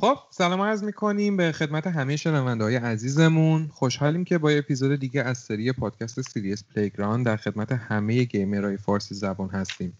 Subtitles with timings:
[0.00, 3.68] خب سلام عرض می‌کنیم به خدمت همه شنونده های عزیزمون.
[3.72, 8.76] خوشحالیم که با اپیزود دیگه از سری پادکست Serious Playground در خدمت همه gamer های
[8.76, 9.98] فارسی زبان هستیم.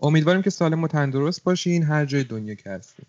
[0.00, 3.06] امیدواریم که سالم و تندرست باشین هر جای دنیا که هستیم.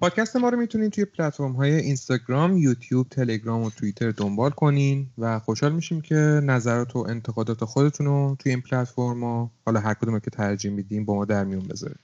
[0.00, 5.38] پادکست ما رو می‌تونین توی پلتفرم های اینستاگرام، یوتیوب، تلگرام و توییتر دنبال کنین و
[5.38, 9.24] خوشحال میشیم که نظرات و انتقادات خودتون رو توی این پلتفرم
[9.66, 12.03] حالا هر کدوم که ترجیح میدیم با ما در میون بذارید.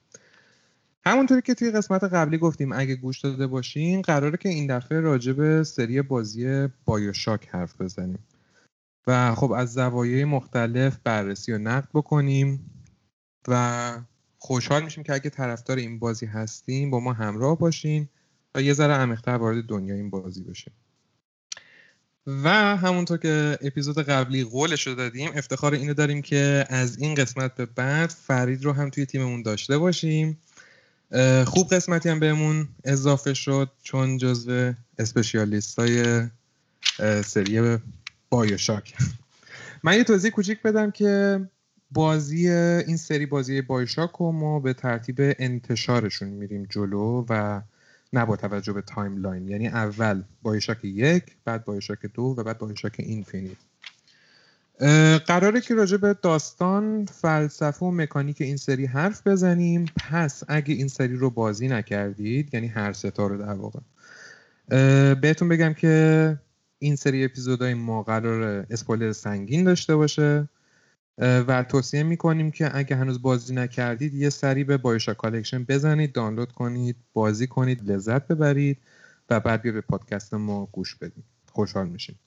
[1.04, 5.32] همونطوری که توی قسمت قبلی گفتیم اگه گوش داده باشین قراره که این دفعه راجع
[5.32, 8.18] به سری بازی بایوشاک حرف بزنیم.
[9.06, 12.70] و خب از زوایای مختلف بررسی و نقد بکنیم
[13.48, 13.92] و
[14.38, 18.08] خوشحال میشیم که اگه طرفدار این بازی هستیم با ما همراه باشین
[18.54, 20.72] و یه ذره عمیق‌تر وارد دنیای این بازی بشیم
[22.26, 27.54] و همونطور که اپیزود قبلی قولش رو دادیم افتخار اینو داریم که از این قسمت
[27.54, 30.38] به بعد فرید رو هم توی تیممون داشته باشیم.
[31.46, 36.22] خوب قسمتی هم بهمون اضافه شد چون جزو specialist های
[37.24, 37.78] سری
[38.30, 38.94] BioShock.
[39.82, 41.40] من یه توضیح کوچیک بدم که
[41.90, 47.60] بازی این سری بازی BioShock و ما به ترتیب انتشارشون میریم جلو و
[48.12, 49.48] نه با توجه به timeline.
[49.48, 53.56] یعنی اول BioShock یک بعد BioShock دو و بعد BioShock Infinite.
[55.26, 59.84] قراره که راجع به داستان فلسفه و مکانیک این سری حرف بزنیم.
[59.96, 63.80] پس اگه این سری رو بازی نکردید یعنی هر سه تا رو در واقع
[65.14, 66.38] بهتون بگم که
[66.78, 70.48] این سری اپیزودهای ما قرار اسپویلر سنگین داشته باشه.
[71.18, 76.52] و توصیه می‌کنیم که اگه هنوز بازی نکردید یه سری به BioShock Collection بزنید دانلود
[76.52, 78.78] کنید بازی کنید لذت ببرید
[79.30, 82.18] و بعد بیاید به پادکست ما گوش بدید خوشحال میشیم.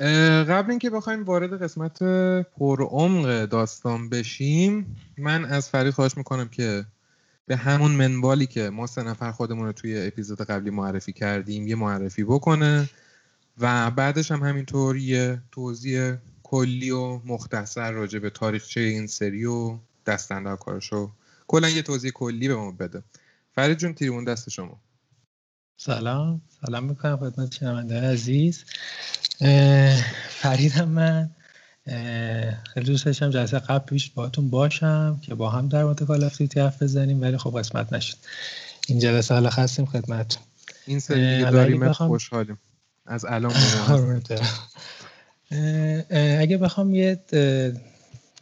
[0.00, 2.02] قبل اینکه بخوایم وارد قسمت
[2.42, 6.84] پرعمق داستان بشیم من از فرید خواهش می‌کنم که
[7.46, 11.74] به همون منوالی که ما سه نفر خودمون رو توی اپیزود قبلی معرفی کردیم یه
[11.74, 12.90] معرفی بکنه
[13.58, 19.78] و بعدش هم همینطور یه توضیح کلی و مختصر راجع به تاریخچه این سری و
[20.06, 21.10] دستنده کارشو
[21.46, 23.02] کلا یه توضیح کلی به ما بده.
[23.54, 24.80] فرید جون تیرمون دست شما.
[25.82, 26.40] سلام.
[26.66, 28.64] سلام می‌کنم خدمت شنونده عزیز.
[30.28, 31.30] فریدم من.
[32.74, 36.82] خیلی دوست داشتم جلسه قبل پیش باهاتون باشم که با هم در مورد کال حرف
[36.82, 38.16] بزنیم ولی خب قسمت نشد.
[38.88, 40.38] این جلسه حالا خستیم خدمت
[40.86, 42.08] این سری داریم بخوام...
[42.08, 42.58] خوشحالیم.
[43.06, 43.52] از الان
[46.40, 47.20] اگه بخوام یه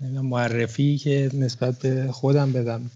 [0.00, 2.90] معرفی که نسبت به خودم بدم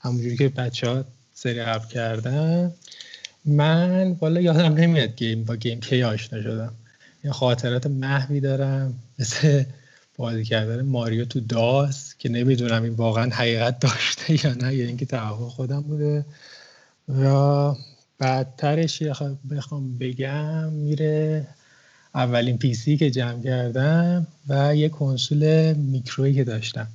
[0.00, 1.04] همونجوری که بچه ها
[1.34, 2.72] سری قبل کردن.
[3.46, 6.72] من والا یادم نمیاد گیم با گیم کی آشنا شدم.
[7.24, 9.64] یه خاطرات محوی دارم مثل
[10.16, 15.06] بازی کردن ماریو تو داس که نمی‌دونم این واقعا حقیقت داشته یا نه یا اینکه
[15.06, 16.24] توقع خودم بوده.
[17.08, 17.74] و
[18.18, 19.02] بعدترش
[19.50, 21.46] بخوام بگم میره
[22.14, 26.88] اولین پیسی که جمع کردم و یه کنسول میکرویی که داشتم.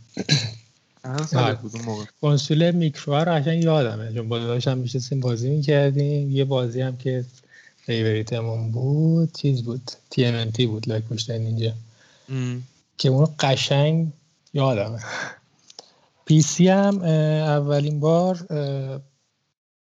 [2.21, 6.31] کنسول میکرو رو قشنگ یادمه چون با داشتم میشستیم بازی می‌کردیم.
[6.31, 7.25] یه بازی هم که
[7.77, 11.73] فیوریتمون بود چیز بود؟ تی بود لایک پشت اینجا.
[12.97, 14.11] که اون قشنگ
[14.53, 14.99] یادمه.
[16.25, 18.47] پی سی هم اولین بار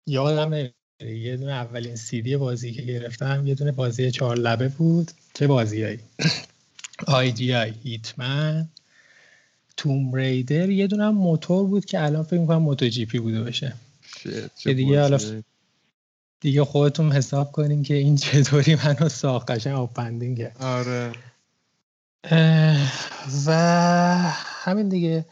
[0.07, 0.71] یادم
[1.01, 3.47] یه دونه اولین سیدی بازی که گرفتم.
[3.47, 5.11] یه دونه بازی چهار لبه بود.
[5.35, 5.99] چه بازیایی؟
[7.07, 8.69] آی جی آی هیتمن
[9.77, 13.75] توم ریدر یه دونه موتور بود که الان فکر می‌کنم موتو جی پی بوده باشه.
[14.59, 15.19] که دیگه حالا
[16.41, 21.13] دیگه خودتون حساب کنین که این چطوری منو ساخت قشنگ open ending ه آره.
[23.47, 23.53] و
[24.37, 25.25] همین دیگه.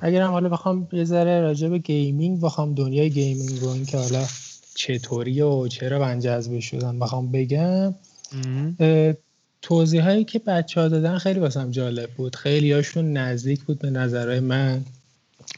[0.00, 3.98] اگر هم حالا بخوام یه ذره راجع به گیمینگ بخوام دنیای gaming رو این که
[3.98, 4.26] حالا
[4.74, 7.94] چطوری و چرا من جذب شدم بخوام بگم.
[9.62, 12.36] توضیح هایی که بچه ها دادن خیلی واسم جالب بود.
[12.36, 14.84] خیلی هاشون نزدیک بود به نظرهای من.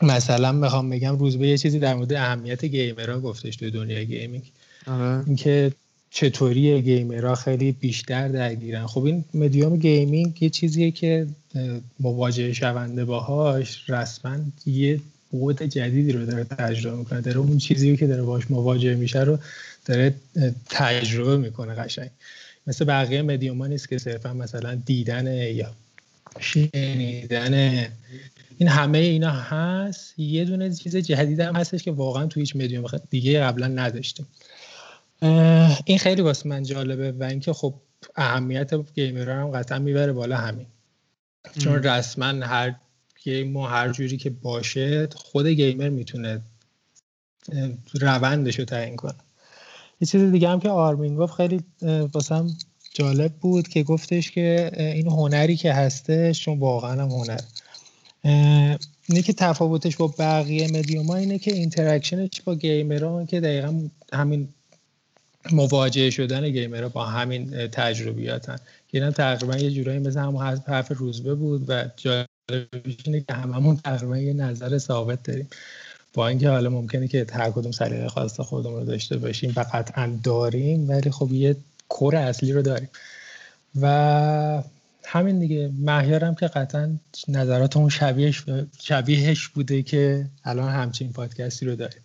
[0.02, 4.50] مثلا بخوام بگم روزبه یه چیزی در مورد اهمیت gamer ها گفتش تو دنیای gaming.
[4.86, 5.24] آره.
[5.26, 5.72] اینکه
[6.10, 8.86] چطوری gamer ها خیلی بیشتر درگیرن.
[8.86, 11.26] خب این medium gaming یه چیزیه که
[12.00, 14.36] مواجه شونده باهاش رسما
[14.66, 15.00] یه
[15.30, 17.20] بعد جدیدی رو داره تجربه می‌کنه.
[17.20, 19.38] داره اون چیزی که داره باش مواجه میشه رو
[19.84, 20.14] داره
[20.70, 22.10] تجربه می‌کنه قشنگ.
[22.68, 25.74] مثل بقیه مدیوم نیست که صرفا مثلا دیدن یا
[26.40, 27.54] شنیدن.
[28.58, 30.18] این همه اینا هست.
[30.18, 34.26] یه دونه چیز جدید هم هستش که واقعا تو هیچ مدیوم دیگه قبلا نداشتیم.
[35.84, 37.74] این خیلی واسه من جالبه و اینکه خب
[38.16, 40.66] اهمیت گیمرها هم قطعا می‌بره بالا همین.
[41.58, 42.74] چون رسما هر
[43.24, 46.40] گیم و هر جوری که باشه خود گیمر می‌تونه
[48.00, 49.14] روندش رو تعیین کنه.
[50.00, 51.60] یه چیز دیگه هم که آرمین گفت خیلی
[52.14, 52.56] واسم
[52.94, 57.40] جالب بود که گفتش که این هنری که هستش چون واقعا هم هنر.
[59.08, 63.88] اینه که تفاوتش با بقیه مدیوم اینه که interaction ش با gamer ان که دقیقا
[64.12, 64.48] همین
[65.52, 68.56] مواجهه شدن gamer ها با همین تجربیاتن.
[68.88, 73.76] که اینا تقریبا یه جورایی مثل همون حرف روزبه بود و جالبش اینه که هممون
[73.76, 75.48] تقریبا یه نظر ثابت داریم.
[76.18, 80.18] با اینکه حالا ممکنه که هر کدوم سلیقه خاص خودمون رو داشته باشیم و قطعا
[80.22, 81.56] داریم ولی خب یه
[81.88, 82.88] کور اصلی رو داریم.
[83.80, 84.62] و
[85.04, 86.90] همین دیگه مهیارم که قطعا
[87.28, 88.44] نظرات اون شبیهش,
[88.80, 92.00] شبیهش بوده که الان همچین پادکستی رو داریم.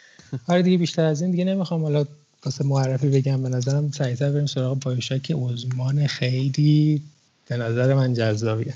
[0.48, 2.04] آره دیگه بیشتر از این دیگه نمی‌خوام حالا
[2.44, 7.02] واسه معرفی بگم به نظرم سریعتر بریم سراغ بایوشک عزمان خیلی
[7.48, 8.74] به نظر من جذابیه.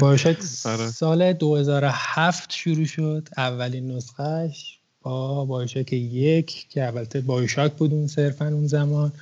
[0.00, 0.36] بایوشک
[0.72, 0.86] آره.
[0.90, 8.46] سال 2007 شروع شد اولین نسخهش با بایوشک یک که البته بایوشاک بود اون صرفا
[8.46, 9.12] اون زمان.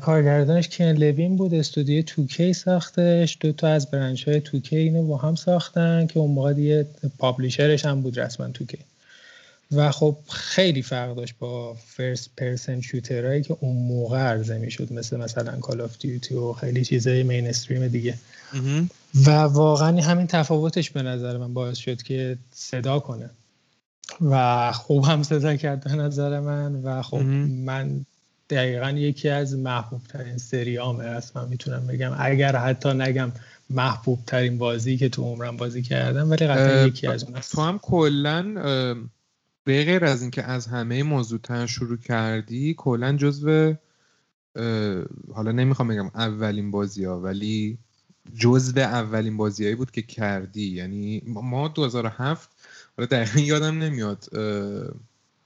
[0.00, 5.16] کارگردانش کن لوین بود استودیو 2K ساختش دو تا از branch های 2K اینو با
[5.16, 6.86] هم ساختن که اون موقع دیگه
[7.18, 8.78] publisher ش هم بود رسما 2K
[9.72, 14.92] و خب خیلی فرق داشت با first person shooter هایی که اون موقع عرضه می‌شد
[14.92, 18.14] مثل مثلا Call of Duty و خیلی چیزای mainstream دیگه.
[19.26, 23.30] و واقعا همین تفاوتش به نظر من باعث شد که صدا کنه.
[24.20, 27.22] و خوب هم صدا کرد به نظر من و خب
[27.64, 28.06] من
[28.50, 32.16] دقیقا یکی از محبوب ترین سریامه هست من می‌تونم بگم.
[32.18, 33.32] اگر حتی نگم
[33.70, 37.78] محبوب ترین بازی که تو عمرم بازی کردم ولی قطعا یکی از اون تو هم
[37.78, 38.54] کلا
[39.64, 43.74] به غیر از اینکه از همه موضوع شروع کردی کلا جزو
[45.34, 47.78] حالا نمی‌خوام بگم اولین بازی ها ولی
[48.34, 50.70] جزو اولین بازیهایی بود که کردی.
[50.70, 52.50] یعنی ما 2007
[52.96, 54.24] حالا دقیقا یادم نمیاد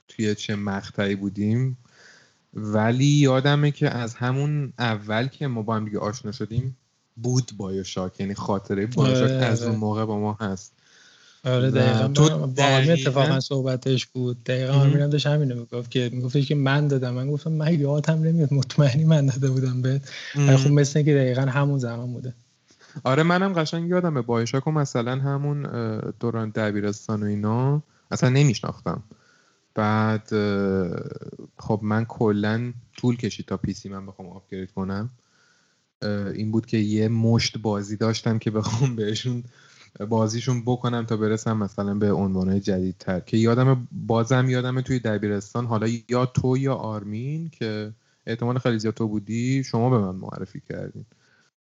[0.07, 1.77] توی چه مقطعی بودیم.
[2.53, 6.77] ولی یادمه که از همون اول که ما با هم دیگه آشنا شدیم
[7.17, 8.19] بود بایوشاک.
[8.19, 9.79] یعنی خاطره بایوشاک آره، از اون آره.
[9.79, 10.73] موقع با ما هست.
[11.45, 12.07] آره دقیقا.
[12.07, 14.43] تو با آرمین اتفاقا صحبتش بود.
[14.43, 17.13] دقیقا آرمین هم داشت همینو می‌گفت که میگفتش که من دادم.
[17.13, 20.01] من گفتم من یادم نمیاد مطمئنی من داده بودم به
[20.35, 22.33] خب مثل که دقیقا همون زمان بوده.
[23.03, 25.63] آره منم قشنگ یادم به بایشاک مثلا همون
[26.19, 29.03] دوران دبیرستان و اینا اصلا نمیشناختم.
[29.75, 30.27] بعد
[31.57, 35.09] خب من کلا طول کشید تا پیسی من بخوام آپگرید کنم.
[36.35, 39.43] این بود که یه مشت بازی داشتم که بخوام بهشون
[40.09, 43.19] بازیشون بکنم تا برسم مثلا به عنوانهای جدیدتر.
[43.19, 47.91] که یادم بازم یادم توی دبیرستان حالا یا تو یا آرمین که
[48.27, 51.05] احتمال خیلی زیاد تو بودی شما به من معرفی کردین.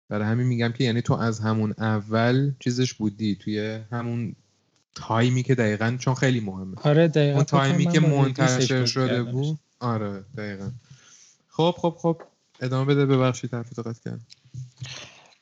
[0.10, 4.36] برای همین میگم که یعنی تو از همون اول چیزش بودی توی همون
[4.95, 6.75] تایمی که دقیقا چون خیلی مهمه.
[6.83, 7.36] آره دقیقا.
[7.36, 9.59] اون تایمی که منتشر شده بود.
[9.80, 10.71] آره دقیقا.
[11.50, 12.21] خب خب خب.
[12.62, 13.69] ادامه بده ببخشید حرف
[14.06, 14.21] کردم.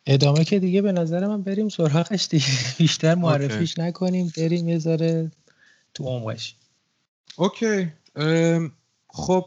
[0.05, 2.45] ادامه که دیگه به نظر من بریم سراغش دیگه.
[2.77, 5.31] بیشتر معرفیش نکنیم بریم یه ذره
[5.93, 6.55] تو عمقش.
[7.35, 7.91] اوکی.
[9.13, 9.45] خب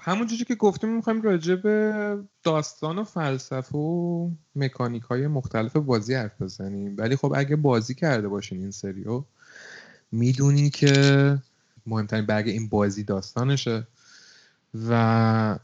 [0.00, 6.42] همون که گفتیم می‌خوایم راجع به داستان و فلسفه و مکانیک های مختلف بازی حرف
[6.42, 6.94] بزنیم.
[6.98, 9.24] ولی خب اگه بازی کرده باشین این سریو
[10.12, 11.38] می‌دونین که
[11.86, 13.86] مهمترین برگ این بازی داستانشه
[14.88, 15.58] و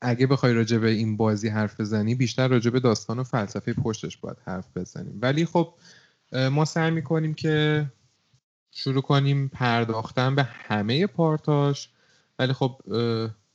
[0.00, 4.16] اگه بخوای راجع به این بازی حرف بزنی بیشتر راجع به داستان و فلسفه پشتش
[4.16, 5.18] باید حرف بزنیم.
[5.22, 5.74] ولی خب
[6.32, 7.86] ما سعی می‌کنیم که
[8.70, 11.90] شروع کنیم پرداختن به همه پارتاش.
[12.38, 12.80] ولی خب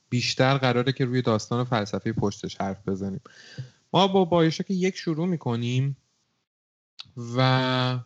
[0.10, 3.22] بیشتر قراره که روی داستان و فلسفه پشتش حرف بزنیم.
[3.94, 5.98] ما با بایوشک یک شروع می‌کنیم
[7.36, 8.00] و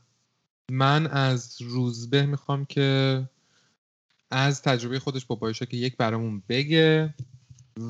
[0.71, 3.23] من از روزبه می‌خوام که
[4.31, 7.13] از تجربه خودش با بایوشک یک برامون بگه.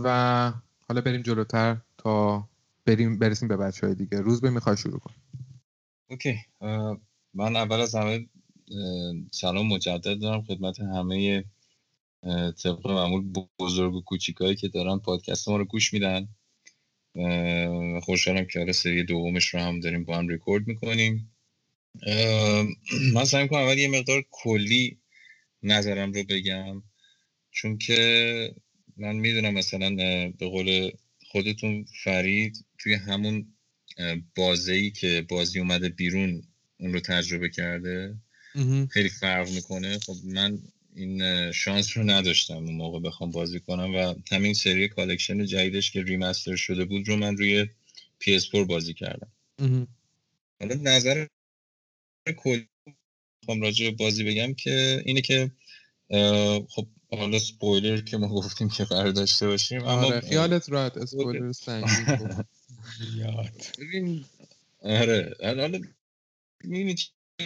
[0.03, 0.53] و
[0.87, 2.47] حالا بریم جلوتر تا
[2.85, 4.21] بریم برسیم به بچه های دیگه.
[4.21, 5.13] روز به می‌خوای شروع کن.
[6.09, 6.35] اوکی.
[7.33, 8.29] من اول از همه
[9.31, 11.43] سلام مجدد دارم خدمت همه
[12.63, 16.27] طبق معمول بزرگ و کوچیکایی که دارن پادکست ما رو گوش میدن.
[18.01, 21.31] خوشحالم که حالا سری دومش رو هم داریم با هم ریکورد می‌کنیم.
[23.13, 24.99] من سعی می‌کنم اول یه مقدار کلی
[25.63, 26.83] نظرم رو بگم
[27.51, 28.55] چون که
[28.97, 29.95] من می‌دونم مثلا
[30.39, 30.91] به قول
[31.27, 33.53] خودتون فرید توی همون
[34.35, 36.43] بازه ای که بازی اومده بیرون
[36.79, 38.15] اون رو تجربه کرده
[38.89, 39.99] خیلی فرق می‌کنه.
[39.99, 40.59] خب من
[40.95, 46.03] این شانس رو نداشتم اون موقع بخوام بازی کنم و همین سری collection جدیدش که
[46.03, 47.67] remaster شده بود رو من روی
[48.23, 49.31] PS4 بازی کردم.
[50.59, 51.27] حالا نظر
[52.37, 52.67] کلی
[53.61, 55.51] راجع بازی بگم که اینه که
[56.69, 62.05] خب حالا سپویلر که ما گفتیم که قرار داشته باشیم آره خیالت راحت اسپویلر سنگین
[64.81, 65.81] آره حالا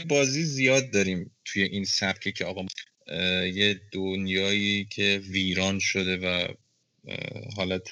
[0.09, 2.65] بازی زیاد داریم توی این سبکه که آقا
[3.53, 6.47] یه دنیایی که ویران شده و
[7.55, 7.89] حالت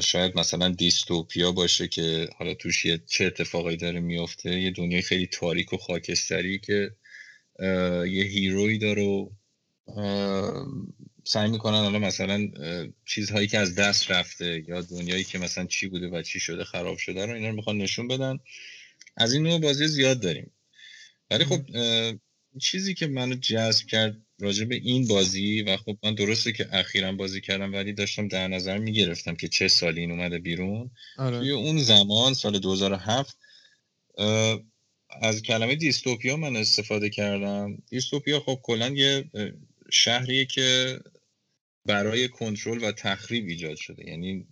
[0.00, 5.26] شاید مثلا دیستوپیا باشه که حالا توش یه چه اتفاقایی داره میفته یه دنیای خیلی
[5.26, 6.90] تاریک و خاکستری که
[8.06, 9.30] یه هیروی داره و
[11.24, 12.48] سعی می‌کنن حالا مثلا
[13.06, 16.98] چیزهایی که از دست رفته یا دنیایی که مثلا چی بوده و چی شده خراب
[16.98, 18.38] شده رو اینا رو می‌خوان نشون بدن.
[19.16, 20.50] از این نوع بازی زیاد داریم.
[21.30, 21.60] ولی خب
[22.60, 27.12] چیزی که منو جذب کرد راجع به این بازی و خب من درسته که اخیرا
[27.12, 30.90] بازی کردم ولی داشتم در نظر می‌گرفتم که چه سالی این اومده بیرون.
[31.18, 31.38] آره.
[31.38, 33.38] توی اون زمان سال 2007
[35.22, 37.78] از کلمه دیستوپیا من استفاده کردم.
[37.90, 39.24] دیستوپیا خب کلا یه
[39.90, 40.98] شهریه که
[41.86, 44.10] برای کنترل و تخریب ایجاد شده.
[44.10, 44.46] یعنی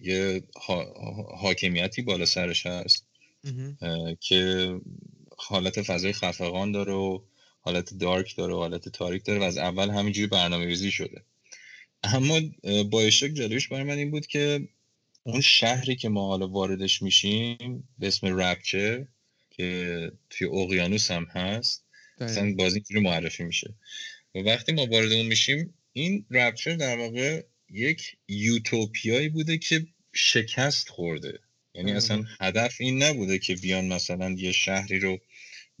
[0.00, 0.42] یه
[1.38, 3.06] حاکمیتی بالا سرش هست
[4.20, 4.72] که
[5.36, 7.20] حالت فضای خفقان داره و
[7.60, 11.22] حالت دارک داره و حالت تاریک داره و از اول همینجوری برنامه ریزی شده.
[12.02, 12.40] اما
[12.90, 14.68] با اشتراک جالبش برای من این بود که
[15.22, 19.08] اون شهری که ما حالا واردش میشیم به اسم رپچه
[19.58, 21.84] که توی اقیانوس هم هست
[22.20, 23.74] مثلا بازی اینجوری معرفی میشه.
[24.34, 30.88] و وقتی ما وارد اون میشیم این رپچر در واقع یک یوتوپیایی بوده که شکست
[30.88, 31.38] خورده.
[31.74, 35.18] یعنی اصلا هدف این نبوده که بیان مثلا یه شهری رو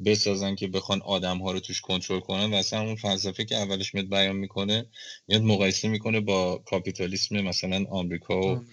[0.04, 3.94] بسازن که بخوان آدم ها رو توش کنترل کنن و اصلا اون فلسفه که اولش
[3.94, 4.86] میاد بیان می‌کنه
[5.28, 8.64] میاد مقایسه می‌کنه با کاپیتالیسم مثلا آمریکا و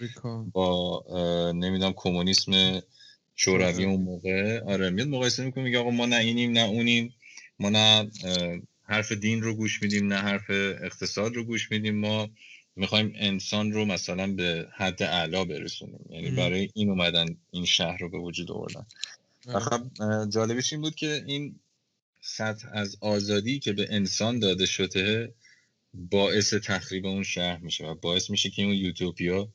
[0.52, 1.04] با
[1.52, 2.82] نمی‌دونم کمونیسم
[3.36, 4.60] شوروی اون موقع.
[4.60, 7.14] آره میاد مقایسه می‌کنه میگه آقا ما نه اینیم نه اونیم.
[7.58, 8.10] ما نه
[8.82, 11.94] حرف دین رو گوش میدیم نه حرف اقتصاد رو گوش میدیم.
[11.94, 12.28] ما
[12.76, 16.06] می‌خوایم انسان رو مثلا به حد اعلا برسونیم.
[16.10, 18.86] یعنی برای این اومدن این شهر رو به وجود آوردن.
[19.46, 19.82] خب
[20.28, 21.60] جالبش این بود که این
[22.20, 25.34] سطح از آزادی که به انسان داده شده
[25.94, 29.48] باعث تخریب اون شهر میشه و باعث میشه که اون یوتوپیا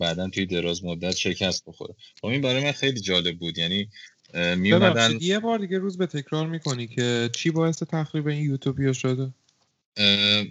[0.00, 1.94] بعدا توی دراز مدت شکست بخوره.
[2.20, 3.58] خب این برای من خیلی جالب بود.
[3.58, 3.88] یعنی
[4.56, 8.92] می اومدن یه بار دیگه روز به تکرار می‌کنی که چی باعث تخریب این یوتوپیا
[8.92, 9.34] شده؟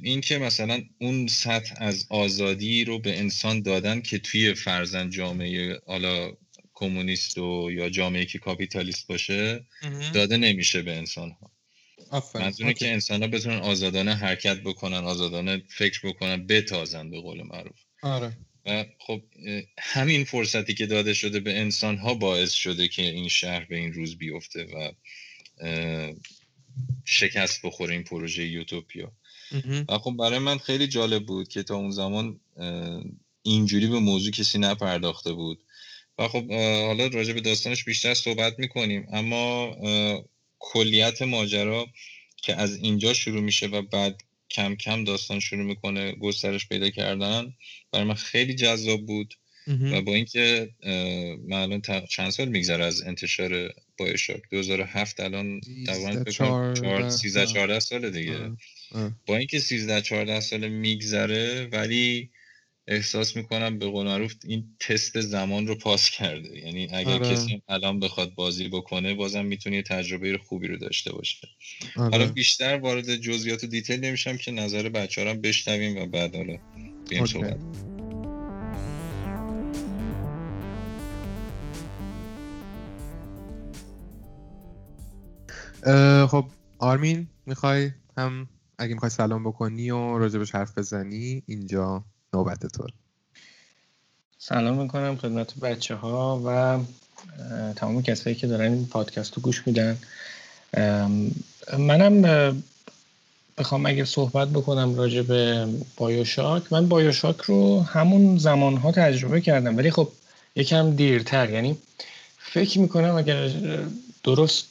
[0.03, 5.79] این که مثلا اون سطح از آزادی رو به انسان دادن که توی فرزن جامعه
[5.87, 6.31] حالا
[6.73, 9.65] کمونیست و یا جامعه که کاپیتالیست باشه
[10.13, 11.51] داده نمیشه به انسان ها
[12.35, 17.79] منظوره که انسان ها بتونن آزادانه حرکت بکنن آزادانه فکر بکنن بتازن به قول معروف.
[18.01, 18.37] آره.
[18.65, 19.21] و خب
[19.79, 23.93] همین فرصتی که داده شده به انسان ها باعث شده که این شهر به این
[23.93, 24.91] روز بیفته و
[27.05, 29.11] شکست بخوره این پروژه یوتوپیا.
[29.89, 32.39] و خب برای من خیلی جالب بود که تا اون زمان
[33.43, 35.63] اینجوری به موضوع کسی نپرداخته بود.
[36.19, 36.51] و خب
[36.85, 39.07] حالا راجع به داستانش بیشتر صحبت می‌کنیم.
[39.11, 39.75] اما
[40.59, 41.87] کلیت ماجرا
[42.37, 44.21] که از اینجا شروع میشه و بعد
[44.53, 47.53] کم کم داستان شروع می‌کنه گسترش پیدا کردن.
[47.91, 49.33] برای من خیلی جذاب بود
[49.67, 50.69] و با اینکه
[51.47, 58.51] من الان چند سال میگذره از انتشار بایشاک 2007 الان تقریبا 13 14 سال دیگه.
[59.25, 62.29] با اینکه 13 14 سال میگذره ولی
[62.87, 66.59] احساس می‌کنم به قول معروف این تست زمان رو پاس کرده.
[66.59, 67.35] یعنی اگر آره.
[67.35, 71.47] کسی الان بخواد بازی بکنه بازم می‌تونه تجربه خوبی رو داشته باشه.
[71.95, 72.09] آره.
[72.09, 76.57] حالا بیشتر وارد جزئیات و دیتیل نمیشم که نظر بچه هم بشنویم و بعد حالا
[77.09, 77.59] بیم صحبت.
[86.29, 86.45] خب
[86.79, 92.05] آرمین می‌خوای هم اگه می‌خوای سلام بکنی و راجبش حرف بزنی اینجا.
[92.33, 92.87] نوبت تو.
[94.37, 96.79] سلام می‌کنم خدمت بچه ها و
[97.73, 99.97] تمام کسایی که دارن این پادکست رو گوش میدن.
[101.77, 102.21] منم
[103.57, 106.73] بخوام اگر صحبت بکنم راجع به بایوشاک.
[106.73, 110.09] من بایوشاک رو همون زمان ها تجربه کردم ولی خب
[110.55, 111.49] یکم دیرتر.
[111.49, 111.77] یعنی
[112.37, 113.51] فکر می‌کنم اگر
[114.23, 114.67] درست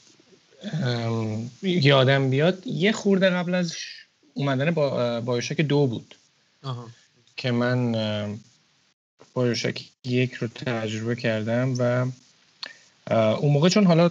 [1.62, 3.75] یادم بیاد یه خورده قبل از
[4.35, 6.14] اومدن با بایوشاک دو بود.
[6.62, 6.87] آها.
[7.37, 7.93] که من
[9.35, 12.07] بایوشک یک رو تجربه کردم و
[13.11, 14.11] اون موقع چون حالا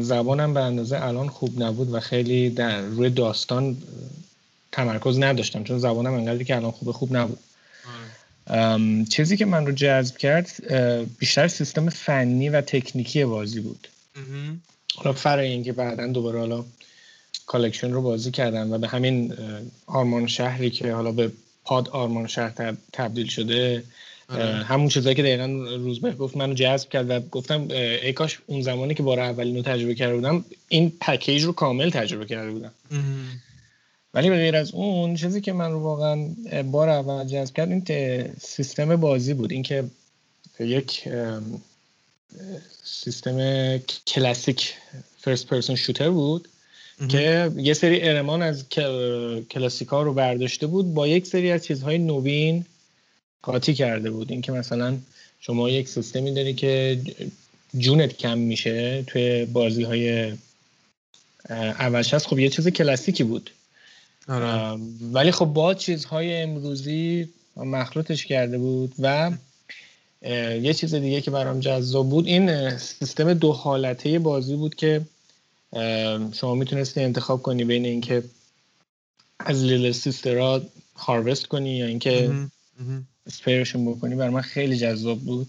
[0.00, 3.76] زبانم به اندازه الان خوب نبود و خیلی در روی داستان
[4.72, 7.38] تمرکز نداشتم چون زبانم انقدری که الان خوب خوب نبود.
[9.08, 10.50] چیزی که من رو جذب کرد
[11.18, 13.88] بیشتر سیستم فنی و تکنیکی بازی بود.
[14.96, 16.64] حالا فرای اینکه بعدا دوباره حالا
[17.46, 19.34] collection رو بازی کردم و به همین
[19.86, 21.32] آرمان شهری که حالا به
[21.64, 23.84] پاد آرمان شهر تبدیل شده.
[24.28, 24.44] آره.
[24.44, 28.94] همون چیزایی که دقیقا روزبه گفت منو جذب کرد و گفتم ای کاش اون زمانی
[28.94, 32.72] که بار اولین رو تجربه کرده بودم این پکیج رو کامل تجربه کرده بودم.
[34.14, 36.28] ولی به غیر از اون چیزی که من رو واقعا
[36.62, 37.84] بار اول جذب کرد این
[38.40, 39.52] سیستم بازی بود.
[39.52, 39.84] اینکه
[40.60, 41.08] یک
[42.84, 44.74] سیستم کلاسیک
[45.20, 46.48] فرست پرسون شوتر بود.
[47.08, 48.68] که یه سری ارمان از
[49.50, 52.64] کلاسیکا رو برداشته بود با یک سری از چیزهای نوین
[53.42, 54.32] قاطی کرده بود.
[54.32, 54.98] اینکه مثلا
[55.40, 57.00] شما یک سیستمی داری که
[57.78, 60.32] جونت کم میشه توی بازی های
[61.50, 63.50] اولش هست خب یه چیز کلاسیکی بود.
[64.28, 64.80] آره.
[65.12, 69.30] ولی خب با چیزهای امروزی مخلوطش کرده بود و
[70.62, 75.00] یه چیز دیگه که برام جذاب بود این سیستم دو حالته بازی بود که
[76.32, 78.22] شما می‌تونستی انتخاب کنی بین اینکه
[79.38, 80.62] از لیل سیسترها
[80.96, 82.30] هاروست کنی یا اینکه
[83.26, 84.14] اسپیرشون بکنی.
[84.14, 85.48] برای من خیلی جذاب بود.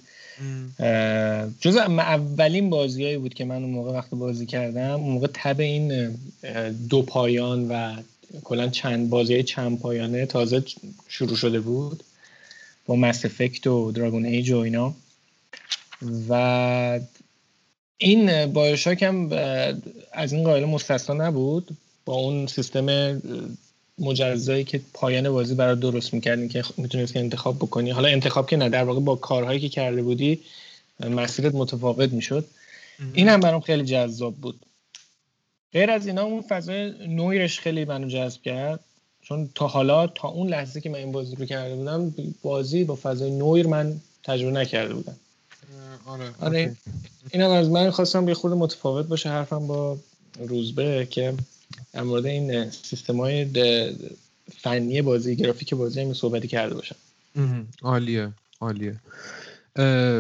[1.59, 6.17] جز اولین بازیایی بود که من اون موقع وقت بازی کردم اون موقع تب این
[6.89, 7.95] دو پایان و
[8.43, 10.63] کلا چند بازی چند پایانه تازه
[11.07, 12.03] شروع شده بود.
[12.85, 14.95] با مس افکت و دراگون ایج و اینا.
[16.29, 16.99] و
[17.97, 19.29] این بایوشاک هم
[20.11, 21.69] از این قائل مستثنا نبود؟
[22.05, 23.21] با اون سیستم
[23.99, 27.89] مجزایی که پایان بازی برای درست می‌کردین که می‌تونید انتخاب بکنی.
[27.89, 30.39] حالا انتخاب که نه در واقع با کارهایی که کرده بودی
[31.09, 32.45] مسیرت متفاوت می‌شد.
[33.13, 34.59] این هم برام خیلی جذاب بود.
[35.73, 38.79] غیر از اینا اون فضای نویرش خیلی منو جذب کرد.
[39.21, 42.95] چون تا حالا تا اون لحظه که من این بازی رو کرده بودم بازی با
[42.95, 45.15] فضای نویر من تجربه نکرده بودم.
[46.05, 46.75] آره, آره.
[47.29, 49.97] این هم از من خواستم یه خود متفاوت باشه حرفم با
[50.39, 51.33] روزبه که
[51.93, 53.45] در مورد این سیستم های
[54.61, 56.95] فنی بازی گرافیک بازی هم صحبتی کرده باشم.
[57.81, 58.95] عالیه عالیه.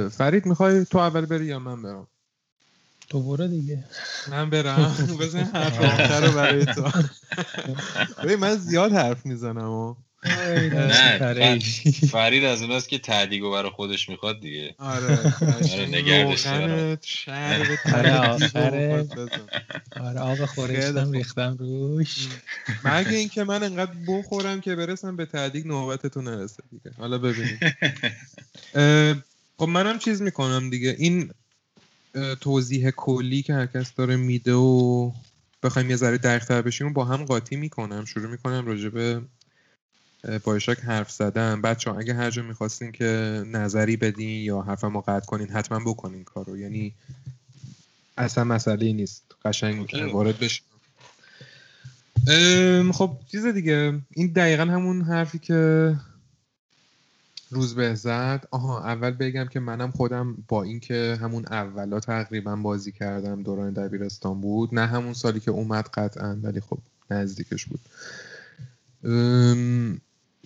[0.09, 2.07] فرید می‌خوای تو اول بری یا من برم؟
[3.09, 3.83] تو برو دیگه.
[4.27, 4.95] من برم.
[5.19, 6.91] بزن حرف رو برای تو.
[8.41, 11.59] من زیاد حرف می‌زنم نه
[12.11, 14.75] فرید از اوناست که تعدیگو برای خودش می‌خواد دیگه.
[14.77, 15.33] آره
[15.73, 16.99] آره نگردش آره
[17.93, 19.07] آره
[19.99, 22.27] آره آب خورشتم ریختم روش.
[22.85, 26.95] مگه اینکه من انقدر بخورم که برسم به تعدیگ نوبتتون نرسه دیگه.
[26.97, 27.59] حالا ببینیم.
[29.57, 30.95] خب منم چیز می‌کنم دیگه.
[30.99, 31.31] این
[32.41, 35.11] توضیح کلی که هرکس داره میده و
[35.63, 38.05] بخوایم یه ذره دقیق‌تر بشیم با هم قاطی می‌کنم.
[38.05, 39.21] شروع می‌کنم راجع به
[40.43, 41.61] بایشاک حرف زدم.
[41.61, 43.05] بچه ها اگه هر جا می‌خواستین که
[43.47, 46.57] نظری بدین یا حرفمو قطع کنین حتما بکنین کارو.
[46.57, 46.93] یعنی
[48.17, 49.23] اصلا مسئله نیست.
[49.45, 50.65] قشنگ وارد بشین.
[52.91, 53.99] خب چیز دیگه.
[54.15, 55.95] این دقیقا همون حرفی که
[57.51, 58.47] روز به زد.
[58.51, 64.41] آها اول بگم که منم خودم با اینکه همون اولا تقریبا بازی کردم دوران دبیرستان
[64.41, 66.77] بود نه همون سالی که اومد قطعا ولی خب
[67.11, 67.79] نزدیکش بود.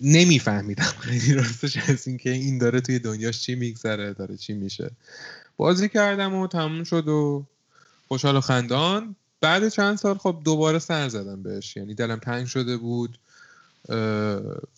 [0.00, 0.84] نمیفهمیدم.
[1.00, 4.90] خیلی راستش از اینکه این داره توی دنیاش چی میگذره داره چی میشه.
[5.56, 7.46] بازی کردم و تموم شد و
[8.08, 9.16] خوشحال و خندان.
[9.40, 11.76] بعد چند سال خب دوباره سر زدم بهش.
[11.76, 13.18] یعنی دلم تنگ شده بود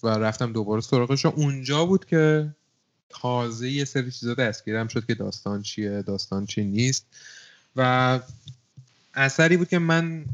[0.02, 1.26] و رفتم دوباره سراغش.
[1.26, 2.54] اونجا بود که
[3.08, 7.06] تازه یه سری چیزا دستگیرم شد که داستان چیه داستان چی نیست.
[7.76, 8.20] و
[9.14, 10.24] اثری بود که من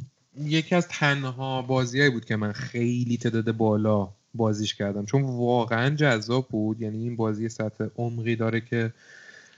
[0.40, 5.04] یکی از تنها بازیهایی بود که من خیلی تعداد بالا بازیش کردم.
[5.04, 6.80] چون واقعا جذاب بود.
[6.80, 8.92] یعنی این بازی سطح عمقی داره که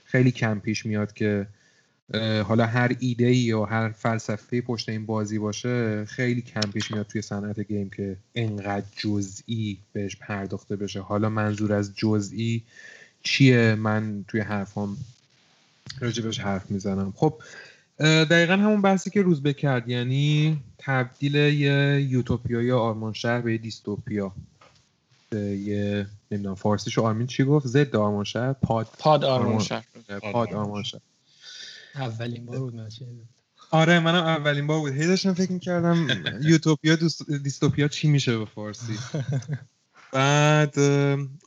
[0.03, 1.47] خیلی کم پیش میاد که
[2.45, 7.21] حالا هر ایده یا هر فلسفه پشت این بازی باشه خیلی کم پیش میاد توی
[7.21, 10.99] صنعت گیم که انقدر جزئی بهش پرداخته بشه.
[11.01, 12.63] حالا منظور از جزئی
[13.23, 14.97] چیه؟ من توی حرفام
[15.99, 17.13] راجبش حرف می‌زنم.
[17.15, 17.33] خب
[17.99, 24.31] دقیقا همون بحثی که روز بکرد یعنی تبدیل یه یوتوپیا یا آرمان شهر به دیستوپیا.
[25.35, 28.87] یه نمی‌دونم فارسیشو آرمین چی گفت؟ ضد آرمان شهر پاد.
[28.99, 29.85] پاد آرمان شهر
[30.31, 31.01] پاد آرمان شهر
[31.95, 32.93] اولین بار بود
[33.71, 34.93] آره منم اولین بار بود.
[34.93, 36.07] هی داشتم فکر می‌کردم
[36.41, 36.97] یوتوپیا
[37.43, 38.97] دیستوپیا چی میشه به فارسی.
[40.13, 40.79] بعد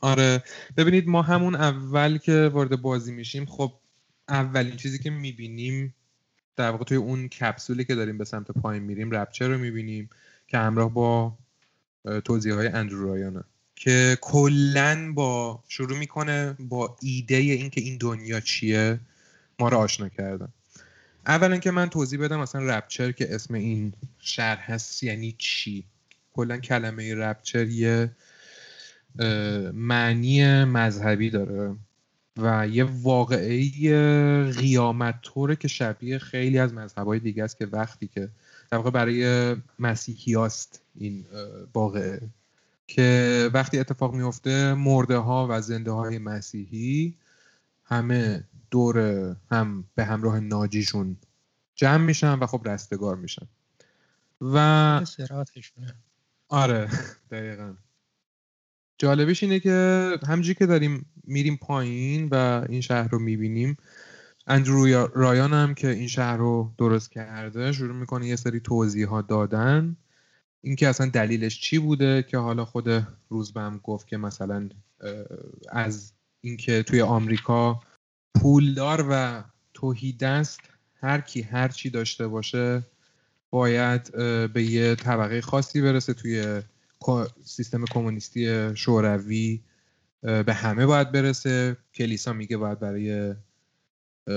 [0.01, 0.43] آره.
[0.77, 3.73] ببینید ما همون اول که وارد بازی میشیم خب
[4.29, 5.95] اولین چیزی که می‌بینیم
[6.55, 10.09] در واقع توی اون کپسولی که داریم به سمت پایین میریم رپچر رو می‌بینیم
[10.47, 11.37] که همراه با
[12.23, 13.43] توضیح های اندرو رایانه.
[13.75, 18.99] که کلا با شروع می‌کنه با ایده اینکه این دنیا چیه
[19.59, 20.47] ما رو آشنا کردن.
[21.27, 25.83] اولا که من توضیح بدم مثلا رپچر که اسم این شهر هست یعنی چی؟
[26.33, 28.11] کلا کلمه رپچر یه
[29.73, 31.75] معنی مذهبی داره
[32.37, 38.29] و یه واقعه قیامت طوره که شبیه خیلی از مذهبهای دیگه است که وقتی که
[38.71, 41.25] در واقع برای مسیحیاست این
[41.73, 42.21] واقعه.
[42.87, 47.17] که وقتی اتفاق میفته مرده ها و زنده های مسیحی
[47.83, 48.97] همه دور
[49.51, 51.17] هم به همراه ناجیشون
[51.75, 53.47] جمع میشن و خب رستگار میشن.
[54.41, 55.01] و
[56.49, 56.89] آره
[57.31, 57.73] دقیقا.
[58.97, 63.77] جالبش اینه که همجوری که داریم میریم پایین و این شهر رو می‌بینیم
[64.47, 69.97] اندرو رایان هم که این شهر رو درست کرده شروع می‌کنه یه سری توضیحات دادن.
[70.65, 74.69] اینکه اصلا دلیلش چی بوده که حالا خود روزبم گفت که مثلا
[75.69, 77.79] از اینکه توی آمریکا
[78.35, 80.59] پولدار و توهیدست
[81.01, 82.83] هر کی هر چی داشته باشه
[83.49, 84.11] باید
[84.53, 86.61] به یه طبقه خاصی برسه توی
[87.43, 89.61] سیستم کمونیستی شوروی
[90.21, 91.77] به همه باید برسه.
[91.93, 93.33] کلیسا میگه باید برای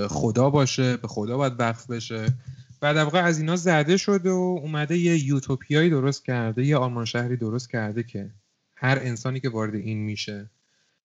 [0.09, 2.33] خدا باشه به خدا باید وقف بشه.
[2.81, 7.05] و در واقع از اینا زده شده و اومده یه یوتوپیایی درست کرده یه آرمان
[7.05, 8.31] شهری درست کرده که
[8.75, 10.49] هر انسانی که وارد این میشه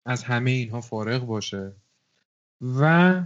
[0.07, 1.73] از همه اینها فارغ باشه
[2.61, 3.23] و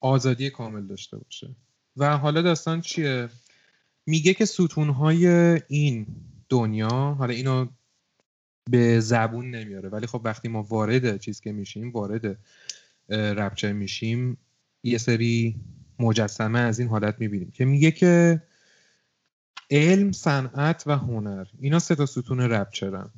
[0.00, 1.56] آزادی کامل داشته باشه.
[1.96, 3.28] و حالا داستان چیه؟
[4.06, 5.26] میگه که ستونهای
[5.68, 6.06] این
[6.48, 7.66] دنیا حالا اینو
[8.70, 12.38] به زبون نمیاره ولی خب وقتی ما وارد چیز که میشیم وارد
[13.08, 14.38] ربچه میشیم
[14.82, 15.56] یه سری
[15.98, 18.42] مجسمه از این حالت می‌بینیم که میگه که
[19.70, 23.10] علم صنعت و هنر اینا سه تا ستون ربچرن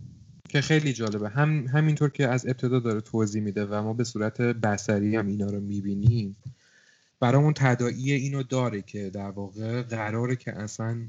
[0.49, 1.29] که خیلی جالبه.
[1.29, 5.47] هم همینطور که از ابتدا داره توضیح میده و ما به صورت بسری هم اینا
[5.47, 6.37] رو می‌بینیم
[7.21, 11.07] برامون تداعی اینو داره که در واقع قراره که اصلا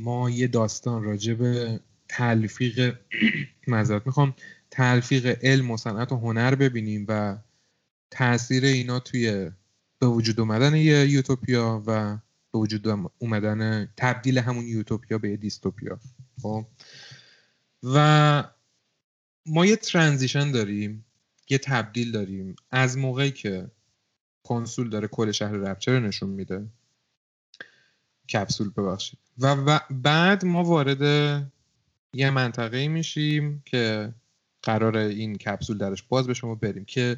[0.00, 2.96] ما یه داستان راجع به تلفیق
[3.68, 4.34] مذارت می‌خوام
[4.70, 7.36] تلفیق علم و صنعت و هنر ببینیم و
[8.10, 9.50] تاثیر اینا توی
[10.00, 12.18] به وجود اومدن یه یوتوپیا و
[12.52, 16.00] به وجود اومدن تبدیل همون یوتوپیا به یه دیستوپیا.
[16.42, 16.66] خب؟
[17.82, 18.44] و
[19.46, 21.04] ما یه ترانزیشن داریم
[21.50, 22.56] یه تبدیل داریم.
[22.70, 23.70] از موقعی که
[24.42, 26.66] کنسول داره کل شهر رپچر نشون میده.
[28.32, 29.18] کپسول ببخشید.
[29.38, 31.02] و, بعد ما وارد
[32.14, 34.14] یه منطقه میشیم که
[34.62, 36.84] قرار این کپسول درش باز به شما بریم.
[36.84, 37.16] که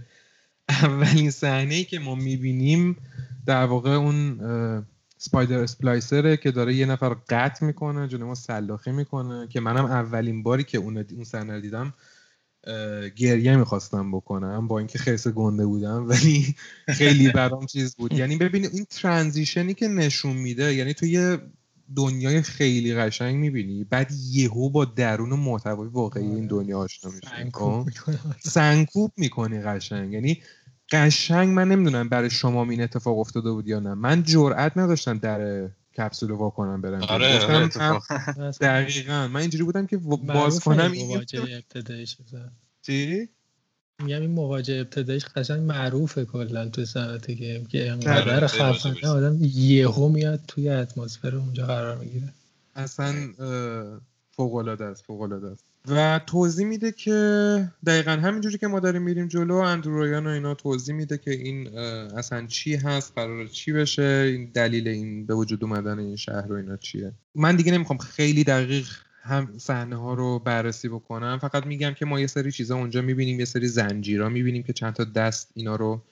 [0.68, 2.96] اولین صحنه ای که ما می‌بینیم
[3.46, 4.40] در واقع اون
[5.18, 10.42] سپایدر اسپلایسره که داره یه نفر قطع می‌کنه جلو ما سلاخی می‌کنه که منم اولین
[10.42, 11.94] باری که اون اون صحنه دیدم
[13.16, 16.54] گریه می‌خواستم بکنم با اینکه خیلی گنده بودم ولی
[16.88, 18.12] خیلی برام چیز بود.
[18.20, 21.38] یعنی ببینید این ترانزیشنی که نشون میده یعنی تو یه
[21.96, 23.84] دنیای خیلی قشنگ می‌بینی.
[23.84, 26.46] بعد یهو با درون محتوای واقعی این آره.
[26.46, 27.88] دنیا آشنا میشی خب؟
[28.44, 30.12] سنکوب می‌کنی قشنگ.
[30.12, 30.42] یعنی
[30.90, 33.94] قشنگ من نمی‌دونم برای شما این اتفاق افتاده بود یا نه.
[33.94, 37.02] من جرئت نداشتم در کپسول وا کنم برم.
[37.02, 37.68] آره, آره،
[38.60, 39.28] دقیقا.
[39.28, 41.24] من اینجوری بودم که باز کنم این
[42.82, 43.28] چی؟
[44.02, 50.08] میگم این مواجه ابتدایش قشنگ معروفه کلا تو صنعت گیم که انقدر خفنه آدم یهو
[50.08, 52.32] میاد توی اتمسفر اونجا قرار می‌گیره.
[52.74, 53.14] اصلا
[54.30, 55.64] فوق العاده است فوق العاده است.
[55.88, 60.94] و توضیح میده که دقیقا همینجوری که ما داریم میریم جلو اندرویان و اینا توضیح
[60.94, 65.98] میده که این اصلا چی هست قرار چی بشه این دلیل این به وجود اومدن
[65.98, 67.12] این شهر و اینا چیه.
[67.34, 68.88] من دیگه نمی‌خوام خیلی دقیق
[69.24, 71.38] هم صحنه ها رو بررسی بکنم.
[71.38, 74.92] فقط میگم که ما یه سری چیزا اونجا می‌بینیم یه سری زنجیرا می‌بینیم که چند
[74.92, 76.02] تا دست اینا رو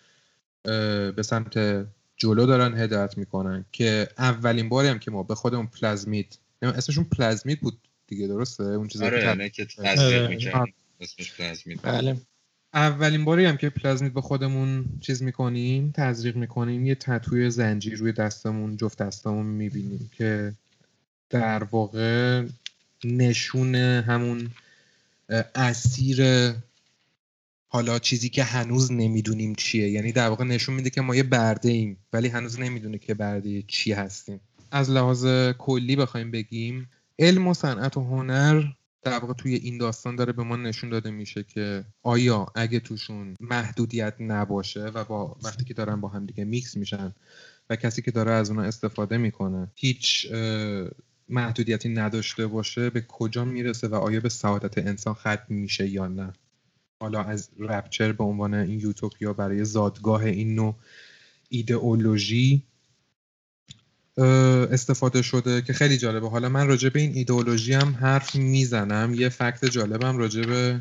[1.16, 6.38] به سمت جلو دارن هدایت می‌کنن که اولین باری هم که ما به خودمون پلازمید
[6.62, 9.68] اسمشون پلازمید بود دیگه درسته؟ اون چیزی آره که
[10.55, 10.73] آره.
[11.01, 12.16] اسمش پلازمید بله.
[12.75, 18.12] اولین باری هم که پلازمید به خودمون چیز می‌کنیم تزریق می‌کنیم یه تتوی زنجیر روی
[18.12, 20.53] دستمون جفت دستمون می‌بینیم که
[21.31, 22.44] در واقع
[23.04, 24.50] نشون همون
[25.54, 26.52] اسیر
[27.68, 29.90] حالا چیزی که هنوز نمی‌دونیم چیه.
[29.90, 33.62] یعنی در واقع نشون میده که ما یه برده ایم ولی هنوز نمی‌دونه که برده
[33.62, 34.40] چی هستیم.
[34.70, 35.26] از لحاظ
[35.58, 38.64] کلی بخوایم بگیم علم و صنعت و هنر
[39.02, 43.36] در واقع توی این داستان داره به ما نشون داده میشه که آیا اگه توشون
[43.40, 47.14] محدودیت نباشه و با وقتی که دارن با هم دیگه میکس میشن
[47.70, 50.26] و کسی که داره از اونها استفاده می‌کنه هیچ
[51.31, 56.33] محدودیتی نداشته باشه به کجا می‌رسه و آیا به سعادت انسان ختم میشه یا نه؟
[57.03, 60.75] حالا از رپچر به عنوان این یوتوپیا برای زادگاه این نوع
[61.49, 62.62] ایدئولوژی
[64.71, 66.29] استفاده شده که خیلی جالبه.
[66.29, 69.14] حالا من راجع به این ایدئولوژی هم حرف می‌زنم.
[69.14, 70.81] یه فکت جالبم راجع به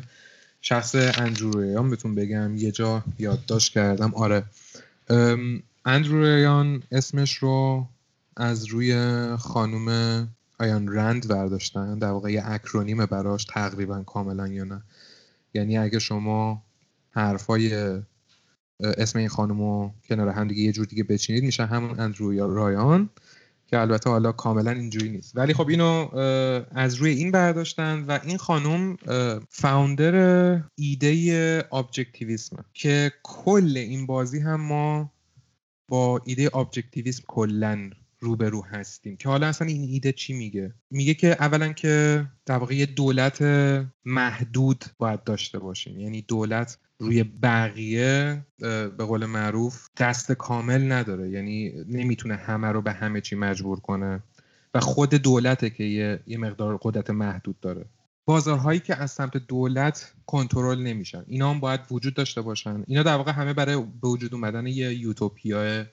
[0.60, 2.56] شخص اندرو بهتون بگم.
[2.56, 4.14] یه جا یادداشت کردم.
[4.14, 4.44] آره.
[5.84, 7.86] اندرو اسمش رو
[8.36, 8.96] از روی
[9.36, 10.28] خانوم
[10.60, 14.82] آیان رند برداشتن در واقع یه اکرونیم براش تقریبا کاملا یا نه.
[15.54, 16.62] یعنی اگه شما
[17.10, 17.98] حرفای
[18.80, 23.10] اسم این خانم رو کنار هم دیگه یه جور دیگه بچینید میشه همون اندرو رایان
[23.66, 25.36] که البته حالا کاملا اینجوری نیست.
[25.36, 26.18] ولی خب اینو
[26.70, 28.96] از روی این برداشتن و این خانم
[29.48, 30.14] فاوندر
[30.74, 35.12] ایده ابجکتیویسم که کل این بازی هم ما
[35.88, 39.16] با ایده ابجکتیویسم کلا روبرو هستیم.
[39.16, 43.42] که حالا اصلا این ایده چی میگه؟ میگه که اولا که در واقع دولت
[44.04, 46.00] محدود باید داشته باشیم.
[46.00, 51.30] یعنی دولت روی بقیه به قول معروف دست کامل نداره.
[51.30, 54.22] یعنی نمی‌تونه همه رو به همه چی مجبور کنه.
[54.74, 57.84] و خود دولته که یه, یه مقدار قدرت محدود داره.
[58.24, 61.24] بازارهایی که از سمت دولت کنترل نمیشن.
[61.26, 62.84] اینا هم باید وجود داشته باشن.
[62.86, 65.84] اینا در واقع همه برای به وجود اومدن یه یوتوپیا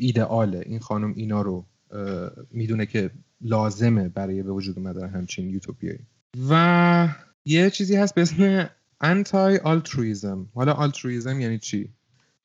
[0.00, 0.62] ایدئاله.
[0.66, 1.66] این خانم اینا رو
[2.50, 3.10] می‌دونه که
[3.40, 6.06] لازمه برای به وجود اومدن همچین یوتوپیایی.
[6.50, 7.08] و
[7.44, 11.88] یه چیزی هست به اسم انتای آلترویزم حالا آلترویزم یعنی چی؟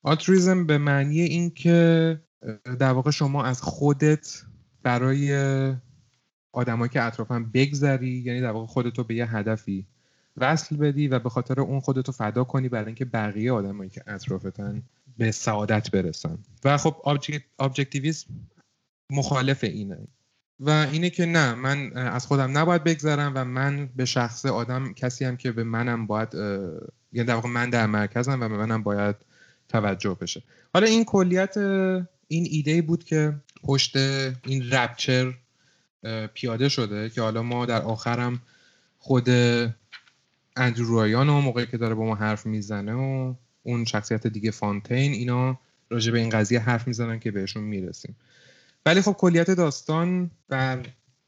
[0.02, 2.20] آلترویزم به معنی این که
[2.78, 4.42] در واقع شما از خودت
[4.82, 5.32] برای
[6.52, 9.86] آدمایی که اطرافم بگذری یعنی در واقع خودتو به یه هدفی
[10.36, 14.82] وصل بدی و به خاطر اون خودتو فدا کنی برای اینکه بقیه آدمایی که اطرافتن
[15.18, 16.38] به سعادت برسن.
[16.64, 16.96] و خب
[17.58, 18.28] ابجکتیویسم
[19.10, 19.98] مخالف اینه.
[20.60, 25.24] و اینه که نه من از خودم نباید بگذرم و من به شخص آدم کسی
[25.24, 26.34] هم که به منم باید
[27.12, 29.16] یعنی در واقع من در مرکزم و به منم باید
[29.68, 30.42] توجه بشه.
[30.74, 31.56] حالا این کلیت
[32.28, 35.34] این ایده بود که پشت این رپچر
[36.34, 38.42] پیاده شده که حالا ما در آخرم
[38.98, 39.28] خود
[40.56, 43.34] اندرو رایان و موقعی که داره با ما حرف می‌زنه و
[43.66, 45.58] اون شخصیت دیگه فانتین اینا
[45.90, 48.16] راجع به این قضیه حرف می‌زنن که بهشون می‌رسیم.
[48.86, 50.86] ولی خب کلیت داستان بر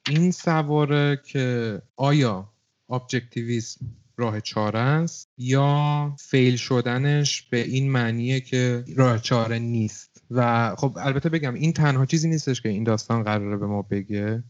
[0.09, 2.49] این سواره که آیا
[2.91, 10.23] ابجکتیویسم راه چاره است یا فیل شدنش به این معنیه که راه چاره نیست.
[10.31, 14.43] و خب البته بگم این تنها چیزی نیستش که این داستان قراره به ما بگه.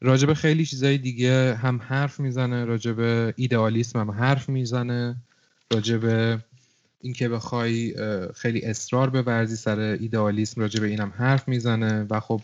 [0.00, 3.00] راجب خیلی چیزای دیگه هم حرف می‌زنه راجب
[3.36, 5.16] ایدئالیسم هم حرف می‌زنه
[5.72, 6.04] راجب
[7.04, 7.94] اینکه بخوای
[8.34, 12.40] خیلی اصرار بورزی سر ایدئالیسم راجع به اینم حرف می‌زنه و خب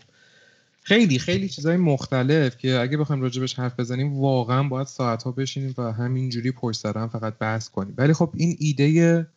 [0.83, 5.73] خیلی خیلی چیزهای مختلف که اگه بخوایم راجبش حرف بزنیم واقعا باید ساعت ها بشینیم
[5.77, 7.93] و همینجوری پشت سرم فقط بحث کنیم.
[7.97, 9.27] ولی خب این ایده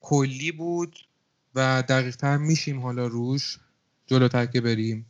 [0.00, 0.98] کلی بود
[1.54, 3.58] و دقیق تر میشیم حالا روش.
[4.06, 5.06] جلوتر که بریم.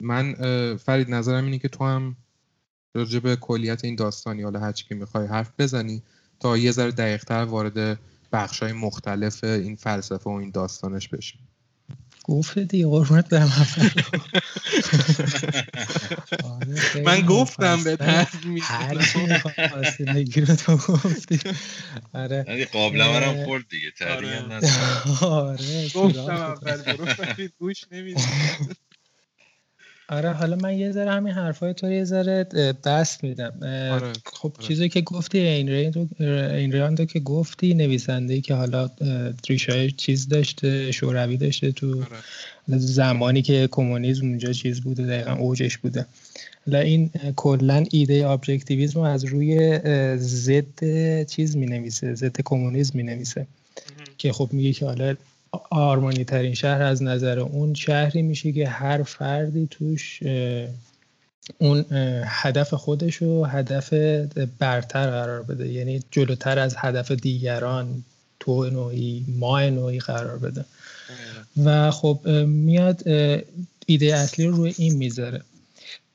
[0.00, 0.34] من
[0.76, 2.16] فرید نظرم اینه که تو هم
[2.94, 6.02] راجب کلیت این داستانی حالا هرچی که می‌خوای حرف بزنی
[6.40, 7.98] تا یه ذره دقیق تر وارد
[8.32, 11.48] بخش های مختلف این فلسفه و این داستانش بشیم
[12.24, 13.66] گفت دیگه قربونت برم.
[16.44, 17.96] آره، من گفتم به
[19.96, 21.40] چی نگیر تو گفتی.
[22.14, 22.64] آره.
[22.72, 24.42] قابل منم خورد دیگه آره,
[25.20, 27.06] آره، گفتم اول برو
[27.58, 28.24] گوش نمی‌دید
[30.08, 32.44] آره حالا من یه ذره همین حرفای تو یه ذره
[32.84, 34.12] دست میدم آره.
[34.32, 34.68] خب آره.
[34.68, 35.68] چیزی که گفتی این
[36.18, 38.90] این رو که گفتی نویسنده که حالا
[39.48, 42.78] ریشای چیز داشته شوروی داشته تو آره.
[42.78, 46.06] زمانی که کمونیسم اونجا چیز بوده دقیقا اوجش بوده
[46.66, 49.78] حالا این کلا ایده ابجکتیویسم از روی
[50.16, 53.46] ضد چیز می نویسه ضد کمونیسم می نویسه
[54.18, 55.14] که خب میگه که حالا
[55.70, 60.22] آرمانی ترین شهر از نظر اون شهری میشه که هر فردی توش
[61.58, 61.84] اون
[62.24, 63.92] هدف خودش و هدف
[64.58, 65.68] برتر قرار بده.
[65.68, 68.04] یعنی جلوتر از هدف دیگران
[68.40, 70.64] تو نوعی ما نوعی قرار بده.
[71.64, 73.08] و خب میاد
[73.86, 75.40] ایده اصلی رو روی این می‌ذاره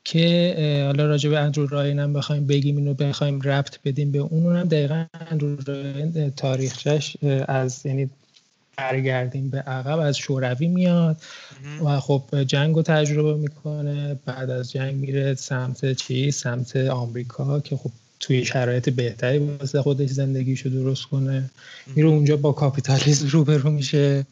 [0.04, 0.54] که
[0.86, 4.56] حالا راجع به اندرو راین هم بخوایم بگیم اینو بخوایم ربط بدیم به اون.
[4.56, 7.16] هم دقیقا اندرو راین تاریخش
[7.48, 8.10] از یعنی
[8.76, 11.16] برگردیم به عقب از شوروی میاد
[11.84, 14.16] و خب جنگ رو تجربه می‌کنه.
[14.26, 20.10] بعد از جنگ میره سمت چی؟ سمت آمریکا که خب توی شرایط بهتری واسه خودش
[20.10, 21.50] زندگیشو درست کنه.
[21.96, 24.26] میره اونجا با کاپیتالیسم روبرو میشه.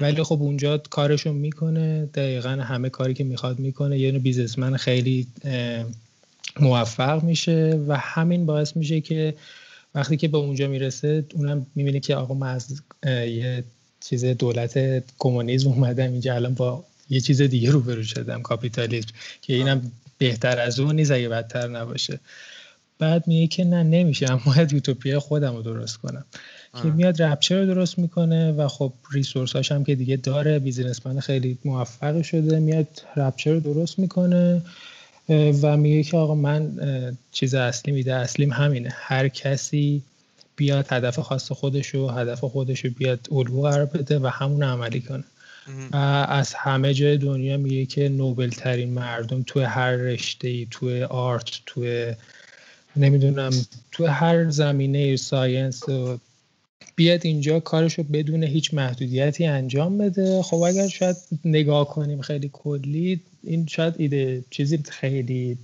[0.00, 2.08] ولی خب اونجا کارشو می‌کنه.
[2.14, 3.98] دقیقا همه کاری که می‌خواد می‌کنه.
[3.98, 5.26] یه بیزنسمن خیلی
[6.60, 9.34] موفق میشه و همین باعث میشه که
[9.94, 13.64] وقتی که به اونجا می‌رسه اونم می‌بینه که آقا من از یه
[14.00, 19.08] چیز دولت کمونیسم اومدم اینجا الان با یه چیز دیگه روبرو شدم کاپیتالیسم
[19.42, 22.20] که اینم بهتر از اون نیست اگه بدتر نباشه.
[22.98, 26.24] بعد میگه که نه نمیشه باید یوتوپیا خودم رو درست کنم.
[26.82, 31.20] که میاد رپچر رو درست می‌کنه و خب ریسورس هاش هم که دیگه داره بیزینسمن
[31.20, 34.62] خیلی موفق شده میاد Rapture رو درست می‌کنه.
[35.28, 36.78] و میگه که آقا من
[37.32, 38.88] چیز اصلی ایده اصلیم همینه.
[38.92, 40.02] هر کسی
[40.56, 45.24] بیاد هدف خاص خودشو هدف خودشو بیاد الگو قرار بده و همون عملی کنه.
[45.92, 45.96] و
[46.28, 51.50] از همه جای دنیا میگه که noble ترین مردم توی هر رشته ای توی art
[51.66, 52.14] توی
[52.96, 53.50] نمی‌دونم
[53.92, 56.18] توی هر زمینه science و
[56.96, 60.42] بیاد اینجا کارشو بدون هیچ محدودیتی انجام بده.
[60.42, 65.58] خب اگر شاید نگاه کنیم خیلی کلی این شاید ایده چیزی خیلی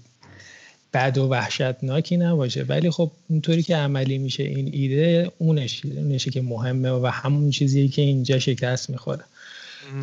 [0.92, 6.42] بد و وحشتناکی نباشه ولی خب اونطوری که عملی میشه این ایده اونش اونشه که
[6.42, 9.24] مهمه و همون چیزیه که اینجا شکست می‌خوره.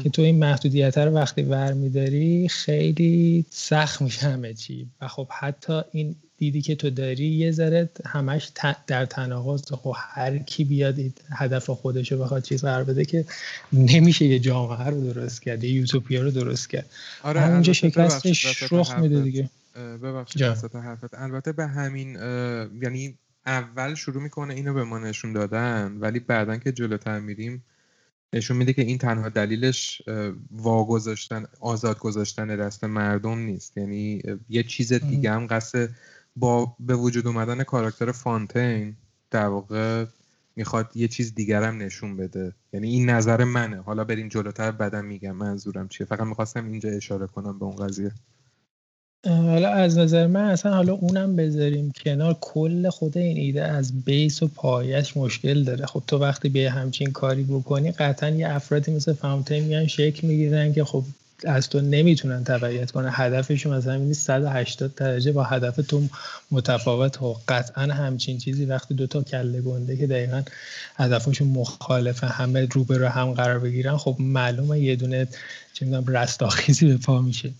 [0.03, 4.87] که تو این محدودیت رو وقتی ور میداری خیلی سخت میشه همه چی.
[5.01, 8.51] و خب حتی این دیدی که تو داری یه ذره همش
[8.87, 10.95] در تناقض خب هر کی بیاد
[11.31, 13.25] هدف خودش رو بخواد چیز قرار بده که
[13.73, 16.89] نمیشه یه جامعه رو درست کرد یه یوتوپیا رو درست کرد.
[17.23, 19.49] آره همونجا شکستش رخ میده دیگه.
[19.75, 21.13] ببخشید حرفت.
[21.13, 22.15] البته به همین
[22.81, 27.63] یعنی اول شروع می‌کنه اینو به ما نشون دادن ولی بعدا که جلوتر میریم
[28.33, 30.01] نشون میده که این تنها دلیلش
[30.51, 33.77] واگذاشتن آزاد گذاشتن دست مردم نیست.
[33.77, 35.89] یعنی یه چیز دیگه هم قصد
[36.39, 38.95] با به وجود اومدن کاراکتر فانتین
[39.31, 40.05] در واقع
[40.55, 42.53] می‌خواد یه چیز دیگر هم نشون بده.
[42.73, 43.81] یعنی این نظر منه.
[43.81, 46.07] حالا بریم جلوتر بدم میگم منظورم چیه.
[46.07, 48.11] فقط می‌خواستم اینجا اشاره کنم به اون قضیه.
[49.27, 52.37] حالا از نظر من اصلا حالا اونم بذاریم کنار.
[52.41, 55.85] کل خود این ایده از بیس و پایش مشکل داره.
[55.85, 60.73] خب تو وقتی به همچین کاری بکنی قطعا یه افرادی مثل فاونتین میان شکل می‌گیرن
[60.73, 61.03] که خب
[61.43, 66.03] از تو نمی‌تونن تبعیت کنه هدفشون مثلا این 180 درجه با هدف تو
[66.51, 70.43] متفاوت و قطعا همچین چیزی وقتی دو تا کله گنده که دقیقا
[70.95, 75.27] هدفشون مخالفه همه رو به رو هم قرار بگیرن خب معلومه یه دونه
[75.73, 77.51] چه می‌دونم رستاخیزی به پا میشه.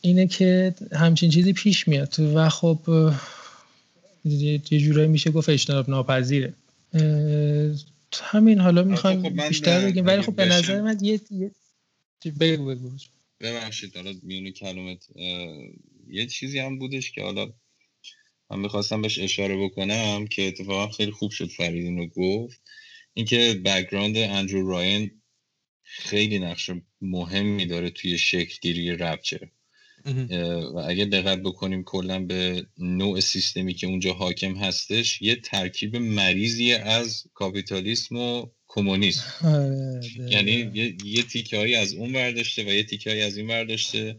[0.00, 2.78] اینه که همچین چیزی پیش میاد و خب
[4.24, 6.52] یه جورایی میشه گفت اجتناب ناپذیره.
[8.22, 10.06] همین حالا می‌خوایم خب بیشتر بگیم.
[10.06, 11.20] ولی خب به نظر من یه
[12.26, 12.90] بگو بگو
[13.40, 15.06] ببخشید حالا میون کلامت
[16.08, 17.52] یه چیزی هم بودش که حالا
[18.50, 22.60] من می‌خواستم بهش اشاره بکنم که اتفاقا خیلی خوب شد فرید اینو گفت.
[23.14, 25.22] اینکه background اندرو راین
[25.82, 29.48] خیلی نقش مهمی داره توی شکلگیری Rapture
[30.74, 36.72] و اگه دقت بکنیم کلا به نوع سیستمی که اونجا حاکم هستش یه ترکیب مریضی
[36.72, 39.22] از کاپیتالیسم و کمونیسم.
[39.44, 43.46] آره، یعنی یه, یه تیکه هایی از اون برداشته و یه تیکه هایی از این
[43.46, 44.16] برداشته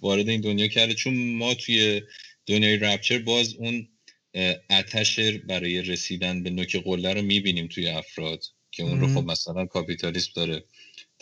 [0.00, 0.94] وارد این دنیا کرده.
[0.94, 2.02] چون ما توی
[2.46, 3.88] دنیای رپچر باز اون
[4.70, 9.66] اتش برای رسیدن به نوک قله رو می‌بینیم توی افراد که اون رو خب مثلا
[9.66, 10.64] کاپیتالیسم داره.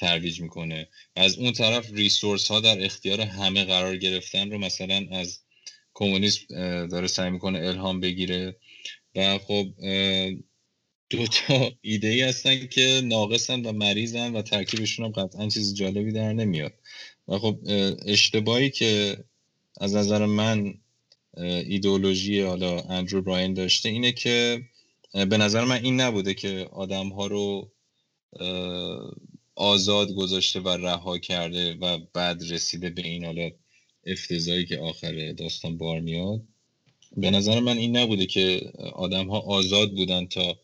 [0.02, 0.88] ترویج می‌کنه.
[1.16, 5.38] از اون طرف ریسورس ها در اختیار همه قرار گرفتن رو مثلا از
[5.94, 6.46] کمونیسم
[6.86, 8.56] داره سعی می‌کنه الهام بگیره.
[9.14, 9.66] و خب
[11.10, 16.12] دو تا ایده ای هستن که ناقصن و مریضن و ترکیبشون هم قطعا چیز جالبی
[16.12, 16.72] در نمیاد.
[17.28, 17.58] و خب
[18.06, 19.16] اشتباهی که
[19.80, 20.74] از نظر من
[21.66, 24.62] ایدئولوژی حالا اندرو براین داشته اینه که
[25.12, 27.72] به نظر من این نبوده که آدم ها رو
[29.54, 33.50] آزاد گذاشته و رها کرده و بعد رسیده به این حالا
[34.06, 36.42] افتضایی که آخر داستان بار میاد.
[37.16, 40.58] به نظر من این نبوده که آدم ها آزاد بودن تا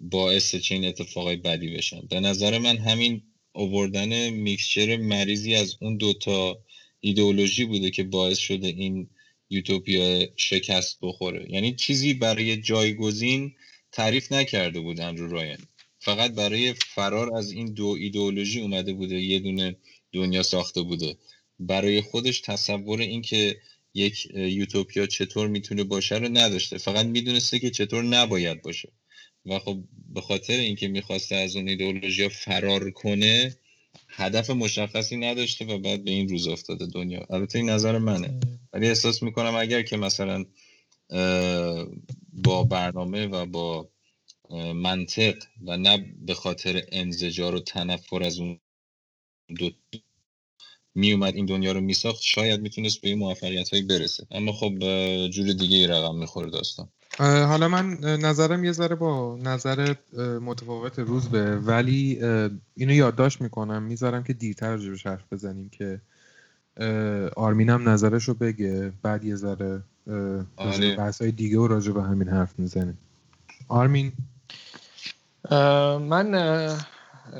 [0.00, 2.00] باعث چین اتفاقای بدی بشن.
[2.00, 6.58] به نظر من همین اووردن میکسچر مریضی از اون دوتا
[7.00, 9.10] ایدئولوژی بوده که باعث شده این
[9.50, 11.46] یوتوپیا شکست بخوره.
[11.50, 13.54] یعنی چیزی برای جایگزین
[13.92, 15.58] تعریف نکرده بودن رو راین
[16.00, 19.76] فقط برای فرار از این دو ایدئولوژی اومده بوده یه دونه
[20.12, 21.16] دنیا ساخته بوده.
[21.58, 23.56] برای خودش تصور این که
[23.94, 26.78] یک یوتوپیا چطور می‌تونه باشه رو نداشته.
[26.78, 28.92] فقط می‌دونسته که چطور نباید باشه.
[29.46, 29.78] و خب
[30.14, 33.56] به خاطر اینکه می‌خواسته از اون ایدئولوژی فرار کنه
[34.08, 37.26] هدف مشخصی نداشته و بعد به این روز افتاده دنیا.
[37.30, 38.40] البته این نظر منه.
[38.72, 40.44] ولی احساس می‌کنم اگر که مثلا
[42.32, 43.88] با برنامه و با
[44.74, 45.34] منطق
[45.66, 48.60] و نه به خاطر انزجار و تنفر از اون
[49.58, 49.70] دو
[50.94, 54.26] میومد این دنیا رو میساخت شاید می‌تونست به این موفقیت هایی برسه.
[54.30, 54.78] اما خب
[55.28, 56.88] جور دیگه ای رقم می‌خوره داستان.
[57.18, 59.94] حالا من نظرم یه ذره با نظر
[60.42, 62.22] متفاوت روز به ولی
[62.74, 63.82] اینو یادداشت می‌کنم.
[63.82, 66.00] می‌ذارم که دیرتر راجبش حرف بزنیم که
[67.36, 68.92] آرمینم نظرش رو بگه.
[69.02, 69.82] بعد یه ذره
[70.56, 70.96] آره.
[70.96, 72.98] بحث های دیگه و راجع به همین حرف می‌زنیم.
[73.68, 74.12] آرمین؟
[75.50, 76.78] من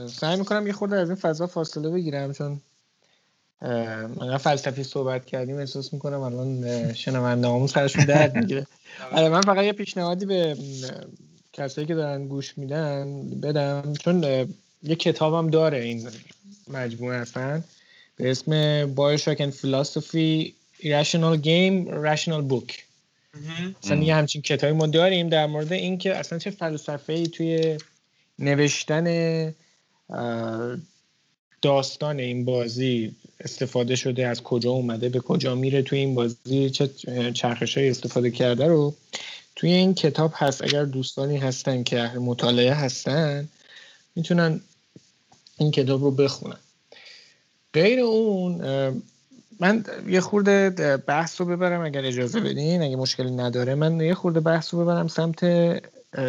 [0.08, 2.60] سعی می‌کنم یه خورده از این فضا فاصله بگیرم چون
[4.20, 8.66] من فلسفی صحبت کردیم احساس می‌کنم الان شنونده همون سرشون درد می‌گیره.
[9.12, 9.28] آره.
[9.28, 10.56] من فقط یه پیشنهادی به
[11.52, 14.22] کسایی که دارن گوش میدن بدم چون
[14.82, 16.08] یه کتابم داره این
[16.68, 17.62] مجموعه اصلا.
[18.16, 22.72] به اسم Bioshock and Philosophy Irrational Game Rational Book.
[23.84, 27.78] اصلا یه همچین کتابی ما داریم در مورد اینکه اصلا چه فلسفه ای توی
[28.38, 29.54] نوشتن
[31.62, 36.88] داستان این بازی استفاده شده از کجا اومده به کجا میره توی این بازی چه
[37.34, 38.94] چرخش های استفاده کرده رو
[39.56, 40.62] توی این کتاب هست.
[40.62, 43.48] اگر دوستانی هستن که مطالعه هستن
[44.16, 44.60] می‌تونن
[45.58, 46.58] این کتاب رو بخونن.
[47.74, 48.60] غیر اون
[49.60, 54.40] من یه خورده بحث رو ببرم اگر اجازه بدین اگه مشکلی نداره من یه خورده
[54.40, 55.44] بحث رو ببرم سمت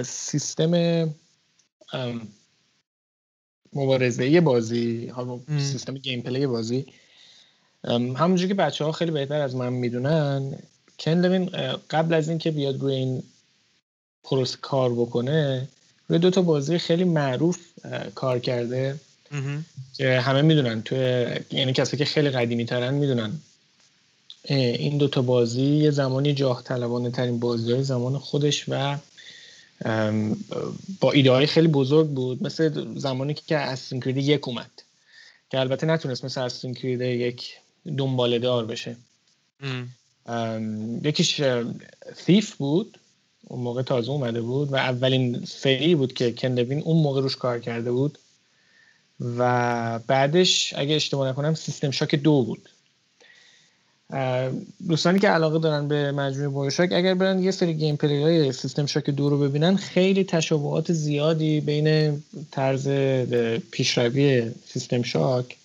[0.05, 0.73] سیستم
[3.73, 5.13] مبارزه بازی
[5.47, 6.85] سیستم گیم پلی بازی.
[8.15, 10.57] همونجور که بچه ها خیلی بهتر از من می‌دونن
[10.99, 11.45] کن
[11.89, 13.23] قبل از اینکه بیاد روی این
[14.23, 15.67] پروس کار بکنه
[16.07, 17.59] روی دو تا بازی خیلی معروف
[18.15, 18.95] کار کرده.
[19.93, 20.95] که همه می‌دونن تو
[21.51, 23.31] یعنی کسی که خیلی قدیمی ترن می‌دونن
[24.43, 28.97] این دوتا بازی یه زمانی جاه طلبانه ترین بازی های زمان خودش و
[30.99, 34.71] با ایده های خیلی بزرگ بود مثل زمانی که اساسین یک اومد
[35.49, 37.57] که البته نتونست مثل اساسین یک
[37.97, 38.95] دنباله دار بشه.
[41.03, 41.41] یکیش
[42.25, 42.99] ثیف بود
[43.43, 47.59] اون موقع تازه اومده بود و اولین سری بود که کندوین اون موقع روش کار
[47.59, 48.17] کرده بود.
[49.37, 52.69] و بعدش اگه اشتباه نکنم System Shock دو بود.
[54.87, 59.09] دوستانی که علاقه دارن به مجموعه BioShock اگر برن یه سری gameplay های System Shock
[59.09, 62.17] دو رو ببینن خیلی تشابهات زیادی بین
[62.51, 62.87] طرز
[63.71, 65.57] پیشروی System Shock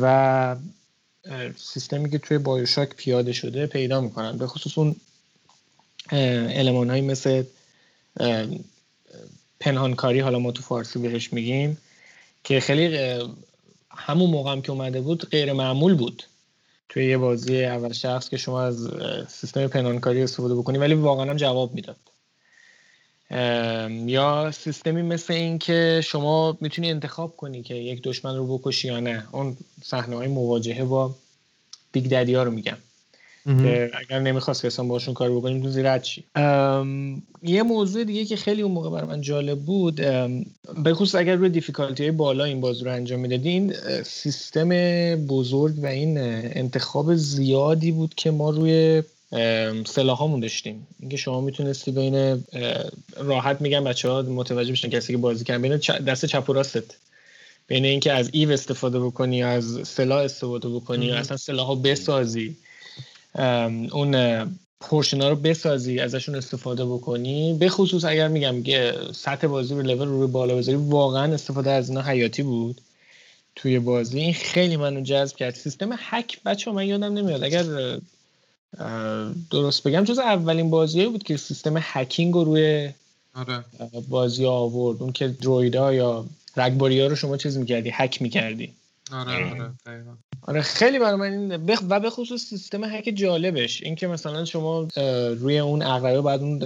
[0.00, 0.56] و
[1.56, 4.38] سیستمی که توی BioShock پیاده شده پیدا می‌کنن.
[4.38, 4.96] به خصوص اون
[6.12, 7.42] المان هایی مثل
[9.60, 11.78] پنهانکاری حالا ما تو فارسی بهش میگیم
[12.44, 12.98] که خیلی
[13.90, 16.22] همون موقع هم که اومده بود غیر معمول بود.
[16.94, 18.88] توی یه بازی اول شخص که شما از
[19.28, 21.96] سیستم پنهانکاری استفاده بکنی ولی واقعا هم جواب می‌داد.
[24.10, 29.00] یا سیستمی مثل این که شما می‌تونی انتخاب کنی که یک دشمن رو بکشی یا
[29.00, 29.26] نه.
[29.32, 31.14] اون صحنه های مواجهه با
[31.92, 32.76] بیگ ددی ها رو میگم.
[33.44, 36.24] که اگر نمی‌خواست که اصلا باشون کار بکنیم تو زیر چی؟
[37.42, 39.94] یه موضوع دیگه که خیلی اون موقع برای من جالب بود
[40.84, 44.68] به خصوص اگر روی دیفیکالتی های بالا این بازی رو انجام می‌دادین سیستم
[45.16, 49.02] بزرگ و این انتخاب زیادی بود که ما روی
[49.86, 50.86] سلاح هامون داشتیم.
[51.00, 52.44] اینکه شما می‌تونستی بین
[53.16, 55.76] راحت میگم بچه ها متوجه بشن کسی که بازی کردن بین
[56.06, 56.84] دست چپ و راستت.
[57.66, 62.56] بین اینکه از ایو استفاده بکنی از سلاح استفاده بکنی یا اصلا سلاح ها بسازی.
[63.92, 64.44] اون
[64.80, 67.56] پورشن رو بسازی ازشون استفاده بکنی.
[67.60, 71.88] به خصوص اگر میگم که سطح بازی رو لول رو بالا بذاری واقعا استفاده از
[71.88, 72.80] اینا حیاتی بود
[73.56, 74.20] توی بازی.
[74.20, 75.54] این خیلی منو جذب کرد.
[75.54, 77.44] سیستم هک بچه من یادم نمیاد.
[77.44, 77.64] اگر
[79.50, 82.90] درست بگم جز اولین بازی بود که سیستم هکینگ رو روی
[83.34, 83.64] آره.
[84.08, 85.02] بازی آورد.
[85.02, 86.26] اون که درویدا یا
[86.56, 88.72] رگباری ها رو شما چیز می‌کردی هک می‌کردی.
[89.12, 89.72] آره آره
[90.46, 91.82] آره خیلی برای من این بخ...
[91.88, 93.82] و به خصوص سیستم هک جالبش.
[93.82, 94.88] اینکه مثلا شما
[95.38, 96.62] روی اون اقربه بعد اون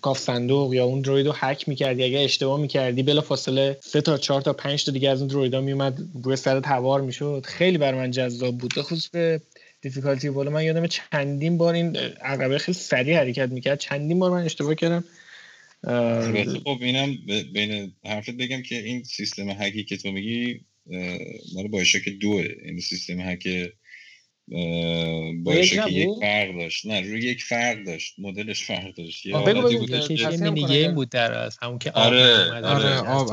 [0.00, 2.04] کاف صندوق یا اون دروید رو هک می‌کردی.
[2.04, 5.60] اگه اشتباه می‌کردی بلا فاصله سه تا چهار تا پنج تا دیگه از اون درویدا
[5.60, 7.46] میومد روی سر توار می‌شد.
[7.46, 8.74] خیلی برای من جذاب بود.
[8.74, 9.40] به خصوص به
[9.82, 13.78] دیفیکالتی بالا من یادم چندین بار این عقبه خیلی سریع حرکت می‌کرد.
[13.78, 15.04] چندین بار من اشتباه کردم.
[16.64, 17.16] خب اینم
[17.52, 20.60] بین حرفت بگم که این سیستم هکی که تو میگی
[21.54, 22.44] مال بایشاک دوه.
[22.64, 23.48] این سیستم هک
[25.44, 26.86] بایشاک یک فرق داشت.
[26.86, 28.14] نه روی یک فرق داشت.
[28.18, 29.26] مدلش فرق داشت.
[29.26, 29.36] یه
[30.40, 33.32] مینی گیم بود در از همون که آره آره آب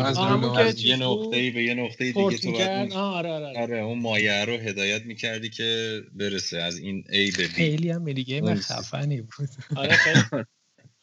[0.55, 3.77] از یه نقطه به یه نقطه دیگه تو آره آره آره.
[3.77, 7.51] اون مایه رو هدایت می‌کردی که برسه از این A به B.
[7.51, 9.49] خیلی هم مینی گیم خفنی بود.
[9.75, 9.97] آره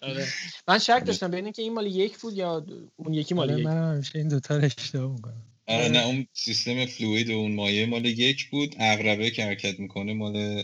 [0.03, 0.27] آره.
[0.69, 3.67] من شک داشتم بین اینکه این مال یک بود یا اون یکی مال یک.
[3.67, 5.50] من همیشه این دوتا رو اشتباه می‌کنم.
[5.71, 8.77] آره نه اون سیستم فلوید و اون مایه مال یک بود.
[8.79, 10.63] اغربه که حرکت می‌کنه مال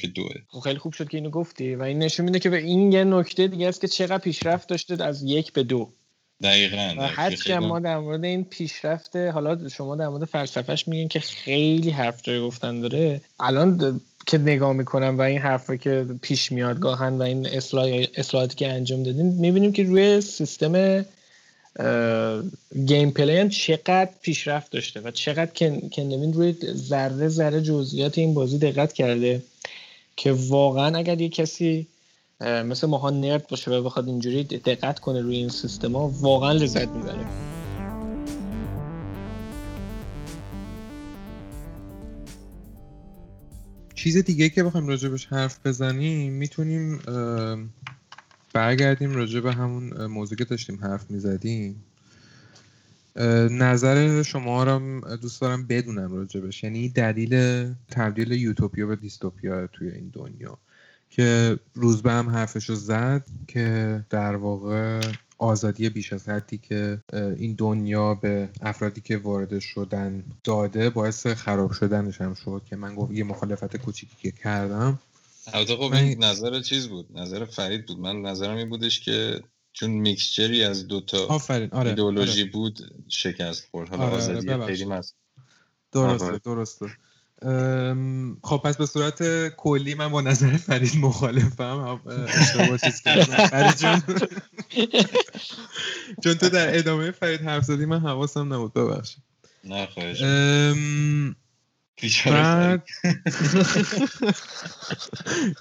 [0.00, 0.34] که دوه.
[0.48, 1.74] خب خیلی خوب شد که اینو گفتی.
[1.74, 5.04] و این نشون میده که به این یه نکته دیگه است که چقدر پیشرفت داشته
[5.04, 5.88] از یک به دو.
[6.42, 11.20] دقیقا و هرچی ما در مورد این پیشرفت حالا شما در مورد فلسفهش میگین که
[11.20, 13.20] خیلی حرف جای گفتن داره.
[13.40, 17.46] الان که نگاه می‌کنم و این حرفا که پیش میاد گاهن و این
[18.16, 21.04] اصلاحاتی که انجام دادیم می‌بینیم که روی سیستم
[22.86, 25.50] گیم پلی چقدر پیشرفت داشته و چقدر
[25.92, 29.42] کندوین روی ذره ذره جزئیات این بازی دقت کرده
[30.16, 31.86] که واقعا اگر یه کسی
[32.40, 36.88] مثل ماها نرد باشه و بخواد اینجوری دقت کنه روی این سیستم ها واقعا لذت
[36.88, 37.26] می‌بره.
[43.94, 47.00] چیز دیگه که بخوایم راجبش حرف بزنیم می‌تونیم
[48.56, 51.84] برگردیم راجع به همون موضوع که داشتیم حرف می‌زدیم.
[53.50, 56.64] نظر شما را دوست دارم بدونم راجبش.
[56.64, 60.58] یعنی دلیل تبدیل یوتوپیا به دیستوپیا توی این دنیا.
[61.10, 65.00] که روزبه هم حرفش رو زد که در واقع
[65.38, 71.72] آزادی بیش از حدی که این دنیا به افرادی که وارد شدن داده باعث خراب
[71.72, 74.98] شدنش هم شد که من گفت یه مخالفت کوچیکی که کردم.
[75.52, 79.40] البته خب این نظر چیز بود نظر فرید بود من نظرم این بودش که
[79.72, 81.68] چون میکسچری از دوتا آفرین.
[81.72, 81.90] آره.
[81.90, 82.50] ایدئولوژی آره.
[82.50, 84.12] بود شکست خورد حالا آره.
[84.12, 85.18] آره آزادی آره.
[85.92, 86.86] درسته درسته
[88.42, 94.02] خب پس به صورت کلی من با نظر فرید مخالفم اشتباه چیز فرید جون
[96.24, 99.22] چون تو در ادامه فرید حرف زدی من حواسم نبود ببخشید
[99.64, 100.22] نه خواهش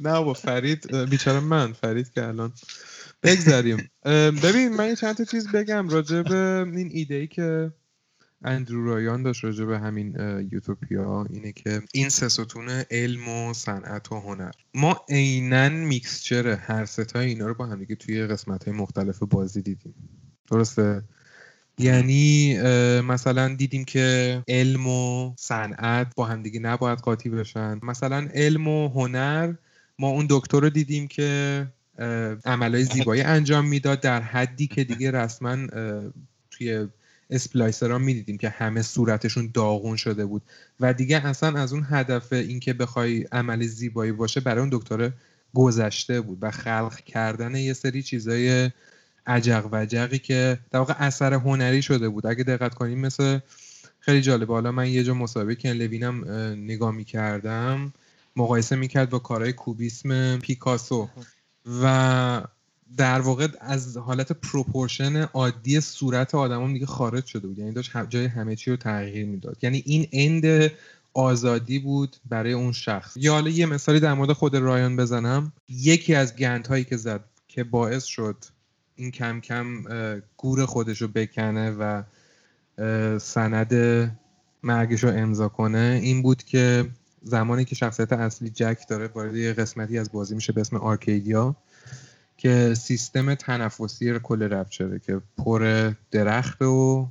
[0.05, 2.53] نه با فرید بیچاره من فرید که الان.
[3.23, 3.89] بگذاریم
[4.43, 7.71] ببین من یه چند تا چیز بگم راجع به این ایده ای که
[8.43, 10.15] اندرو رایان داشت راجع به همین
[10.51, 14.51] یوتوپیا اینه که این سه ستون علم و صنعت و هنر.
[14.73, 19.61] ما عینا میکسچر هر ستای اینا رو با هم دیگه توی قسمت های مختلف بازی
[19.61, 19.95] دیدیم.
[20.51, 21.03] درسته؟
[21.77, 22.57] یعنی
[23.01, 27.79] مثلا دیدیم که علم و صنعت با همدیگه نباید قاطی بشن.
[27.83, 29.53] مثلا علم و هنر
[29.99, 31.67] ما اون دکتر رو دیدیم که
[32.45, 34.01] عملای زیبایی انجام می‌داد.
[34.01, 35.67] در حدی که دیگه رسما
[36.51, 36.87] توی
[37.29, 40.41] اسپلایسر ها می‌دیدیم که همه صورتشون داغون شده بود.
[40.79, 45.11] و دیگه اصلا از اون هدف اینکه بخوای عمل زیبایی باشه برای اون دکتر
[45.53, 46.37] گذشته بود.
[46.41, 48.69] و خلق کردن یه سری چیزای
[49.27, 52.27] عجق و عجقی که در واقع اثر هنری شده بود.
[52.27, 53.39] اگه دقت کنیم مثل
[53.99, 54.53] خیلی جالبه.
[54.53, 57.93] حالا من یه جا مسابقه کن لوینم نگاه می‌کردم.
[58.35, 61.09] مقایسه می‌کرد با کارهای کوبیسم پیکاسو.
[61.83, 62.41] و
[62.97, 67.59] در واقع از حالت پروپورشن عادی صورت آدم دیگه خارج شده بود.
[67.59, 69.57] یعنی داشت جای همه چی رو تغییر می‌داد.
[69.61, 70.71] یعنی این اند
[71.13, 73.17] آزادی بود برای اون شخص.
[73.17, 75.53] یا حالا یه مثالی در مورد خود رایان بزنم.
[75.69, 78.35] یکی از گندهایی که زد که باعث شد
[78.95, 79.83] این کم کم
[80.37, 82.03] گور خودش رو بکنه و
[83.19, 83.73] سند
[84.63, 85.99] مرگش رو امضا کنه.
[86.03, 86.89] این بود که
[87.21, 91.55] زمانی که شخصیت اصلی جک داره وارد یه قسمتی از بازی میشه به اسم Arcadia
[92.37, 97.07] که سیستم تنفسی کل Rapture ه که پر درخت و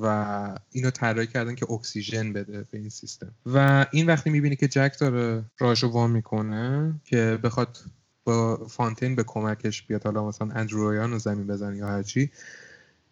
[0.00, 3.32] و اینو طراحی کردن که اکسیژن بده به این سیستم.
[3.46, 7.78] و این وقتی می‌بینی که جک داره راهشو وا می‌کنه که بخواد
[8.24, 12.30] با فانتین به کمکش بیاد حالا مثلا اندرویان رو زمین بزن یا هرچی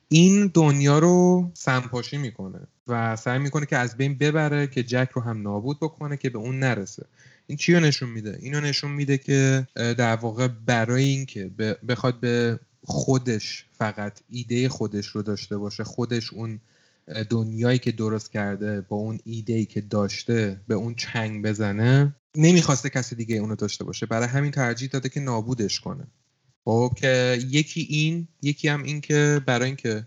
[0.09, 5.23] این دنیا رو سمپاشی می‌کنه و سعی می‌کنه که از بین ببره که جک رو
[5.23, 7.07] هم نابود بکنه که به اون نرسه.
[7.47, 11.51] این چی رو نشون میده؟ اینو نشون میده که در واقع برای اینکه
[11.89, 16.61] بخواد به خودش فقط ایده خودش رو داشته باشه خودش اون
[17.31, 22.91] دنیایی که درست کرده با اون ایده ای که داشته به اون چنگ بزنه نمی‌خواسته
[22.91, 24.07] کسی دیگه اونو داشته باشه.
[24.07, 26.07] برای همین ترجیح داده که نابودش کنه.
[26.65, 30.07] خب که یکی این یکی هم این که برای اینکه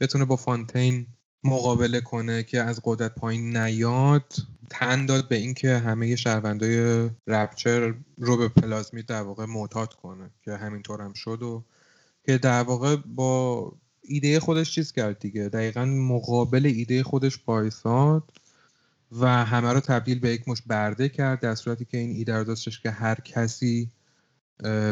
[0.00, 1.06] بتونه با فانتین
[1.44, 4.34] مقابله کنه که از قدرت پایین نیاد
[4.70, 10.52] تن داد به اینکه همه شهروندای رپچر رو به پلازمی در واقع معتاد کنه که
[10.52, 11.64] همینطور هم شد و
[12.26, 15.48] که در واقع با ایده خودش چیز کرد دیگه.
[15.48, 18.22] دقیقا مقابل ایده خودش پایساد
[19.12, 22.44] و همه رو تبدیل به یک مش برده کرد در صورتی که این ایده رو
[22.44, 23.90] داشتش که هر کسی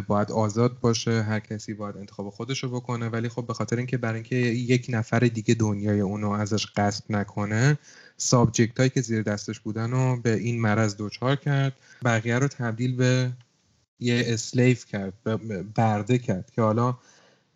[0.06, 3.08] باید آزاد باشه هر کسی باید انتخاب خودش رو بکنه.
[3.08, 7.78] ولی خب به خاطر اینکه برای اینکه یک نفر دیگه دنیای اونو ازش قصد نکنه
[8.16, 11.72] سابجکت هایی که زیر دستش بودن رو به این مرض دوچار کرد.
[12.04, 13.32] بقیه رو تبدیل به
[14.00, 15.14] یه اسلیف کرد
[15.74, 16.98] برده کرد که حالا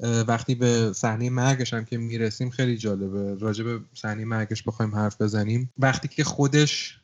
[0.03, 3.35] وقتی به صحنه مرگش هم که می‌رسیم خیلی جالبه.
[3.35, 5.73] راجع به صحنه مرگش بخوایم حرف بزنیم.
[5.79, 7.01] وقتی که خودش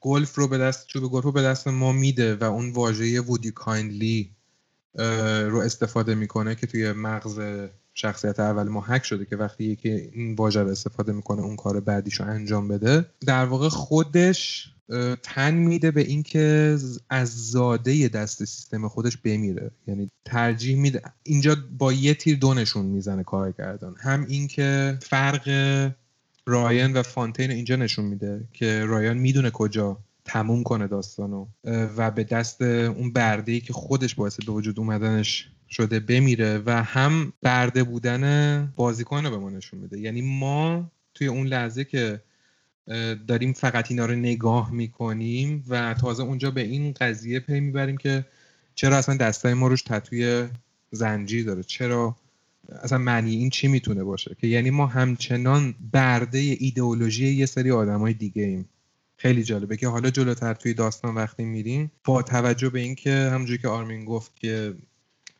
[0.00, 3.50] گلف رو به دست چوب گلف رو به دست ما میده و اون واژه وودی
[3.50, 4.30] کایندلی
[5.48, 7.40] رو استفاده می‌کنه که توی مغز
[7.94, 11.80] شخصیت اول ما هک شده که وقتی یکی این واژه رو استفاده می‌کنه اون کار
[11.80, 13.06] بعدیش رو انجام بده.
[13.26, 14.72] در واقع خودش
[15.22, 16.76] تن میده به اینکه
[17.10, 19.70] از زاده دست سیستم خودش بمیره.
[19.86, 21.02] یعنی ترجیح میده.
[21.22, 25.48] اینجا با یه تیر دو نشون می‌زنه کارگردان هم اینکه فرق
[26.46, 31.46] رایان و فانتین اینجا نشون میده که رایان می‌دونه کجا تموم کنه داستانو.
[31.96, 36.82] و به دست اون برده ای که خودش باعث به وجود اومدنش شده بمیره و
[36.82, 40.00] هم برده بودن بازیکن رو به ما نشون میده.
[40.00, 42.22] یعنی ما توی اون لحظه که
[43.28, 48.24] داریم فقط اینا رو نگاه می‌کنیم و تازه اونجا به این قضیه پی می‌بریم که
[48.74, 50.48] چرا اصلا دستای ما روش تطوی
[50.90, 52.16] زنجیر داره؟ چرا
[52.82, 58.12] اصلا معنی این چی می‌تونه باشه؟ که یعنی ما همچنان برده ایدئولوژی یه سری آدمای
[58.12, 58.68] دیگه ایم.
[59.16, 63.68] خیلی جالبه که حالا جلوتر توی داستان وقتی میریم با توجه به اینکه همونجوری که
[63.68, 64.74] آرمین گفت که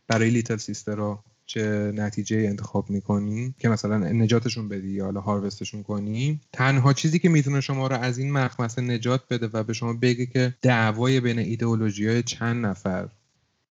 [0.08, 1.00] برای لیتل سیستر
[1.46, 7.28] چه نتیجه انتخاب می‌کنی که مثلا نجاتشون بدی یا حالا هاروستشون کنی؟ تنها چیزی که
[7.28, 11.38] می‌تونه شما رو از این مخمسه نجات بده و به شما بگه که دعوای بین
[11.38, 13.08] ایدئولوژی های چند نفر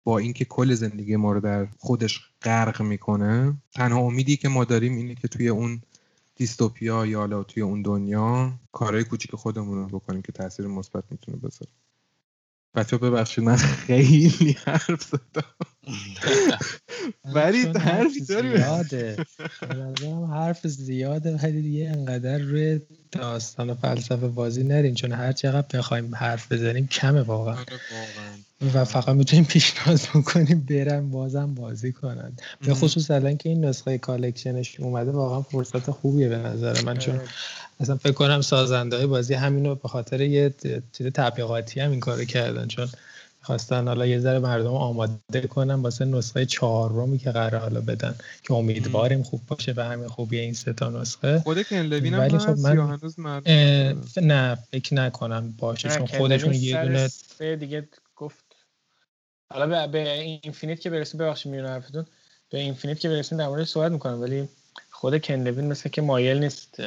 [0.03, 4.97] با اینکه کل زندگی ما رو در خودش غرق می‌کنه تنها امیدی که ما داریم
[4.97, 5.81] اینه که توی اون
[6.35, 11.37] دیستوپیا یا حالا توی اون دنیا کارهای کوچیک خودمون رو بکنیم که تاثیر مثبت می‌تونه
[11.37, 11.71] بذاره.
[12.75, 15.72] بچه ببخشید من خیلی حرف زدم.
[17.33, 19.25] ولی حرف زیاده.
[20.31, 22.79] حرف زیاده ولی دیگه انقدر روی
[23.11, 24.93] داستان و فلسفه بازی نریم.
[24.93, 27.55] چون هر چقدر بخوایم حرف بزنیم کمه واقعا.
[27.55, 27.67] آره،
[28.73, 32.33] و فقط می‌تونیم پیشنهاد بکنیم برن بازم بازی کنن.
[32.65, 36.97] به خصوص الان که این نسخه کالکشنش اومده واقعا فرصت خوبیه به نظر من.
[36.97, 37.27] چون آره.
[37.79, 40.53] اصلا فکر کنم سازنده های بازی همینو به خاطر یه
[40.91, 42.67] چیز تبلیغاتی هم این کارو کردن.
[42.67, 42.89] چون
[43.43, 48.53] خواستن حالا یه ذره مردم آماده کنن واسه نسخه چهارمی که قرار حالا بدن که
[48.53, 51.39] امیدواریم خوب باشه به همین خوبی این سه تا نسخه.
[51.39, 52.77] خود کندلوین هم خب من...
[52.77, 53.19] هنوز
[54.21, 57.09] نه فکر نکنم باشه چون خودشون یه دونه
[57.55, 58.45] دیگه گفت.
[59.49, 62.05] حالا به, Infinite که برسیم ببخشید میون حرفتون.
[62.49, 64.49] به Infinite که برسیم در موردش صحبت می‌کنم ولی
[64.91, 66.77] خود کن لوین مثل که مایل نیست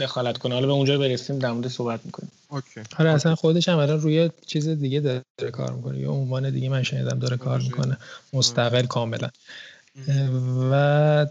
[0.00, 0.54] دخالت کنه.
[0.54, 2.30] حالا به اونجا برسیم در مورد صحبت می‌کنیم.
[2.48, 2.80] okay.
[2.98, 5.98] آره اصلا خودش هم الان روی چیز دیگه داره کار می‌کنه.
[5.98, 7.96] یه عنوان دیگه من شنیدم داره کار می‌کنه.
[8.32, 9.28] مستقل کاملا.
[10.70, 11.26] و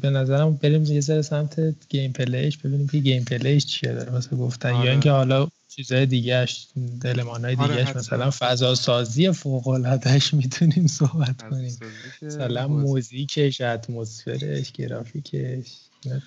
[0.00, 4.12] به نظرم بریم یه ذره سمت gameplay ش ببینیم که gameplay ش چیه داره.
[4.12, 4.70] واسه گفتن.
[4.70, 4.90] یا آره.
[4.90, 6.66] اینکه حالا چیزای دیگهش
[7.00, 11.78] المانای آره دیگهش مثلا فضا سازی فوق العادهش می‌تونیم صحبت کنیم.
[12.22, 15.66] مثلا موزیکش اتمسفرش گرافیکش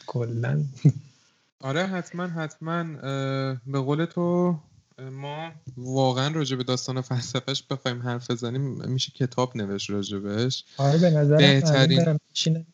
[0.05, 0.63] کلا.
[1.61, 2.83] آره حتما حتما
[3.67, 4.55] به قول تو
[5.11, 8.61] ما واقعا راجع به داستان فلسفهش بخوایم حرف بزنیم.
[8.61, 12.19] میشه کتاب نوشت راجبش آره به نظر بهترین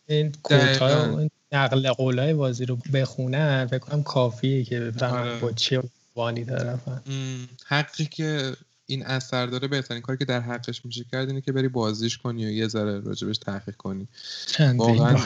[0.08, 5.40] این کوتاه نقل قولای بازی رو بخونن فکر کنم کافیه که بفهمن آره.
[5.40, 5.84] با چه
[6.16, 7.02] وانی طرفن
[7.66, 8.54] حقی که
[8.86, 12.46] این اثر داره بهترین کاری که در حقش میشه کرد اینه که بری بازیش کنی
[12.46, 14.08] و یه ذره راجبش تحقیق کنی.
[14.60, 15.18] واقعا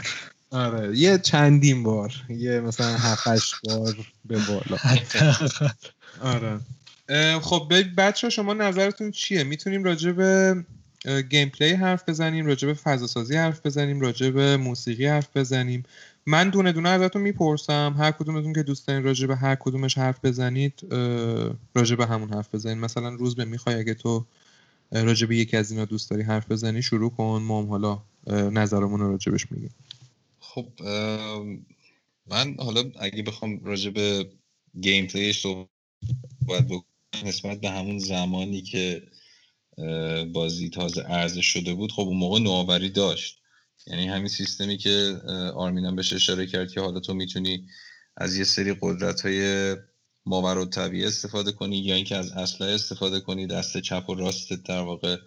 [0.51, 3.95] آره یه چندین بار یه مثلا هفتش بار
[4.25, 4.77] به بالا.
[6.21, 6.59] آره.
[7.39, 10.55] خب بچه شما نظرتون چیه؟ می‌تونیم راجع به
[11.29, 15.83] gameplay حرف بزنیم راجع به فضا سازی حرف بزنیم راجع به موسیقی حرف بزنیم؟
[16.25, 20.25] من دونه دونه ازتون می‌پرسم هر کدومتون که دوست دارین راجع به هر کدومش حرف
[20.25, 20.73] بزنید
[21.75, 22.77] راجع به همون حرف بزنید.
[22.77, 24.25] مثلا روزبه می‌خوای اگه تو
[24.91, 28.99] راجع به یکی از اینا دوست داری حرف بزنی شروع کن ما هم حالا نظرمون
[28.99, 29.69] رو راجبش میگیم.
[30.53, 30.71] خب
[32.25, 34.31] من حالا اگه بخوام راجع به
[34.81, 36.83] gameplay ش صحبت بکنم
[37.25, 39.07] نسبت به همون زمانی که
[40.33, 43.41] بازی تازه ارزش شده بود خب اون موقع نوآوری داشت.
[43.87, 45.21] یعنی همین سیستمی که
[45.55, 47.67] آرمینم بهش اشاره کرد که حالا تو می‌تونی
[48.17, 49.75] از یه سری قدرت های
[50.25, 54.81] ماور طبیعی استفاده کنی یا اینکه از اسلحه استفاده کنی دست چپ و راست در
[54.81, 55.17] واقع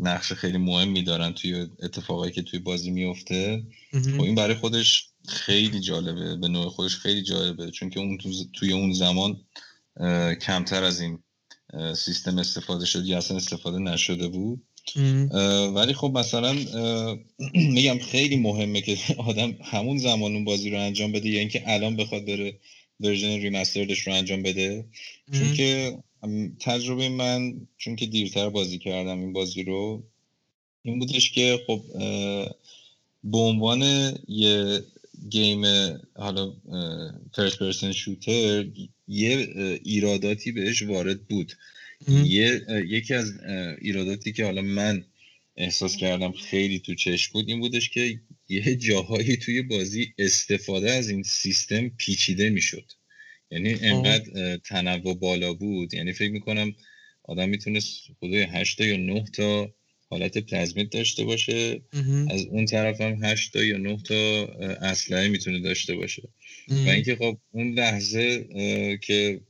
[0.00, 3.62] نقش خیلی مهمی دارن توی اتفاقایی که توی بازی میفته.
[3.92, 8.18] خب این برای خودش خیلی جالبه به نوع خودش خیلی جالبه چون که اون
[8.52, 9.40] توی اون زمان
[10.40, 11.18] کمتر از این
[11.96, 14.62] سیستم استفاده شد یا اصلا استفاده نشده بود.
[15.74, 16.54] ولی خب مثلا
[17.74, 18.98] میگم خیلی مهمه که
[19.28, 22.58] آدم همون زمان اون بازی رو انجام بده یا اینکه الان بخواد بره
[23.00, 24.84] ورژن ریمستردش رو انجام بده.
[25.32, 25.98] چون که
[26.60, 30.04] تجربه من چون که دیرتر بازی کردم این بازی رو
[30.82, 31.82] این بودش که خب
[33.24, 34.80] به عنوان یه
[35.30, 35.64] گیم
[36.14, 36.52] حالا
[37.32, 38.66] فرست پرسن شوتر
[39.08, 39.48] یه
[39.84, 41.52] ایراداتی بهش وارد بود.
[42.08, 43.32] یه یکی از
[43.80, 45.04] ایراداتی که حالا من
[45.56, 51.08] احساس کردم خیلی تو چشم بود این بودش که یه جاهایی توی بازی استفاده از
[51.08, 52.92] این سیستم پیچیده می‌شد.
[53.54, 55.94] یعنی انقدر تنوع بالا بود.
[55.94, 56.72] یعنی فکر می‌کنم
[57.24, 59.70] آدم می‌تونست خدای هشتا یا نه تا
[60.10, 61.80] حالت پلازمیت داشته باشه.
[62.30, 64.44] از اون طرف هم هشت تا یا نه تا
[64.82, 66.22] اسلحه می‌تونه داشته باشه.
[66.68, 68.48] و اینکه خب اون لحظه
[69.02, 69.40] که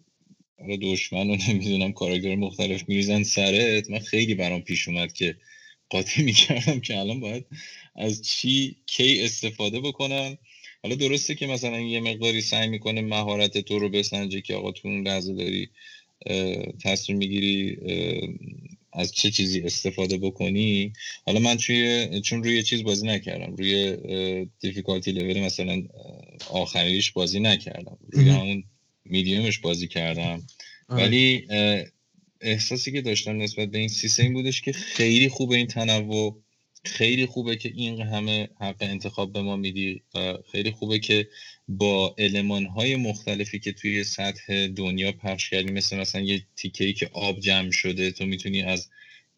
[0.83, 5.37] دشمن رو نمی‌دونم کاراکتر مختلف میریزن سرت من خیلی برام پیش اومد که
[5.91, 7.47] قاطی می‌کردم که الان باید
[7.97, 10.39] از چی کی استفاده بکنم.
[10.85, 14.89] حالا درسته که مثلا یه مقداری سعی می‌کنه مهارت تو رو بسنجه که آقا تو
[14.89, 15.69] اون لحظه داری
[16.83, 17.77] تصمیم می‌گیری
[18.93, 20.93] از چه چیزی استفاده بکنی.
[21.27, 23.97] حالا من توی چون روی چیز بازی نکردم روی
[24.61, 25.83] دیفیکالتی لول مثلا
[26.51, 27.99] آخریش بازی نکردم.
[28.13, 28.65] روی همون
[29.05, 30.47] میدیومش بازی کردم.
[30.89, 31.47] ولی
[32.41, 36.44] احساسی که داشتم نسبت به این سیستم بودش که خیلی خوبه این تنوع
[36.85, 41.29] خیلی خوبه که این همه حق انتخاب به ما میدی و خیلی خوبه که
[41.69, 46.93] با علمان های مختلفی که توی سطح دنیا پخش کردی مثل مثلا یه تیکه ای
[46.93, 48.89] که آب جمع شده تو می‌تونی از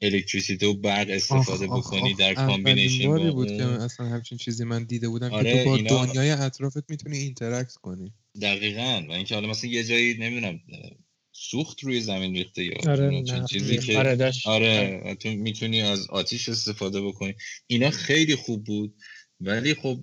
[0.02, 5.08] الکتریسیته و برق استفاده بکنی در combination با بود که اصلا همچین چیزی من دیده
[5.08, 6.04] بودم آره که تو با اینا...
[6.04, 8.12] دنیای اطرافت می‌تونی interact کنی.
[8.42, 10.60] دقیقا و اینکه حالا مثلا یه جایی نمی‌دونم
[11.38, 17.02] سوخت روی زمین ریخته یا آره چیزی که آره, آره تو می‌تونی از آتیش استفاده
[17.02, 17.34] بکنی.
[17.66, 18.94] اینا خیلی خوب بود.
[19.40, 20.00] ولی خب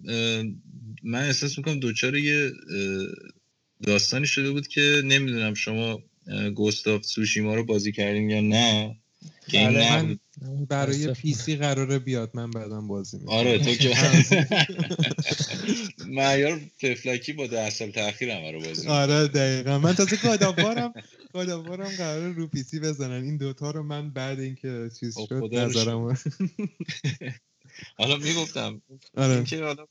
[1.03, 2.51] من احساس می‌کنم دوچار یه
[3.83, 5.99] داستانی شده بود که نمی‌دونم شما
[6.55, 8.95] گستاف سوشیما رو بازی کردین یا نه
[9.47, 10.19] که بله من
[10.69, 13.35] برای پی سی قراره بیاد من بعدم بازی می‌کنم.
[13.35, 13.93] آره تو که
[16.07, 19.79] معیار ففلکی با ده سال تاخیر هم رو بازی آره دقیقا.
[19.79, 20.93] من تازه کادابارم
[21.33, 23.23] کادابارم قراره رو پی سی بزنن.
[23.23, 26.17] این دوتا رو من بعد اینکه چیز خب، شد نظرم
[27.97, 28.81] حالا می‌گفتم.
[29.17, 29.43] آره.
[29.43, 29.85] که حالا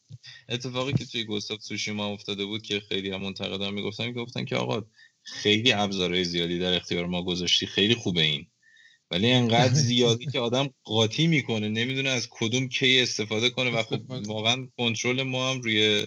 [0.48, 4.82] اتفاقی که توی گستاف سوشیما افتاده بود که خیلی هم منتقدان می‌گفتن می‌گفتن که آقا
[5.22, 8.46] خیلی ابزارهای زیادی در اختیار ما گذاشتی خیلی خوبه این.
[9.10, 14.00] ولی انقدر زیادی که آدم قاطی می‌کنه نمی‌دونه از کدوم کی استفاده کنه و خب
[14.26, 16.06] واقعا کنترل ما هم روی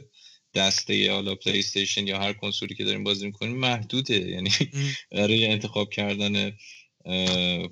[0.55, 4.29] دسته حالا پلی استیشن یا هر کنسولی که داریم بازی می‌کنیم محدوده.
[4.29, 4.49] یعنی
[5.11, 6.51] برای انتخاب کردن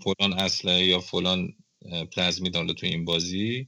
[0.04, 1.54] فلان اسلحه یا فلان
[2.16, 3.68] پلازمید حالا تو این بازی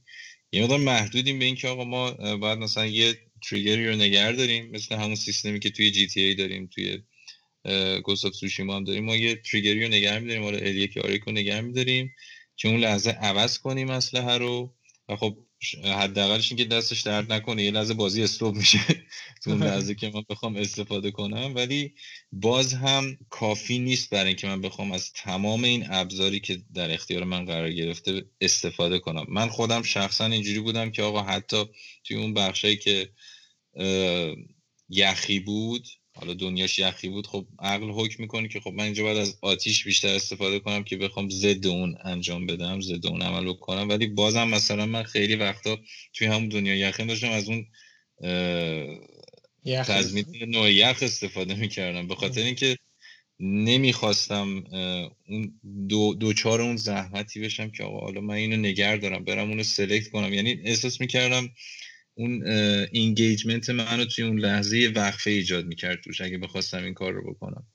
[0.52, 3.18] یه مقدار محدودیم به اینکه آقا ما باید مثلا یه
[3.50, 6.98] تریگری رو نگه داریم مثل همون سیستمی که توی جی تی ای داریم توی
[8.04, 11.32] گوست سوشیما هم داریم ما یه تریگری رو نگه میداریم حالا ال یک آریک رو
[11.32, 12.14] نگه میداریم
[12.56, 14.74] که اون لحظه عوض کنیم اسلحه رو.
[15.08, 15.45] و خب
[15.84, 18.78] حداقلش اینکه دستش درد نکنه یه لحظه بازی استوب میشه
[19.44, 21.54] تو اون لحظه که من بخوام استفاده کنم.
[21.54, 21.94] ولی
[22.32, 27.24] باز هم کافی نیست برای اینکه من بخوام از تمام این ابزاری که در اختیار
[27.24, 29.26] من قرار گرفته استفاده کنم.
[29.28, 31.64] من خودم شخصا اینجوری بودم که آقا حتی
[32.04, 33.10] توی اون بخشایی که
[34.88, 35.86] یخی بود
[36.16, 39.84] حالا دنیاش یخی بود خب عقل حکم می‌کنه که خب من اینجا باید از آتیش
[39.84, 43.88] بیشتر استفاده کنم که بخوام ضد اون انجام بدم ضد اون عمل بکنم.
[43.88, 45.78] ولی بازم مثلا من خیلی وقتا
[46.12, 47.66] توی همون دنیا یخی داشتم از اون
[49.66, 52.08] تزمین نوع یخ استفاده می‌کردم.
[52.08, 52.76] به خاطر اینکه
[53.40, 54.64] نمی‌خواستم
[55.28, 59.62] اون دو دوچار اون زحمتی بشم که آقا حالا من اینو نگر دارم برم اونو
[59.62, 60.34] سلکت کنم.
[60.34, 61.48] یعنی احساس می‌کردم
[62.18, 62.46] اون
[62.92, 67.66] اینگیجمنت منو توی اون لحظه وقفه ایجاد می‌کرد توش اگه بخواستم این کار رو بکنم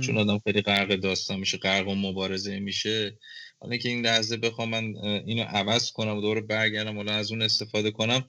[0.00, 3.18] چون آدم خیلی غرق داستان میشه غرق و مبارزه میشه.
[3.58, 7.42] حالا که این لحظه بخوام من اینو عوض کنم و دوباره برگردم حالا از اون
[7.42, 8.28] استفاده کنم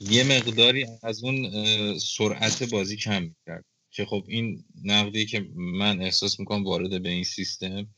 [0.00, 1.50] یه مقداری از اون
[1.98, 3.64] سرعت بازی کم می‌کرد.
[3.90, 7.88] که خب این نقدی که من احساس می‌کنم وارد به این سیستم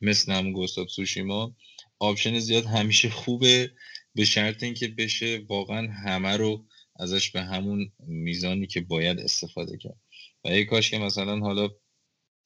[0.00, 1.56] مثل همون گوستاب سوشیما
[1.98, 3.70] آپشن زیاد همیشه خوبه.
[4.16, 6.64] به شرط اینکه بشه واقعا همه رو
[6.96, 10.00] ازش به همون میزانی که باید استفاده کرد.
[10.44, 11.68] و یه کاش که مثلا حالا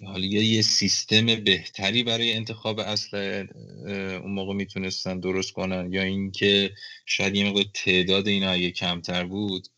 [0.04, 3.46] حالا یه سیستم بهتری برای انتخاب اصل
[4.22, 6.70] اون موقع می‌تونستن درست کنن یا اینکه
[7.06, 9.68] شاید یه مقدار تعداد اینا اگه کمتر بود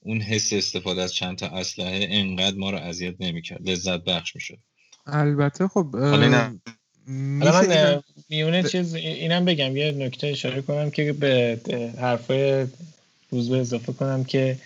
[0.00, 4.58] اون حس استفاده از چند تا اسلحه انقدر ما رو اذیت نمی‌کرد لذت بخش می‌شد.
[5.06, 5.96] البته خب
[7.40, 11.60] حالا من میونه چیز اینم بگم یه نکته اشاره کنم که به
[12.00, 12.66] حرفای
[13.30, 14.56] روز به اضافه کنم که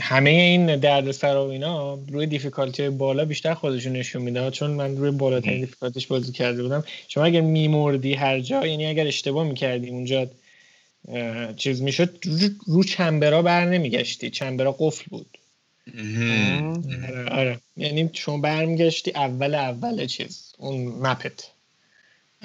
[0.00, 5.10] همه این دردسر و اینا روی دیفیکالتی بالا بیشتر خودشون نشون میده چون من روی
[5.10, 6.84] بالاترین دیفیکالتیش بازی کرده بودم.
[7.08, 10.26] شما اگر میمردی هر جا یعنی اگر اشتباه می‌کردی اونجا
[11.56, 12.18] چیز می‌شد
[12.66, 14.30] رو چنبرا بر نمیگشتی.
[14.30, 15.38] چنبرا قفل بود.
[15.94, 17.60] آره آره.
[17.76, 21.50] یعنی شما برمیگشتی اول اول چیز اون map ت.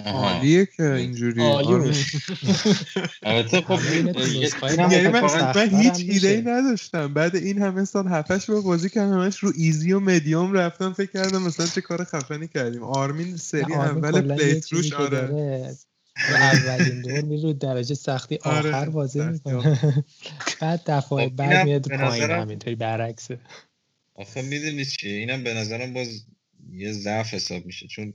[0.06, 1.42] عالیه که اینجوری.
[1.42, 1.94] آره.
[3.24, 7.14] البته خب یعنی من هیچ ایده ای نداشتم.
[7.14, 11.12] بعد این همه سال هفتش با بازی کردم همش رو easy و مدیوم رفتم فکر
[11.12, 12.84] کردم مثلا چه کار خفنی کردیم.
[12.84, 15.76] آرمین سری اول play روش آره.
[16.30, 20.04] اولین دور میره درجه سختی آره، آخر بازی می‌کنه
[20.62, 23.40] بعد دفعه خب، بعد میاد پایین همینطوری برعکسه.
[24.16, 26.26] آخه می‌دونی چیه اینم به نظرم باز
[26.74, 27.88] یه ضعف حساب میشه.
[27.88, 28.14] چون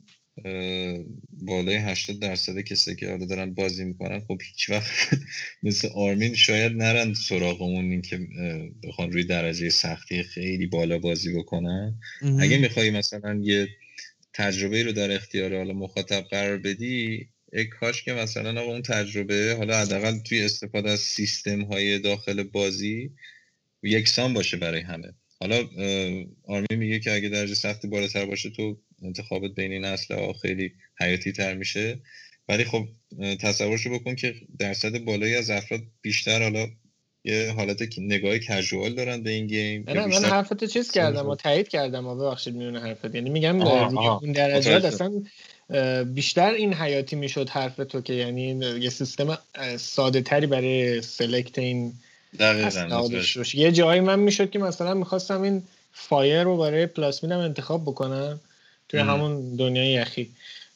[1.33, 4.87] بالای 80 درصد کسی که حالا دارن بازی می‌کنن خب هیچ وقت
[5.63, 8.29] مثل آرمین شاید نرن سراغمون این که
[8.85, 11.95] بخوان روی درجه سختی خیلی بالا بازی بکنن.
[12.41, 13.69] اگه می‌خوای مثلا یه
[14.33, 17.29] تجربه رو در اختیار حالا مخاطب قرار بدی
[17.65, 23.11] کاش که مثلا اون تجربه حالا حداقل توی استفاده از سیستم های داخل بازی
[23.83, 25.15] یکسان باشه برای همه.
[25.41, 25.69] حالا
[26.45, 31.33] آرمی میگه که اگه درجه سختی بالاتر باشه تو انتخابت بین این اصل خیلی حیاتی
[31.33, 31.99] تر میشه.
[32.49, 32.89] ولی خب
[33.41, 36.67] تصورشو بکن که درصد بالایی از افراد بیشتر حالا
[37.25, 41.69] یه حالت نگاه کژوال دارن به این گیم من من حرفت چیز کردم و تایید
[41.69, 45.23] کردم و ببخشید میونه حرفت یعنی میگم اون درجه اصلا
[46.15, 48.49] بیشتر این حیاتی می‌شد حرف تو که یعنی
[48.81, 49.39] یه سیستم
[49.77, 51.93] ساده تری برای سلکت این
[53.55, 55.63] یه جایی من می‌شد که مثلا می‌خواستم این
[55.93, 58.41] فایر رو برای پلاسمینم انتخاب بکنم
[58.89, 60.31] توی همون دنیای یخی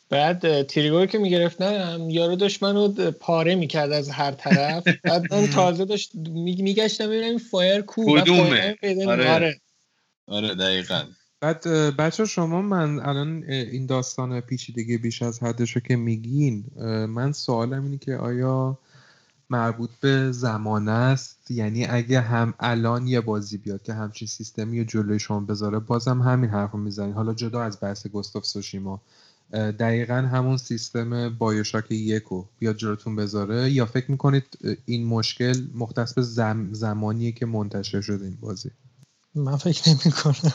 [0.09, 1.61] بعد تریگور که می‌گرفت
[2.09, 4.85] یارو داشت منو پاره می‌کرد از هر طرف.
[5.05, 8.77] بعد من تازه داشت میگشتم ببینم این فایر کو؟ کدومه؟
[9.07, 9.31] آره.
[9.31, 9.61] آره.
[10.27, 11.03] آره دقیقا.
[11.41, 11.67] بعد
[11.97, 16.65] بچه شما من الان این داستان پیچیدگی بیش از حدشو که میگین
[17.09, 18.79] من سوالم اینه که آیا
[19.51, 25.19] مربوط به زمان است؟ یعنی اگه هم الان یه بازی بیاد که همچین سیستمی جلوی
[25.19, 27.13] شما بذاره بازم همین حرف رو می‌زنین.
[27.13, 29.01] حالا جدا از بحث گستاف سوشیما
[29.53, 36.23] دقیقا همون سیستم بایوشاک یکو بیاد جلوتون بذاره؟ یا فکر می‌کنید این مشکل مختص به
[36.73, 38.71] زمانیه که منتشر شده این بازی؟
[39.35, 40.53] من فکر نمی کنم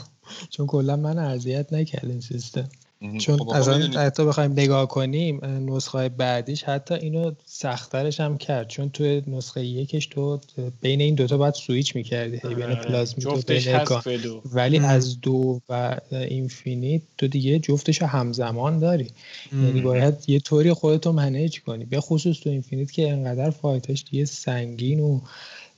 [0.49, 2.69] چون کلا من اذیت نکرد این سیستم
[3.17, 8.67] چون خب از آن حتی بخوایم نگاه کنیم نسخه بعدیش حتی اینو سختترش هم کرد.
[8.67, 10.39] چون تو نسخه یکش تو
[10.81, 12.37] بین این دوتا باید سویچ می‌کردی.
[12.37, 12.75] بین آره.
[12.75, 19.11] plasmid و بین ولی از دو و Infinite تو دیگه جفتش همزمان داری.
[19.53, 21.85] یعنی باید یه طوری خودتو manage کنی.
[21.85, 25.19] به خصوص تو Infinite که انقدر fight اش دیگه سنگین و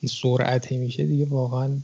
[0.05, 1.81] سرعتی میشه دیگه واقعا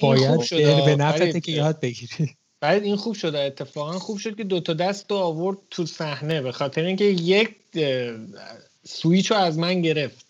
[0.00, 2.30] باید به نفته که یاد بگیری.
[2.60, 3.38] بعد این خوب شده.
[3.38, 7.50] اتفاقا خوب شد که دوتا دست رو آورد تو صحنه به خاطر اینکه یک
[8.84, 10.26] سویچ رو از من گرفت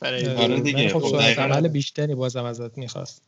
[0.00, 0.88] برای آره دیگه.
[0.88, 3.22] خب, خب عمل بیشتری بازم ازت می‌خواست.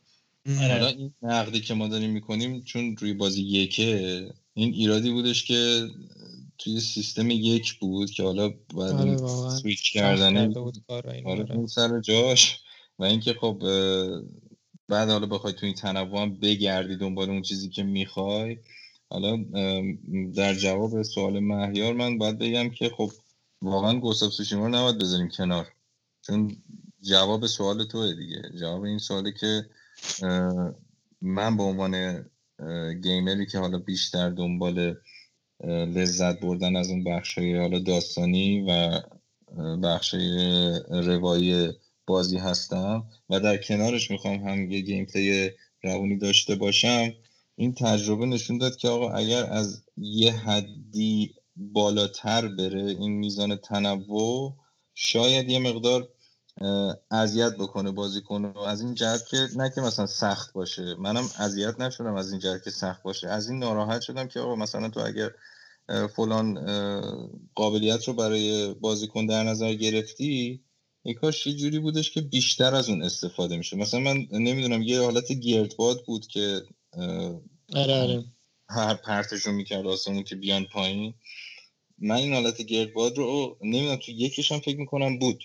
[0.59, 4.21] حالا این نقدی که ما داریم می‌کنیم چون روی بازی یکه
[4.53, 5.87] این ایرادی بودش که
[6.57, 9.17] توی سیستم یک بود که حالا آره
[9.49, 10.53] سویچ کردنه
[10.87, 11.51] آره.
[11.51, 12.59] اون سر جاش.
[12.99, 13.63] و اینکه خب
[14.87, 18.57] بعد حالا بخوای تو این تنوع هم بگردی دنبال اون چیزی که می‌خوای
[19.09, 19.37] حالا
[20.35, 23.11] در جواب سوال مهیار من باید بگم که خب
[23.61, 25.67] واقعا گوستاف سوشیما رو نباید بذاریم کنار.
[26.21, 26.57] چون
[27.01, 28.41] جواب سوال توه دیگه.
[28.59, 29.65] جواب این سوالی که
[31.21, 32.25] من به عنوان
[33.03, 34.95] گیمری که حالا بیشتر دنبال
[35.67, 39.01] لذت بردن از اون بخشای حالا داستانی و
[39.83, 41.69] بخشای روایی
[42.07, 45.51] بازی هستم و در کنارش می‌خوام هم یه گیم پلی
[45.83, 47.13] روونی داشته باشم.
[47.55, 54.55] این تجربه نشون داد که آقا اگر از یه حدی بالاتر بره این میزان تنوع
[54.93, 56.07] شاید یه مقدار
[57.11, 61.79] اذیت بکنه بازی و از این جهت که نه که مثلا سخت باشه منم اذیت
[61.79, 63.29] نشدم از این جهت که سخت باشه.
[63.29, 65.29] از این ناراحت شدم که آقا مثلا تو اگر
[66.15, 66.59] فلان
[67.55, 70.64] قابلیت رو برای بازیکن در نظر گرفتی
[71.05, 75.01] ای کاش یه جوری بودش که بیشتر از اون استفاده میشه مثلا من نمی‌دونم یه
[75.01, 76.61] حالت گردباد بود که
[77.73, 78.25] آره آره.
[78.69, 81.13] هر پرتشون می‌کرد آسمون که بیان پایین.
[81.97, 85.43] من این حالت گردباد رو نمی‌دونم تو یکیش هم فکر می‌کنم بود.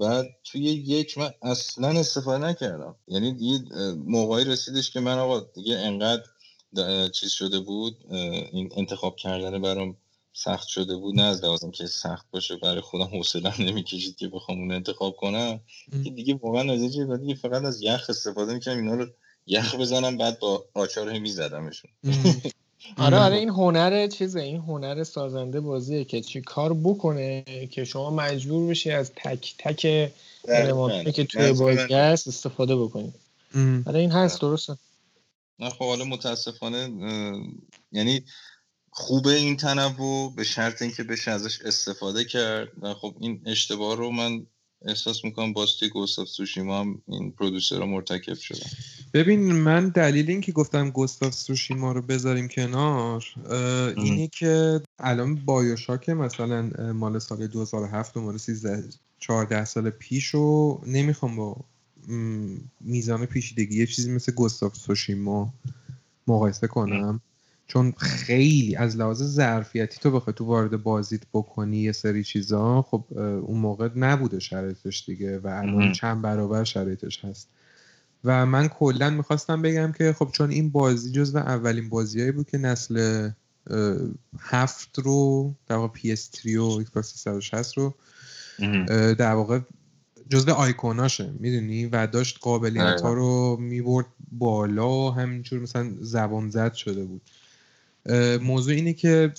[0.00, 2.96] و توی یک من اصلا استفاده نکردم.
[3.08, 3.58] یعنی دیگه
[3.94, 6.22] موقعی رسیدش که من آقا دیگه انقدر
[7.12, 7.96] چیز شده بود
[8.52, 9.96] این انتخاب کردن برام
[10.36, 14.58] سخت شده بود نه از لازم که سخت باشه برای خودم حوصله نمی‌کشید که بخوام
[14.58, 15.60] اون انتخاب کنم.
[16.04, 19.06] که دیگه واقعا از دیگه دیگه فقط از یخ استفاده می‌کنم اینا رو
[19.46, 21.90] یخ بزنم بعد با آچار میزدمشون.
[22.96, 28.10] آره آره این هنر چیزه این هنر سازنده بازیه که چی کار بکنه که شما
[28.10, 30.12] مجبور بشی از تک تک
[30.48, 33.14] المانتی که توی بازی هست استفاده بکنید
[33.86, 34.76] آره این هست درسته.
[35.58, 36.90] نه خب حالا متاسفانه
[37.92, 38.24] یعنی
[38.96, 42.68] خوبه این تنوع به شرط اینکه بشه ازش استفاده کرد.
[42.82, 44.46] و خب این اشتباه رو من
[44.86, 48.70] احساس می‌کنم باز توی گوستاف سوشیما هم این پرودوسر رو مرتکب شدن
[49.14, 53.24] ببین من دلیل اینکه گفتم گوستاف سوشیما رو بذاریم کنار
[53.96, 58.84] اینی که الان بایوشاک مثلا مال سال 2007 و مال 13
[59.18, 61.56] 14 سال پیش رو نمی‌خوام با
[62.80, 65.54] میزان پیچیدگی یه چیزی مثل گوستاف سوشیما
[66.26, 67.20] مقایسه کنم.
[67.66, 73.04] چون خیلی از لحاظ ظرفیتی تو بخوای تو وارد بازیت بکنی یه سری چیزا خب
[73.18, 77.48] اون موقع نبوده شرایطش دیگه و الان چند برابر شرایطش هست.
[78.24, 82.50] و من کلا می‌خواستم بگم که خب چون این بازی جز و اولین بازیایی بود
[82.50, 83.30] که نسل
[84.40, 87.94] هفت رو در واقع PS3 و Xbox 360 رو
[89.14, 89.60] در واقع
[90.28, 97.04] جزو آیکوناشه می‌دونی؟ و داشت قابلیت ها رو می‌برد بالا همینجور مثلا زبان زد شده
[97.04, 97.22] بود.
[98.42, 99.32] موضوع اینه که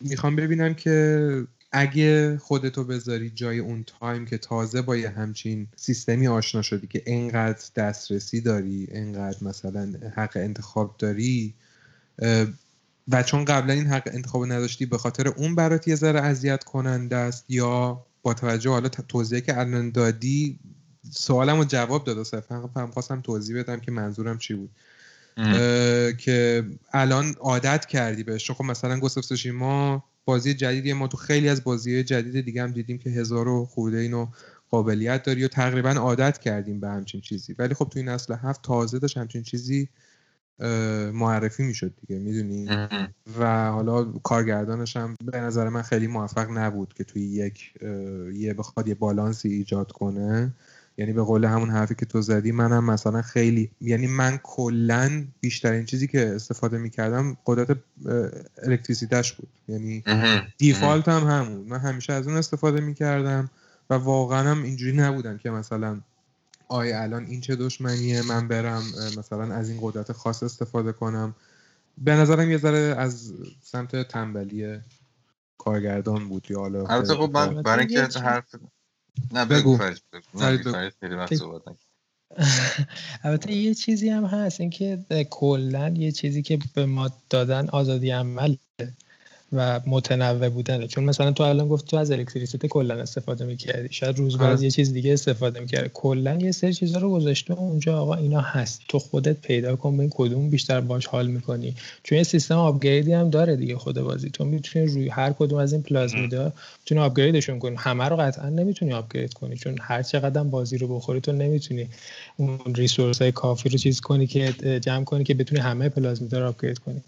[0.00, 6.28] می‌خوام ببینم که اگه خودتو بذاری جای اون تایم که تازه با یه همچین سیستمی
[6.28, 11.54] آشنا شدی که انقدر دسترسی داری انقدر مثلا حق انتخاب داری
[13.08, 17.16] و چون قبلا این حق انتخاب نداشتی به خاطر اون برات یه ذره اذیت کننده
[17.16, 20.58] است یا با توجه حالا توضیحی که الان دادی
[21.10, 24.70] سوالم رو جواب داد صرفا خواستم توضیح بدم که منظورم چی بود.
[26.18, 28.50] که الان عادت کردی بهش.
[28.50, 32.98] خب مثلا گوستاف ما بازی جدیدی ما تو خیلی از بازی جدید دیگه هم دیدیم
[32.98, 34.26] که هزار و خورده اینو
[34.70, 37.54] قابلیت داری و تقریبا عادت کردیم به همچین چیزی.
[37.58, 39.88] ولی خب تو این نسل هفت تازه داشت همچین چیزی
[41.12, 42.68] معرفی می‌شد دیگه می‌دونی؟
[43.40, 47.74] و حالا کارگردانش هم به نظر من خیلی موفق نبود که توی یک
[48.34, 50.54] یه بخواد یه بالانسی ایجاد کنه.
[51.00, 55.84] یعنی به قول همون حرفی که تو زدی منم مثلا خیلی یعنی من کلا بیشترین
[55.84, 57.78] چیزی که استفاده می‌کردم قدرت
[58.62, 59.48] الکتریسیتش بود.
[59.68, 60.04] یعنی
[60.58, 61.68] دیفالت هم همون.
[61.68, 63.50] من همیشه از اون استفاده می‌کردم
[63.90, 66.00] و واقعا هم اینجوری نبودم که مثلا
[66.68, 68.82] آیا الان این چه دشمنیه من برم
[69.18, 71.34] مثلا از این قدرت خاص استفاده کنم.
[71.98, 73.32] به نظرم یه ذره از
[73.62, 74.78] سمت تنبلی
[75.58, 78.54] کارگردان بود یا حالا خب من برای اینکه حرف
[79.32, 79.78] نه بگو
[83.24, 88.56] البته یه چیزی هم هست اینکه کلا یه چیزی که به ما دادن آزادی عمل
[89.52, 90.86] و متنوع بودنه.
[90.86, 93.88] چون مثلا تو الان گفت تو از الکتریسیته کلا استفاده می‌کردی.
[93.90, 97.98] شاید روز بعد یه چیز دیگه استفاده می‌کردی کلا یه سری چیزا رو گذاشته اونجا
[97.98, 98.80] آقا اینا هست.
[98.88, 101.74] تو خودت پیدا کن ببین کدوم بیشتر باش حال می‌کنی.
[102.02, 104.30] چون یه سیستم آپگریدی هم داره دیگه خود بازی.
[104.30, 107.76] تو می‌تونی روی هر کدوم از این پلازمیدا می‌تونی آپگریدشون کنی.
[107.78, 109.56] همه رو قطعا نمی‌تونی آپگرید کنی.
[109.56, 111.88] چون هر چقدر بازی رو بخوری تو نمی‌تونی
[112.36, 116.48] اون ریسورس های کافی رو چیز کنی که جمع کنی که بتونی همه پلازمیدا رو
[116.48, 117.02] آپگرید کنی.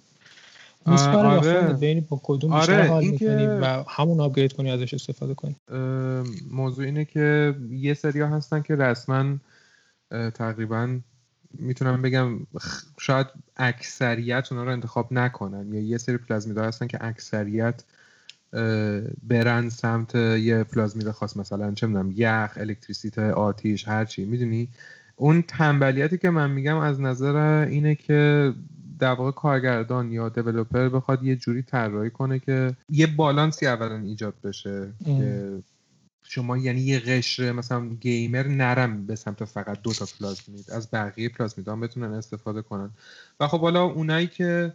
[0.86, 1.72] آره.
[1.72, 2.86] بین با کدوم آره.
[2.86, 5.56] حال می‌کنی و همون آپگرید کنی ازش استفاده کنی
[6.50, 9.36] موضوع اینه که یه سریا هستن که رسما
[10.34, 10.98] تقریبا
[11.58, 12.46] می‌تونم بگم
[13.00, 13.26] شاید
[13.56, 17.84] اکثریت اونا رو انتخاب نکنن یا یه سری پلازمیدا هستن که اکثریت
[19.22, 24.68] برن سمت یه پلازمید خاص مثلا چه می‌دونم یخ الکتریسیته آتیش هرچی می‌دونی
[25.16, 28.52] اون تنبلیتی که من میگم از نظر اینه که
[29.02, 34.34] در واقع کارگردان یا دیولپر بخواد یه جوری طراحی کنه که یه بالانسی اولا ایجاد
[34.44, 35.62] بشه که
[36.22, 41.28] شما یعنی یه قشر مثلا گیمر نرم به سمت فقط دو تا پلازمید از بقیه
[41.28, 42.90] پلازمید هم بتونن استفاده کنن.
[43.40, 44.72] و خب حالا اونایی که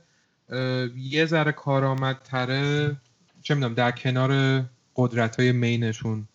[0.95, 2.95] یه ذره کارآمدتره
[3.41, 4.63] چه می‌دونم در کنار
[4.95, 6.27] قدرت های مینشون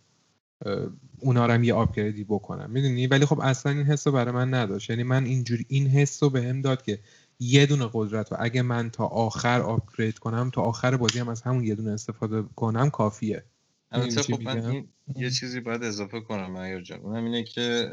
[1.21, 4.55] اونا رو هم یه آپگریدی بکنم می‌دونی؟ ولی خب اصلا این حس رو برای من
[4.55, 4.91] نداشت.
[4.91, 6.99] یعنی من اینجوری این حس رو به هم داد که
[7.43, 11.43] یه دونه قدرت و اگه من تا آخر آپگرید کنم تا آخر بازی هم از
[11.43, 13.45] همون یه دونه استفاده کنم کافیه.
[13.91, 14.85] البته خب من
[15.17, 17.01] یه چیزی باید اضافه کنم معیار جان.
[17.01, 17.91] اونم اینه که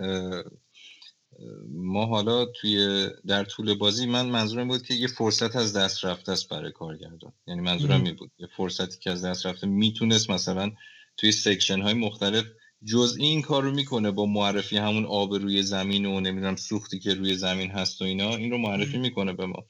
[1.69, 6.31] ما حالا توی در طول بازی من منظورم بود که یه فرصت از دست رفته
[6.31, 7.33] است برای کارگردان.
[7.47, 8.31] یعنی منظورم این بود.
[8.39, 10.71] یه فرصتی که از دست رفته می‌تونست مثلا
[11.17, 12.45] توی section های مختلف
[12.85, 17.13] جز این کار رو می‌کنه با معرفی همون آب روی زمین و نمی‌دونم سوختی که
[17.13, 19.65] روی زمین هست و اینا این رو معرفی می‌کنه به ما.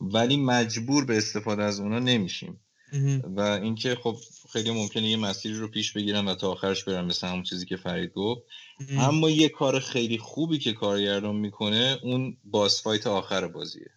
[0.00, 2.60] ولی مجبور به استفاده از اونا نمیشیم.
[3.36, 4.16] و اینکه خب
[4.52, 7.76] خیلی ممکنه یه مسیری رو پیش بگیرم و تا آخرش برم مثل همون چیزی که
[7.76, 8.42] فرید گفت.
[8.98, 13.90] اما یه کار خیلی خوبی که کارگردان می‌کنه اون باس فایت آخر بازیه.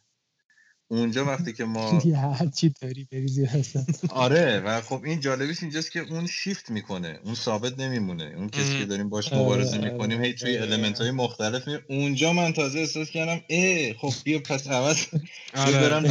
[0.88, 5.92] اونجا وقتی که ما هر چی داری بریزی هستن آره و خب این جالبیش اینجاست
[5.92, 8.34] که اون شیفت می‌کنه اون ثابت نمیمونه.
[8.38, 11.78] اون کسی که داریم باش مبارزه آره، می‌کنیم هی توی المنت های مختلف می...
[11.90, 14.98] اونجا من تازه احساس کردم ای خب بیا پس عوض
[15.54, 16.02] آره.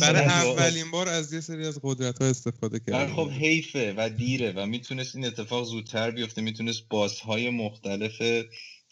[0.00, 4.52] برای اولین بار از یه سری از قدرت ها استفاده کردم خب حیفه و دیره
[4.52, 6.82] و می‌تونست این اتفاق زودتر بیفته می‌تونست
[7.26, 8.22] های مختلف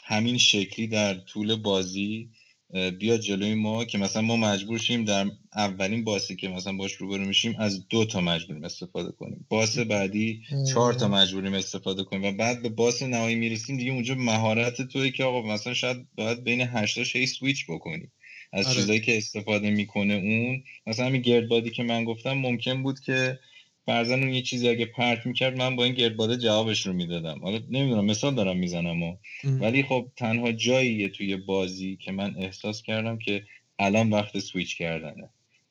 [0.05, 2.31] همین شکلی در طول بازی
[2.73, 7.25] بیاد جلوی ما که مثلا ما مجبور شیم در اولین باسی که مثلا باش روبرو
[7.25, 9.47] میشیم از دو تا مجبوریم استفاده کنیم.
[9.49, 10.43] باس بعدی
[10.73, 15.11] چهار تا مجبوریم استفاده کنیم و بعد به باس نهایی می‌رسیم دیگه اونجا مهارت توی
[15.11, 18.09] که آقا مثلا شاید باید بین هشتا شی سویچ بکنی.
[18.53, 18.75] از آره.
[18.75, 20.63] چیزایی که استفاده می‌کنه اون.
[20.87, 23.39] مثلا همین گردبادی که من گفتم ممکن بود که
[23.87, 27.39] فرزن اون یه چیزی اگه پرت می‌کرد من با این گردباده جوابش رو می‌دادم.
[27.43, 29.17] حالا نمی‌دونم مثال دارم می‌زنم و.
[29.61, 33.43] ولی خب تنها جاییه توی بازی که من احساس کردم که
[33.79, 35.29] الان وقت سویچ کردنه.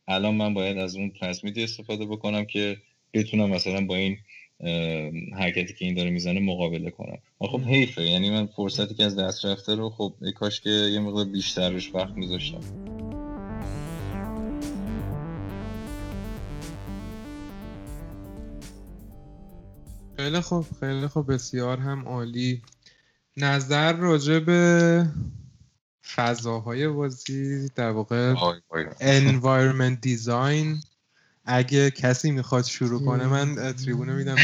[0.08, 2.78] الان من باید از اون تصمید استفاده بکنم که
[3.14, 4.18] بتونم مثلا با این
[5.34, 7.18] حرکتی که این داره می‌زنه مقابله کنم.
[7.40, 11.26] خب حیفه یعنی من فرصتی که از دست رفته رو خب کاش که یه مقدار
[11.26, 12.91] بیشتر بهش وقت میذاشتم.
[20.22, 22.62] خیلی خوب خیلی خوب بسیار هم عالی.
[23.38, 25.08] نظر راجع به
[26.16, 28.36] فضاهای بازی در واقع
[29.00, 30.86] environment design
[31.46, 34.36] اگه کسی می‌خواد شروع کنه من تریبونه میدم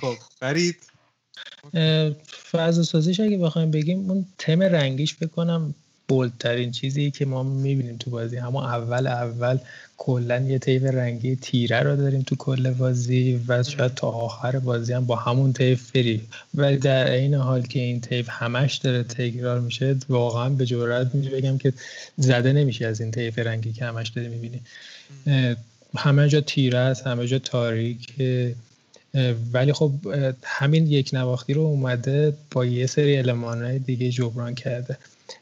[0.00, 0.76] خب برید
[2.50, 5.74] فضا سازیش اگه بخوایم بگیم اون تم رنگیش بکنم
[6.08, 9.58] بولترین چیزی که ما می‌بینیم تو بازی همون اول اول
[9.98, 14.92] کلا یه طیف رنگی تیره رو داریم تو کل بازی و شاید تا آخر بازی
[14.92, 16.20] هم با همون طیف فری
[16.54, 21.30] ولی در این حال که این طیف همش داره تکرار میشه واقعا به جرات میشه
[21.30, 21.72] بگم که
[22.16, 24.60] زده نمیشه از این طیف رنگی که همش داری می‌بینی.
[25.96, 28.14] همه جا تیره است همه جا تاریک.
[29.52, 29.92] ولی خب
[30.42, 34.98] همین یک نواختی رو اومده با یه سری علمان دیگه جبران کرده.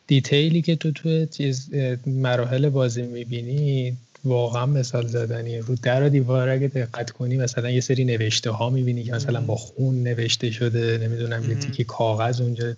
[0.07, 1.75] دیتیلی که تو تو چیز
[2.07, 5.61] مراحل بازی می‌بینی واقعا مثال زدنیه.
[5.61, 9.41] رو در و دیوار اگه دقت کنی مثلا یه سری نوشته ها می‌بینی که مثلا
[9.41, 12.75] با خون نوشته شده نمی‌دونم یه تیکی کاغذ اونجا.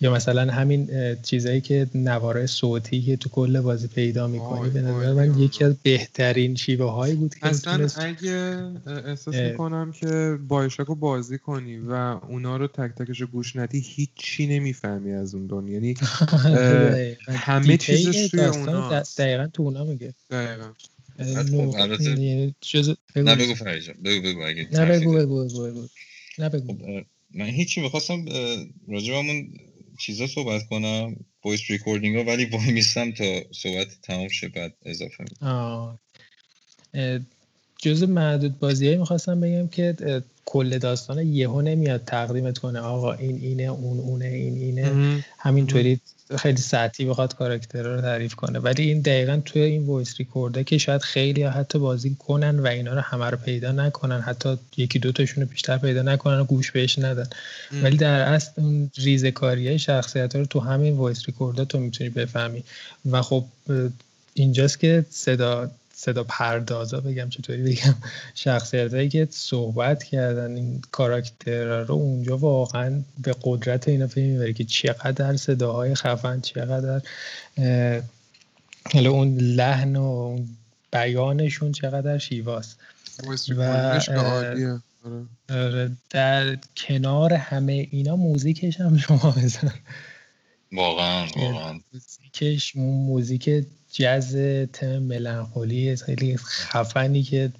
[0.00, 0.88] یا مثلا همین
[1.22, 5.74] چیزایی که نواره صوتی که تو کل بازی پیدا می‌کنی به نظر من یکی از
[5.82, 11.92] بهترین شیوه هایی بود که اصلا اگه احساس می‌کنم که بایشاک رو بازی کنی و
[12.28, 15.72] اونا رو تک تکش گوش ندی هیچی نمی‌فهمی از اون دنیا.
[15.72, 15.94] یعنی
[17.28, 20.14] همه چیزش توی اونا دقیقا تو اونا میگه.
[20.30, 20.64] دقیقا.
[21.18, 22.54] خب البته
[23.16, 25.88] نه بگو فرجان بگو بگو اگه نه بگو بگو بگو
[26.38, 26.72] نه بگو.
[26.72, 27.04] خب،
[27.34, 28.24] من هیچی می‌خواستم
[28.88, 29.54] راجع همون
[29.98, 35.24] چیزا صحبت کنم voice recording ها ولی وای میستم تا صحبت تمام شه بعد اضافه
[35.24, 35.98] می‌کنم.
[37.78, 42.78] جز معدود بازی می‌خواستم بگم که کل داستان یهو نمیاد تقدیمت کنه.
[42.78, 45.24] آقا این اینه اون اونه این اینه.
[45.38, 46.00] همینطوری
[46.36, 48.58] خیلی سطحی بخواد کاراکترها رو تعریف کنه.
[48.58, 52.66] ولی این دقیقا توی این voice record ه که شاید خیلی حتی بازی کنن و
[52.66, 56.44] اینا رو همه رو پیدا نکنن حتی یکی دو تاشون رو بیشتر پیدا نکنن و
[56.44, 57.26] گوش بهش ندن.
[57.82, 61.78] ولی در اصل اون ریزکاری های شخصیت ها رو تو همین voice record ه تو
[61.78, 62.64] می‌تونی بفهمی.
[63.10, 63.44] و خب
[64.34, 65.70] اینجاست که صدا
[66.04, 67.94] صدا پردازا بگم چطوری بگم
[68.34, 74.54] شخصیت هایی که صحبت کردن این کاراکتر رو اونجا واقعا به قدرت اینا فکر می‌بری
[74.54, 77.02] که چقدر صداهای خفن چقدر
[78.92, 80.48] حالا اون لحن و اون
[80.92, 82.78] بیانشون چقدر شیواست.
[83.56, 83.62] و
[84.16, 84.80] آره.
[85.50, 89.72] آره، در کنار همه اینا موزیکش هم شما بزن.
[90.72, 91.80] واقعا واقعا.
[91.92, 94.36] موزیکش موزیک jazz
[94.72, 97.52] تم ملانخولی خیلی خفنی که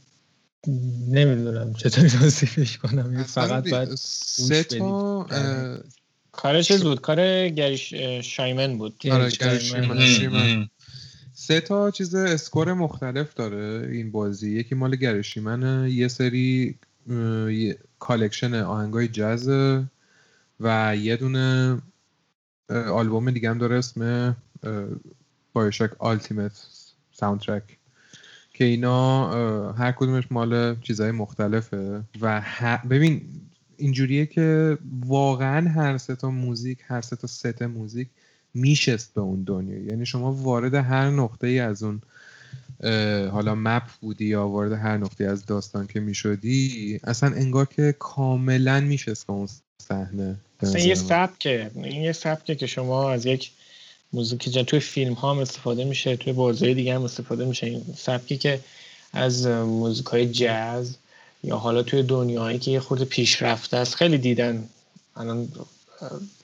[1.09, 5.26] نمی‌دونم چطوری توصیفش کنم فقط باید سه تا
[6.32, 9.02] کارش چیز بود کار گری شایمن بود.
[9.10, 9.30] آره
[11.34, 14.51] سه تا چیز score مختلف داره این بازی.
[14.51, 16.78] یکی مال گری شایمنه یه سری
[17.98, 19.48] collection آهنگای jazz
[20.60, 21.78] و یه دونه
[22.72, 24.36] آلبوم دیگه هم داره اسم
[25.52, 26.66] BioShock Ultimate
[27.12, 27.78] Soundtrack
[28.54, 32.02] که اینا هر کدومش مال چیزهای مختلفه.
[32.20, 32.42] و
[32.90, 33.22] ببین
[33.76, 38.08] اینجوریه که واقعا هر سه تا موزیک هر سه تا ست موزیک
[38.54, 39.78] میشست به اون دنیا.
[39.78, 42.00] یعنی شما وارد هر نقطه ای از اون
[43.30, 48.80] حالا map بودی یا وارد هر نقطه از داستان که می‌شدی اصلا انگار که کاملا
[48.80, 49.48] میشست اون
[49.82, 50.36] صحنه.
[50.62, 53.51] اصلا یه سبکه این یه سبکه که شما از یک
[54.12, 57.66] موزیکی توی فیلم ها هم استفاده میشه توی بازی دیگه هم استفاده میشه.
[57.66, 58.60] این سبکی که
[59.12, 60.97] از موزیک های جاز
[61.44, 64.68] یا حالا توی دنیایی که یه خورده پیشرفته است خیلی دیدن.
[65.16, 65.48] الان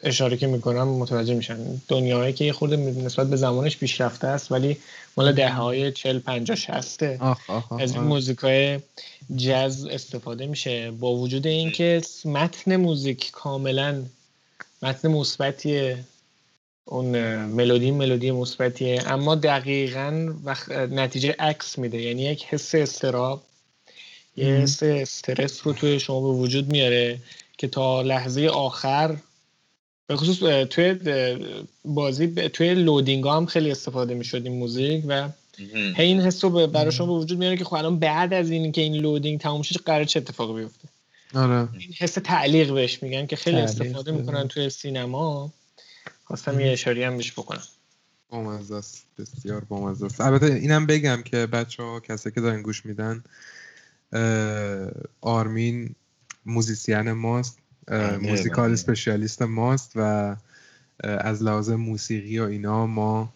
[0.03, 1.59] اشاره که می‌کنم متوجه میشن.
[1.89, 4.77] دنیایی که یه خورده نسبت به زمانش پیشرفته است ولی
[5.17, 7.21] مال ده های چل پنجا شسته
[7.81, 8.79] از این موزیک های
[9.37, 10.91] جز استفاده میشه.
[10.91, 14.03] با وجود اینکه متن موزیک کاملا
[14.83, 15.99] متن مثبتیه.
[16.85, 17.07] اون
[17.45, 19.03] ملودی ملودی مثبتیه.
[19.07, 22.03] اما دقیقا وقت نتیجه عکس میده.
[22.03, 23.43] یعنی یک حس استراب.
[24.37, 27.19] یه حس استرس رو توی شما به وجود میاره
[27.59, 29.17] که تا لحظه آخر
[30.09, 30.99] به خصوص توی
[31.85, 35.29] بازی توی لودینگ هم خیلی استفاده می‌شد این موزیک و
[35.97, 38.73] هی این حس رو برای شما به وجود میاره که خب الان بعد از این
[38.73, 40.89] که این loading تموم شد قرار چه اتفاقی بیفته؟
[41.35, 41.69] آره.
[41.79, 45.53] این حس تعلیق بهش میگن که خیلی استفاده می‌کنن توی سینما.
[46.25, 47.63] خواستم یه اشاره‌ای هم بهش بکنم.
[48.29, 49.07] بامزه است.
[49.19, 50.21] بسیار بامزه است.
[50.21, 53.25] البته اینم بگم که بچه ها کسی که دارن گوش میدن
[55.21, 55.95] آرمین
[56.47, 57.59] musician ماست.
[58.23, 60.37] musical specialist ماست و
[61.05, 63.33] از لحاظ موسیقی و اینا ما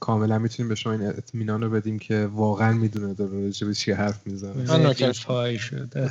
[0.00, 3.92] کاملا می‌تونیم به شما این اطمینان رو بدیم که واقعا می‌دونه داره راجع به چی
[3.92, 5.12] حرف می‌زنه.
[5.26, 6.10] پای شده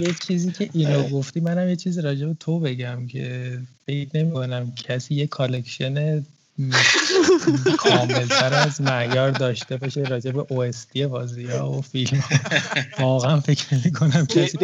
[0.00, 4.30] یه چیزی که اینو گفتی منم یه چیزی راجع به تو بگم که فکر نمی
[4.32, 6.24] کنم کسی یه کالکشن
[7.78, 12.24] کاملتر از معیار داشته باشه راجع به OST بازی ها و فیلم.
[12.98, 14.58] واقعا فکر نمی کنم کسی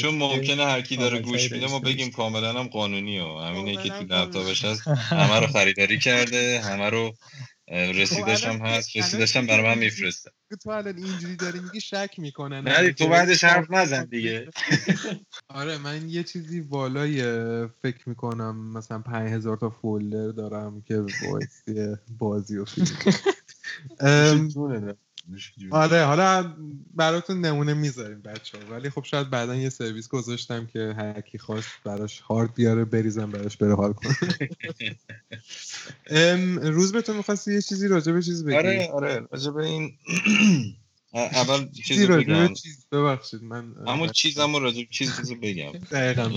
[0.00, 3.88] چون ممکنه هر کی داره گوش میده ما بگیم کاملا هم قانونی و همینه که
[3.88, 4.88] تو لپتاپش هست.
[5.10, 7.14] همه رو خریداری کرده همه رو
[7.68, 10.30] رسیدش هم هست رسیدش هم برای من میفرسته
[10.62, 14.48] تو الان اینجوری داری میگی شک می‌کنن نه تو بعدش حرف نزن دیگه.
[15.48, 17.22] آره من یه چیزی بالای
[17.66, 22.88] فکر می‌کنم مثلا 5000 تا فولدر دارم که بایستی بازی و فیلم.
[25.70, 26.56] آره حالا
[26.94, 31.38] براتون نمونه می‌ذاریم بچه ها ولی خب شاید بعدا یه سرویس گذاشتم که هر کی
[31.38, 34.16] خواست براش هارد بیاره بریزم براش بره حال کنه.
[36.76, 39.98] روز به تو می‌خواستی یه چیزی راجع به چیز بگی؟ آره آره راجع به این
[41.14, 45.72] اول چیزی راجع به چیز؟ ببخشید من همون چیزمو راجع به چیز چیزو بگم.
[45.90, 46.28] دقیقاً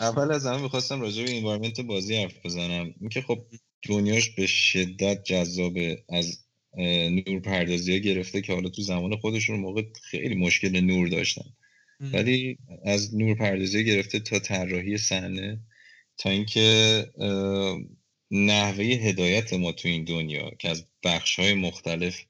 [0.00, 2.94] اول از همه می‌خواستم راجع به اینوایرمنت بازی حرف بزنم.
[3.00, 3.46] اینکه خب
[3.88, 6.41] دنیاش به شدت جذابه از
[6.78, 11.44] نور پردازی ها گرفته که حالا تو زمان خودشون موقع خیلی مشکل نور داشتن.
[12.12, 15.60] ولی از نور پردازی گرفته تا طراحی صحنه
[16.18, 17.06] تا اینکه
[18.30, 22.24] نحوه هدایت ما تو این دنیا که از بخش های مختلف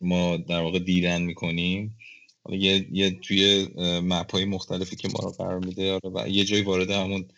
[0.00, 1.98] ما در واقع دیدن می‌کنیم.
[2.50, 3.68] یه, یه توی
[4.02, 7.28] مپ های مختلفی که ما رو قرار میده آره، و یه جایی وارد همون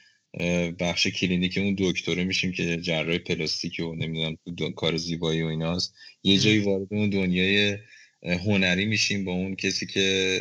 [0.79, 4.37] بخش کلینیک اون دکتره میشیم که جراح پلاستیک و نمی‌دونم
[4.77, 5.95] کار زیبایی و ایناست.
[6.23, 7.79] یه جایی وارد اون دنیای
[8.23, 10.41] هنری میشیم با اون کسی که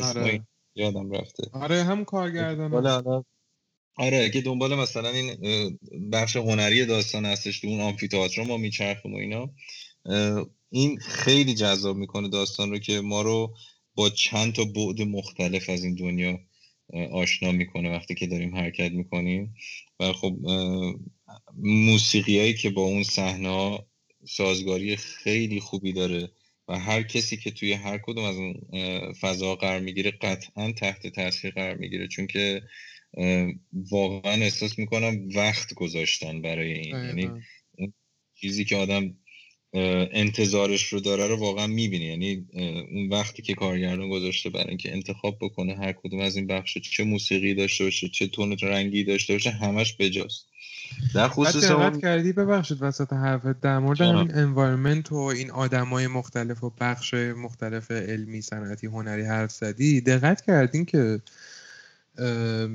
[0.00, 0.46] آره.
[0.74, 1.42] یادم رفته.
[1.52, 3.24] آره هم کارگردان
[3.96, 5.36] آره که دنبال مثلا این
[6.12, 9.50] بخش هنری داستان هستش تو اون آمفیتئاتر ما میچرخیم و اینا
[10.70, 13.54] این خیلی جذاب می‌کنه داستان رو که ما رو
[13.94, 16.38] با چند تا بعد مختلف از این دنیا
[16.92, 19.54] آشنا می‌کنه وقتی که داریم حرکت می‌کنیم.
[20.00, 20.36] و خب
[21.56, 23.78] موسیقی هایی که با اون صحنه
[24.24, 26.30] سازگاری خیلی خوبی داره
[26.68, 28.54] و هر کسی که توی هر کدوم از اون
[29.12, 32.08] فضا قرار می‌گیره قطعا تحت تاثیر قرار می‌گیره.
[32.08, 32.62] چون که
[33.72, 36.96] واقعا احساس می‌کنم وقت گذاشتن برای این.
[36.96, 37.30] یعنی
[38.34, 39.14] چیزی که آدم
[39.74, 42.04] انتظارش رو داره رو واقعا می‌بینی.
[42.04, 42.46] یعنی
[42.92, 47.04] اون وقتی که کارگردان گذاشته برای اینکه انتخاب بکنه هر کدوم از این بخش چه
[47.04, 50.46] موسیقی داشته باشه چه تون رنگی داشته باشه همش بجاست.
[51.14, 52.00] در خصوص اون...
[52.00, 57.90] کردی ببخشید وسط حرفت در مورد همین انوایرمنت و این آدمای مختلف و بخش مختلف
[57.90, 61.20] علمی صنعتی هنری حرف زدی دقت کردین که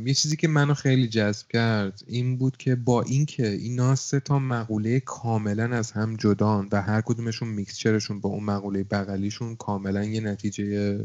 [0.05, 4.39] یه چیزی که منو خیلی جذب کرد این بود که با اینکه اینا سه تا
[4.39, 10.21] مقوله کاملا از هم جدان و هر کدومشون میکسچرشون با اون مقوله بغلیشون کاملا یه
[10.21, 10.97] نتیجه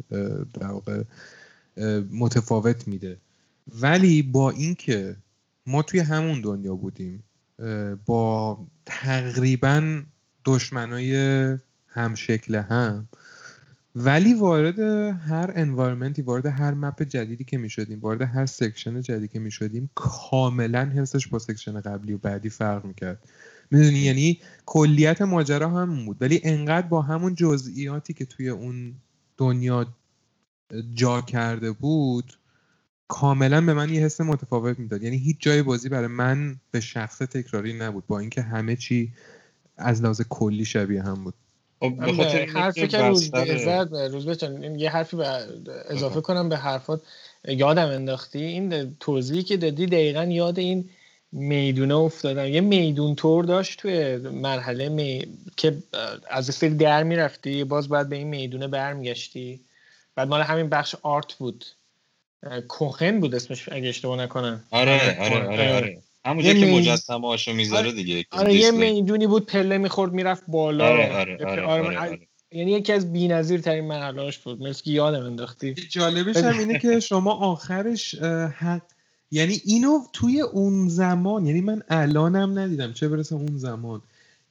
[0.61, 1.03] در واقع
[2.11, 3.19] متفاوت میده.
[3.81, 5.17] ولی با اینکه
[5.67, 7.25] ما توی همون دنیا بودیم
[8.07, 10.03] با تقریبا
[10.45, 11.15] دشمنای
[11.87, 13.09] هم شکل هم
[13.95, 14.81] ولی وارد
[15.29, 20.85] هر انوایرمنتی وارد هر مپ جدیدی که می‌شدیم وارد هر سکشن جدیدی که می‌شدیم کاملا
[20.85, 23.29] حسش با سکشن قبلی و بعدی فرق می‌کرد.
[23.71, 26.17] می‌دونی؟ یعنی کلیت ماجرا هم بود.
[26.21, 28.95] ولی انقدر با همون جزئیاتی که توی اون
[29.37, 29.87] دنیا
[30.95, 32.39] جا کرده بود
[33.09, 35.03] کاملا به من یه حس متفاوت می‌داد.
[35.03, 39.13] یعنی هیچ جای بازی برای من به شخص تکراری نبود با اینکه همه چی
[39.77, 41.35] از لحاظ کلی شبیه هم بود.
[41.91, 43.31] به خاطر حرفی که روز
[43.65, 44.43] زد روز
[44.77, 45.27] یه حرفی به
[45.89, 47.03] اضافه کنم به حرفات
[47.49, 48.43] یادم انداختی.
[48.43, 50.91] این توضیحی که دادی دقیقا یاد این
[51.33, 52.47] می‌دونه افتادم.
[52.47, 55.27] یه میدون تور داشت توی مرحله می...
[55.57, 55.77] که
[56.31, 59.61] از سری در می‌رفتی باز باید به این می‌دونه برمیگشتی.
[60.15, 61.65] بعد مال همین بخش آرت بود.
[62.69, 64.65] کوهن بود اسمش اگه اشتباه نکنم.
[64.71, 65.99] آره آره آره, آره.
[66.25, 67.93] همونجا که مجسمه هاشو می‌ذاره آره.
[67.93, 70.89] دیگه آره یه می‌دونی بود پله می‌خورد می‌رفت بالا.
[70.89, 72.19] آره آره آره, آره, آره,
[72.53, 74.63] یعنی یکی از بی‌نظیر ترین مرحله‌اش بود.
[74.63, 75.75] مثل که یادم انداختی.
[75.75, 78.15] جالبش هم اینه که شما آخرش
[78.59, 78.83] حق
[79.31, 84.03] یعنی اینو توی اون زمان یعنی من الانم ندیدم چه برسه اون زمان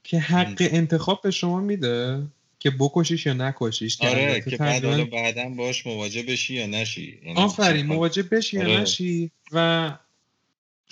[0.04, 2.24] که حق انتخاب به شما میده؟
[2.60, 7.20] که بکشیش یا نکشیش آره که بعد حالا بعدا باش مواجه بشی یا نشی.
[7.26, 8.82] یعنی آفرین مواجه بشی یا.
[8.82, 9.32] نشی.
[9.52, 9.92] و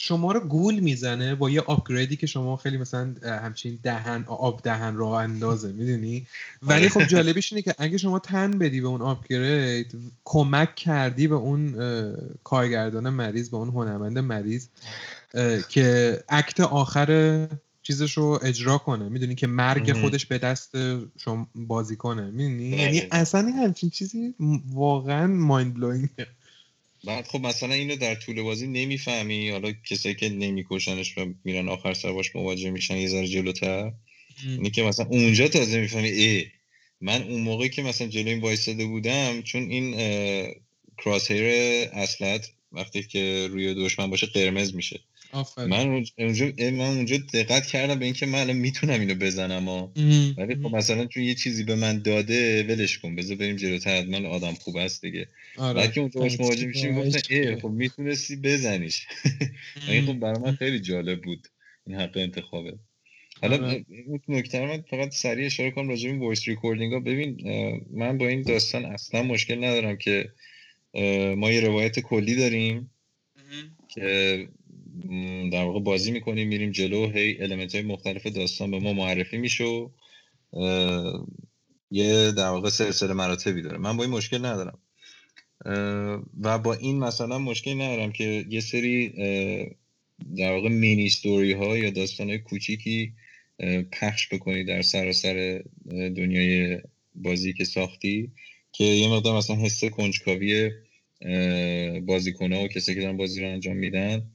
[0.02, 4.96] شما رو گول می‌زنه با یه آپگریدی که شما خیلی مثلا همچین دهن آب دهن
[4.96, 6.28] راه اندازه می‌دونی؟
[6.62, 6.90] ولی آره.
[6.90, 11.76] خب جالبیش اینه که اگه شما تن بدی به اون آپگرید کمک کردی به اون
[12.44, 14.68] کارگردان مریض به اون هنرمند مریض
[15.70, 17.48] که اکت آخر
[17.84, 19.10] چیزش رو اجرا کنه.
[19.10, 20.76] می‌دونی که مرگ خودش به دست
[21.18, 22.32] شما بازی کنه.
[22.32, 24.36] می‌دونی؟ یعنی اصلا همچین چیزی
[24.74, 26.28] واقعا مایند بلوینگه
[27.04, 29.50] بعد خب مثلا اینو در طول بازی نمی‌فهمی.
[29.50, 33.92] حالا کسایی که نمیکشنش و میرن آخر سر باش مواجه میشن یه ذره جلوتر.
[34.46, 36.46] اینه که مثلا اونجا تازه می‌فهمی ای
[37.02, 39.96] من اون موقعی که مثلا جلوی این وایساده بودم چون این
[40.98, 41.44] crosshair
[41.94, 45.00] اصلت وقتی که روی دشمن باشه قرمز میشه.
[45.58, 49.94] من اونجا من اونجا دقت کردم به اینکه من الان می‌تونم اینو بزنم ها.
[50.38, 53.16] ولی خب مثلا چون یه چیزی به من داده ولش کن.
[53.16, 54.06] بذار بریم جلوتر.
[54.06, 55.28] من آدم خوب است دیگه.
[55.58, 55.74] آره.
[55.74, 59.08] بعد اونجا باش مواجه میشیم گفتن ای خب می‌تونستی بزنیش.
[59.88, 61.48] این خب برای من خیلی جالب بود.
[61.88, 62.74] این حق انتخابه.
[63.42, 63.86] حالا آره.
[64.08, 67.00] اون نکته من فقط سریع اشاره کنم راجع به voice recording ها.
[67.00, 67.38] ببین
[67.92, 70.30] من با این داستان اصلا مشکل ندارم که
[71.38, 72.92] ما یه روایت کلی داریم
[73.88, 74.48] که
[75.52, 79.90] در واقع بازی می‌کنیم میریم جلو هی المنت های مختلف داستان به ما معرفی میشه
[81.92, 83.78] یه در واقع سلسله مراتبی داره.
[83.78, 84.80] من با این مشکل ندارم.
[86.42, 89.10] و با این مثلا مشکل ندارم که یه سری
[90.38, 93.14] در واقع مینی ستوری ها یا داستان های کوچیکی
[93.92, 96.82] پخش بکنی در سراسر دنیای
[97.16, 98.32] بازی که ساختی
[98.72, 100.72] که یه مقدار مثلا حس کنجکاوی
[102.02, 104.32] بازیکن ها و کسی که دارن بازی رو انجام میدن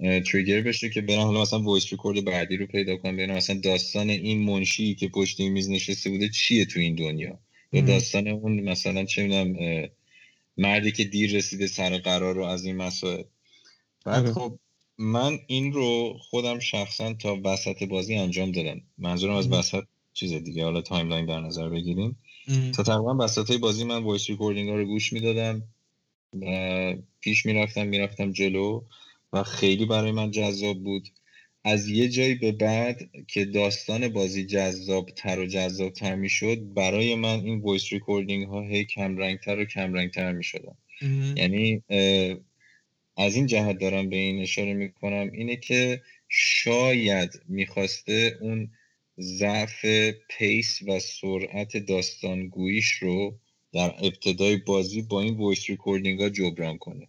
[0.00, 4.10] trigger بشه که برن حالا مثلا voice record بعدی رو پیدا کنم ببینم مثلا داستان
[4.10, 7.38] این منشی که پشت این میز نشسته بوده چیه تو این دنیا؟
[7.72, 9.88] یا داستان اون مثلا چه می‌دونم
[10.56, 13.22] مردی که دیر رسیده سر قرار رو از این مسائل.
[14.04, 14.32] بعد.
[14.32, 14.58] خب
[14.98, 18.80] من این رو خودم شخصا تا وسط بازی انجام دادم.
[18.98, 20.64] منظورم از وسط چیز دیگه.
[20.64, 22.18] حالا timeline در نظر بگیریم.
[22.74, 25.62] تا تقریبا وسط بازی من voice recording ها رو گوش می‌دادم.
[27.20, 28.82] پیش می‌رفتم می‌رفتم جلو.
[29.34, 31.08] و خیلی برای من جذاب بود.
[31.64, 36.74] از یه جایی به بعد که داستان بازی جذاب تر و جذاب تر می شد
[36.74, 40.44] برای من این voice recording ها هی کم رنگ تر و کم رنگ تر می
[40.44, 40.76] شدن
[41.36, 41.82] یعنی
[43.16, 48.70] از این جهت دارم به این اشاره می کنم اینه که شاید می‌خواسته اون
[49.20, 49.84] ضعف
[50.28, 53.38] pace و سرعت داستانگوییش رو
[53.72, 57.08] در ابتدای بازی با این voice recording ها جبران کنه.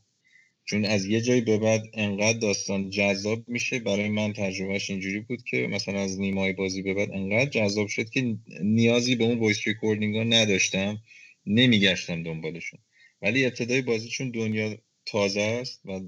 [0.66, 5.44] چون از یه جایی به بعد انقدر داستان جذاب میشه برای من تجربهش اینجوری بود
[5.44, 9.68] که مثلا از نیمه‌ی بازی به بعد انقدر جذاب شد که نیازی به اون voice
[9.68, 10.98] recording ها نداشتم
[11.46, 12.80] نمیگشتم دنبالشون.
[13.22, 16.00] ولی ابتدای بازی چون دنیا تازه است و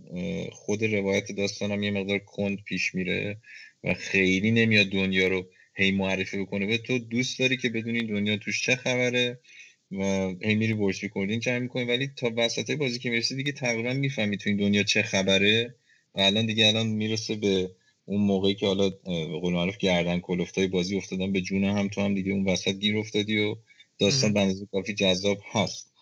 [0.52, 3.42] خود روایت داستانم یه مقدار کند پیش میره
[3.84, 6.66] و خیلی نمیاد دنیا رو هی معرفی بکنه.
[6.66, 9.40] به تو دوست داری که بدونی دنیا توش چه خبره؟
[9.92, 10.04] و
[10.42, 11.84] هی میری voice recording جمع می‌کنی.
[11.84, 15.76] ولی تا وسط بازی که می‌رسی دیگه تقریبا می‌فهمی تو این دنیا چه خبره
[16.16, 17.72] و الان دیگه الان می‌رسه به
[18.06, 22.02] اون موقعی که حالا به قول معروف گردن کلفتای بازی افتادن به جون هم تو
[22.02, 23.56] هم دیگه اون وسط گیر افتادی و
[24.00, 25.94] داستان بنظر کافی جذاب هست.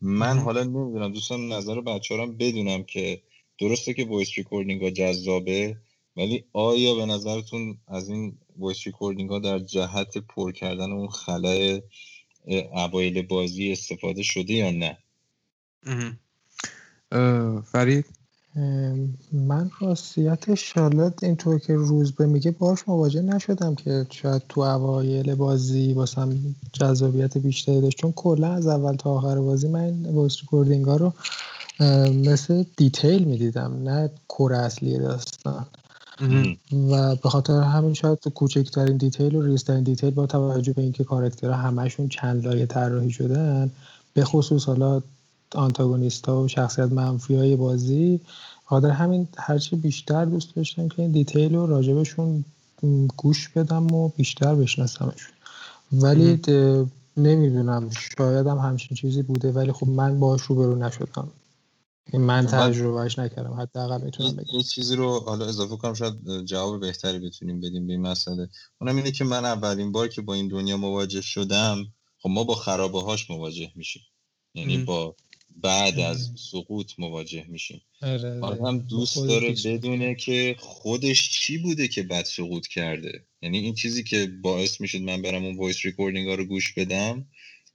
[0.00, 3.22] من حالا نمی‌دونم دوستان نظر بچه هم بدونم که
[3.58, 5.76] درسته که وایس ریکوردینگ ها جذابه
[6.16, 11.82] ولی آیا به نظرتون از این وایس ریکوردینگ ها در جهت پر کردن اون خلای
[12.72, 14.98] اوایل بازی استفاده شده یا نه؟
[17.64, 18.04] فرید؟
[19.32, 25.34] من راستیتش شالت اینطور که روز به میگه باش مواجه نشدم که شاید تو اوایل
[25.34, 26.38] بازی واسم
[26.72, 27.98] جذابیت بیشتری داشت.
[27.98, 31.12] چون کلا از اول تا آخر بازی من voice recording ها رو
[32.12, 35.66] مثل detail می‌دیدم نه core اصلی داستان.
[36.90, 41.04] و به خاطر همین شاید تو کوچکترین detail و ریزترین detail با توجه به اینکه
[41.04, 43.70] کاراکترها همشون چند لایه طراحی شدن
[44.14, 45.02] به خصوص حالا
[45.54, 48.20] آنتاگونیست ها و شخصیت منفی های بازی
[48.64, 52.44] خاطر همین هرچی بیشتر دوست داشتم که این detail رو راجبشون
[53.16, 55.32] گوش بدم و بیشتر بشناسمشون.
[55.92, 56.40] ولی
[57.16, 61.28] نمی‌دونم شاید هم همچین چیزی بوده ولی خب من باش روبرو نشدم.
[62.18, 63.52] من تجربهش نکردم.
[63.52, 64.56] حداقل می‌تونم بگم.
[64.56, 68.48] یه چیزی رو حالا اضافه کنم شاید جواب بهتری بتونیم بدیم به این مسئله.
[68.80, 71.86] اونم اینه که من اولین بار که با این دنیا مواجه شدم
[72.18, 74.02] خب ما با خرابه هاش مواجه میشیم.
[74.54, 75.16] یعنی با
[75.56, 77.80] بعد از سقوط مواجه میشیم.
[78.02, 78.66] آره، آره.
[78.66, 83.24] هم دوست داره بدونه که خودش چی بوده که بعد سقوط کرده.
[83.42, 87.26] یعنی این چیزی که باعث می‌شد من برم اون voice recording ها رو گوش بدم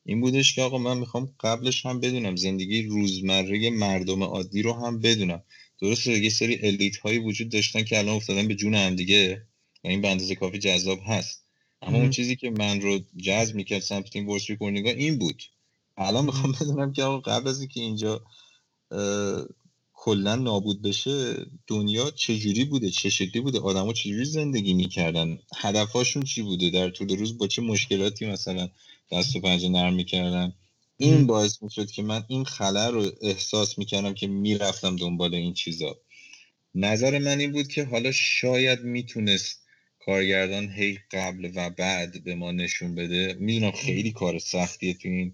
[0.05, 4.99] این بودش که آقا من می‌خوام قبلش هم بدونم زندگی روزمره مردم عادی رو هم
[4.99, 5.43] بدونم.
[5.81, 9.47] درسته یه سری elite هایی وجود داشتن که الان افتادن به جون هم دیگه
[9.83, 11.43] و این به اندازه کافی جذاب هست.
[11.81, 15.43] اما اون چیزی که من رو جذب می‌کرد سمت این recording این بود.
[15.97, 18.21] الان می‌خوام بدونم که آقا قبل از اینکه اینجا
[19.93, 26.41] کلا نابود بشه دنیا چجوری بوده چه شکلی بوده آدما چجوری زندگی می‌کردن هدفهاشون چی
[26.41, 28.69] بوده در طول روز با چه مشکلاتی مثلا
[29.11, 30.53] دست و پنجه نرم می‌کردن.
[30.97, 35.95] این باعث می‌شد که من این خلر رو احساس می‌کردم که می‌رفتم دنبال این چیزا.
[36.75, 39.61] نظر من این بود که حالا شاید می‌تونست
[39.99, 43.35] کارگردان هی قبل و بعد به ما نشون بده.
[43.39, 45.33] می‌دونم خیلی کار سختیه تو این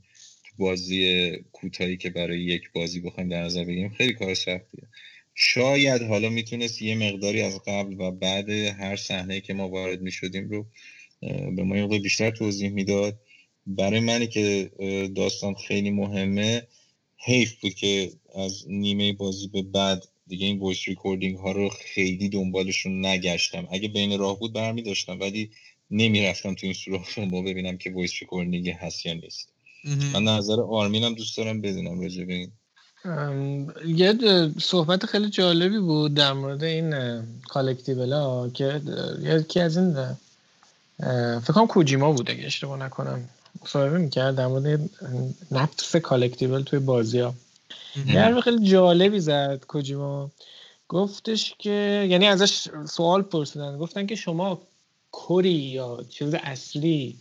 [0.57, 3.89] بازی کوتاهی که برای یک بازی بخوایم در نظر بگیریم.
[3.89, 4.87] خیلی کار سختیه.
[5.35, 10.49] شاید حالا می‌تونست یه مقداری از قبل و بعد هر صحنه که ما وارد می‌شدیم
[10.49, 10.65] رو
[11.55, 13.19] به ما یه بیشتر توضیح می‌داد.
[13.67, 14.71] برای منی که
[15.15, 16.67] داستان خیلی مهمه
[17.17, 22.29] حیف بود که از نیمه بازی به بعد دیگه این voice recording ها رو خیلی
[22.29, 23.67] دنبالشون نگشتم.
[23.71, 25.51] اگه بین راه بود برمی داشتم ولی
[25.91, 29.49] نمی‌رفتم تو این سوراخ رو ببینم که voice recording هست یا نیست.
[30.13, 32.51] من نظر آرمینم دوست دارم بدونم راجع به این.
[33.87, 34.13] یه
[34.59, 36.93] صحبت خیلی جالبی بود در مورد این
[37.47, 38.81] collectible ها که
[39.21, 39.93] یکی از این
[41.39, 43.29] فکر کنم کوجیما بود اگه اشتباه نکنم.
[43.63, 44.89] مصاحبه می‌کرد در مورد
[45.51, 47.33] نفس collectible توی بازی ها
[48.07, 50.31] یه خیلی جالبی زد کوجیما.
[50.87, 53.77] گفتش که یعنی ازش سوال پرسیدن.
[53.77, 54.61] گفتن که شما
[55.13, 57.17] کری یا چیز اصلی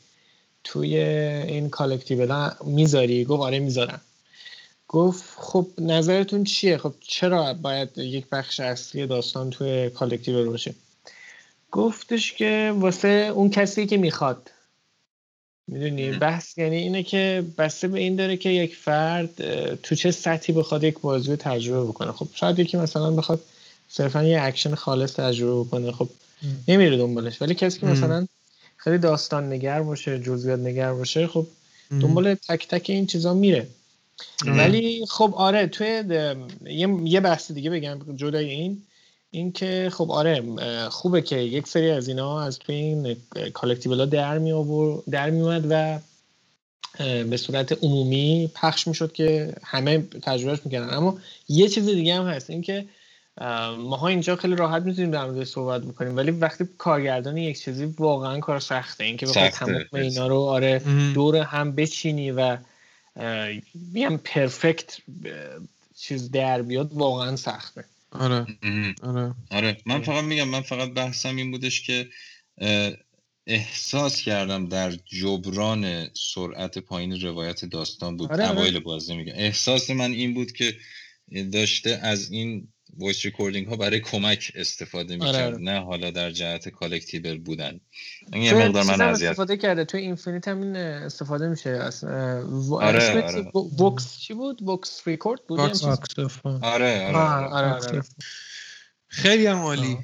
[0.64, 4.00] توی این collectible می‌ذاری؟ گفت آره می‌ذارم.
[4.88, 10.74] گفت خب نظرتون چیه؟ خب چرا باید یک بخش اصلی داستان توی collectible باشه؟
[11.72, 14.50] گفتش که واسه اون کسی که می‌خواد.
[15.70, 19.30] می‌دونی؟ بحث یعنی اینه که بسته به این داره که یک فرد
[19.74, 22.12] تو چه سطحی بخواد یک بازی تجربه بکنه.
[22.12, 23.40] خب شاید یکی مثلا بخواد
[23.88, 25.92] صرفا یه اکشن خالص تجربه بکنه.
[25.92, 26.08] خب
[26.68, 27.42] نمیره دنبالش.
[27.42, 28.26] ولی کسی که مثلا
[28.76, 31.46] خیلی داستان نگر باشه جزئیات نگر باشه خب
[31.90, 33.66] دنبال تک تک این چیزا میره.
[34.46, 36.04] ولی خب آره توی
[37.04, 38.82] یه بحث دیگه بگم جدای این.
[39.30, 40.42] این که خب آره
[40.88, 43.16] خوبه که یک سری از اینا از توی این
[43.54, 44.52] collectible ها در می
[45.10, 45.98] در می اومد و
[47.24, 50.94] به صورت عمومی پخش می‌شد که همه تجربهش می‌کردن.
[50.94, 52.84] اما یه چیز دیگه هم هست این که
[53.78, 58.40] ماها اینجا خیلی راحت می‌تونیم در مورد صحبت بکنیم ولی وقتی کارگردان یک چیزی واقعا
[58.40, 59.04] کار سخته.
[59.04, 60.82] اینکه بخوای تمام اینا رو آره
[61.14, 62.56] دور هم بچینی و
[63.74, 64.98] بیام پرفکت
[65.96, 67.84] چیز در بیاد واقعا سخته.
[68.12, 68.46] آره
[69.02, 69.34] آره.
[69.50, 69.76] آره.
[69.86, 72.08] من فقط میگم من فقط بحثم این بودش که
[73.46, 78.32] احساس کردم در جبران سرعت پایین روایت داستان بود.
[78.32, 78.56] آره, آره.
[78.56, 79.32] اوایل بازی میگم.
[79.36, 80.76] احساس من این بود که
[81.52, 85.58] داشته از این voice recording ها برای کمک استفاده می‌کرد آره،, آره.
[85.58, 87.80] نه حالا در جهت collectible بودن.
[88.32, 92.10] یه مقدار من استفاده کرده تو Infinite هم این استفاده میشه اصلا
[92.72, 93.42] آره, آره.
[93.52, 95.72] Vox چی بود؟ Vox record بود آره
[96.62, 98.02] آره آره, آره, آره.
[99.08, 99.98] خیلی هم عالی.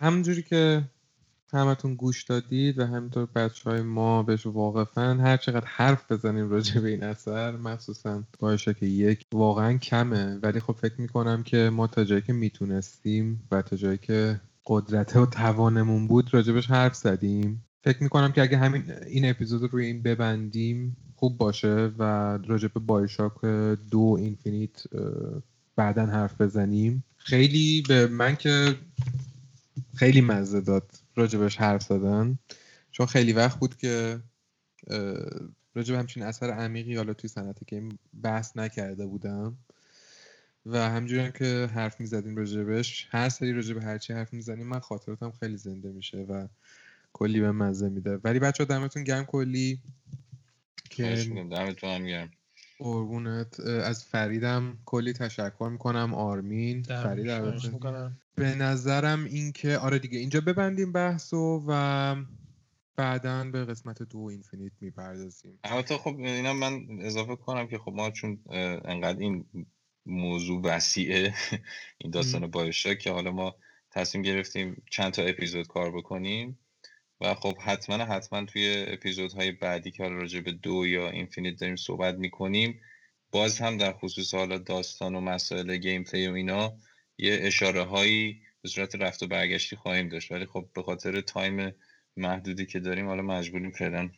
[0.00, 0.82] همونجوری که
[1.54, 6.80] همتون گوش دادید و همینطور بچه های ما بهش واقفا هر چقدر حرف بزنیم راجع
[6.80, 10.38] به این اثر مخصوصا BioShock یک واقعا کمه.
[10.42, 15.16] ولی خب فکر می‌کنم که ما تا جایی که می‌تونستیم و تا جایی که قدرت
[15.16, 17.64] و توانمون بود راجبش حرف زدیم.
[17.84, 22.02] فکر می‌کنم که اگه همین این اپیزود روی این ببندیم خوب باشه و
[22.46, 23.44] راجب بایشاک
[23.90, 24.82] دو اینفینیت
[25.76, 27.04] بعدا حرف بزنیم.
[27.16, 28.74] خیلی به من که
[29.94, 31.01] خیلی مزه داد.
[31.14, 32.38] راجبش حرف زدن.
[32.90, 34.20] چون خیلی وقت بود که
[35.74, 39.56] راجب همچین اثر عمیقی حالا توی صنعت گیم بحث نکرده بودم.
[40.66, 45.56] و همجوری که حرف می‌زدیم راجبش هر سری راجب هرچی حرف می‌زنیم من خاطراتم خیلی
[45.56, 46.48] زنده میشه و
[47.12, 48.16] کلی به مزه میده.
[48.24, 49.80] ولی بچه دمتون گرم کلی.
[50.90, 51.14] که
[51.50, 52.30] دمتون هم گرم.
[52.82, 53.60] قربونت.
[53.60, 56.14] از فریدم کلی تشکر می‌کنم.
[56.14, 57.26] آرمین فرید
[58.34, 62.16] به نظرم این که آره دیگه اینجا ببندیم بحثو و
[62.96, 65.58] بعدا به قسمت دو اینفینیت می‌پردازیم.
[65.64, 68.38] البته خب اینا من اضافه کنم که خب ما چون
[68.84, 69.44] انقدر این
[70.06, 71.34] موضوع وسیعه
[71.98, 73.54] این داستان BioShock که حالا ما
[73.90, 76.58] تصمیم گرفتیم چند تا اپیزود کار بکنیم.
[77.22, 81.76] و خب حتما حتما توی اپیزودهای بعدی که حالا راجع به دو یا Infinite داریم
[81.76, 82.80] صحبت می‌کنیم
[83.30, 86.72] باز هم در خصوص حالا داستان و مسائل gameplay و اینا
[87.18, 90.32] یه اشاره هایی به صورت رفت و برگشتی خواهیم داشت.
[90.32, 91.72] ولی خب به خاطر time
[92.16, 94.10] محدودی که داریم حالا مجبوریم فعلا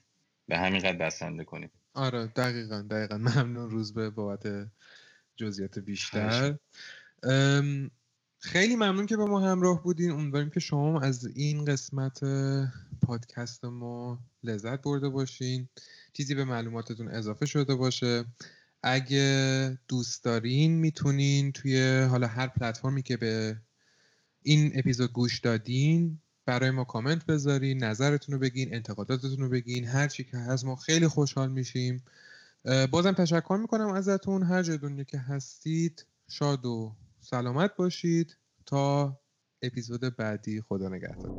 [0.49, 1.71] به همین قد بسنده کنیم.
[1.95, 3.19] آره دقیقا دقیقا.
[3.19, 4.71] ممنون روز به بابت
[5.37, 6.55] جزئیات بیشتر.
[8.39, 10.11] خیلی ممنون که با ما همراه بودین.
[10.11, 12.21] امیدواریم که شما از این قسمت
[13.07, 15.69] پادکست ما لذت برده باشین.
[16.13, 18.25] چیزی به معلوماتتون اضافه شده باشه.
[18.83, 23.57] اگه دوست دارین می‌تونین توی حالا هر پلتفرمی که به
[24.43, 30.09] این اپیزود گوش دادین برای ما کامنت بذارین نظرتون رو بگین انتقاداتتون رو بگین هر
[30.09, 32.05] چی که هست ما خیلی خوشحال میشیم.
[32.91, 34.43] بازم تشکر می‌کنم ازتون.
[34.43, 38.37] هر جای دنیا که هستید شاد و سلامت باشید.
[38.67, 39.21] تا
[39.63, 40.61] اپیزود بعدی.
[40.61, 41.33] خدا نگهدار.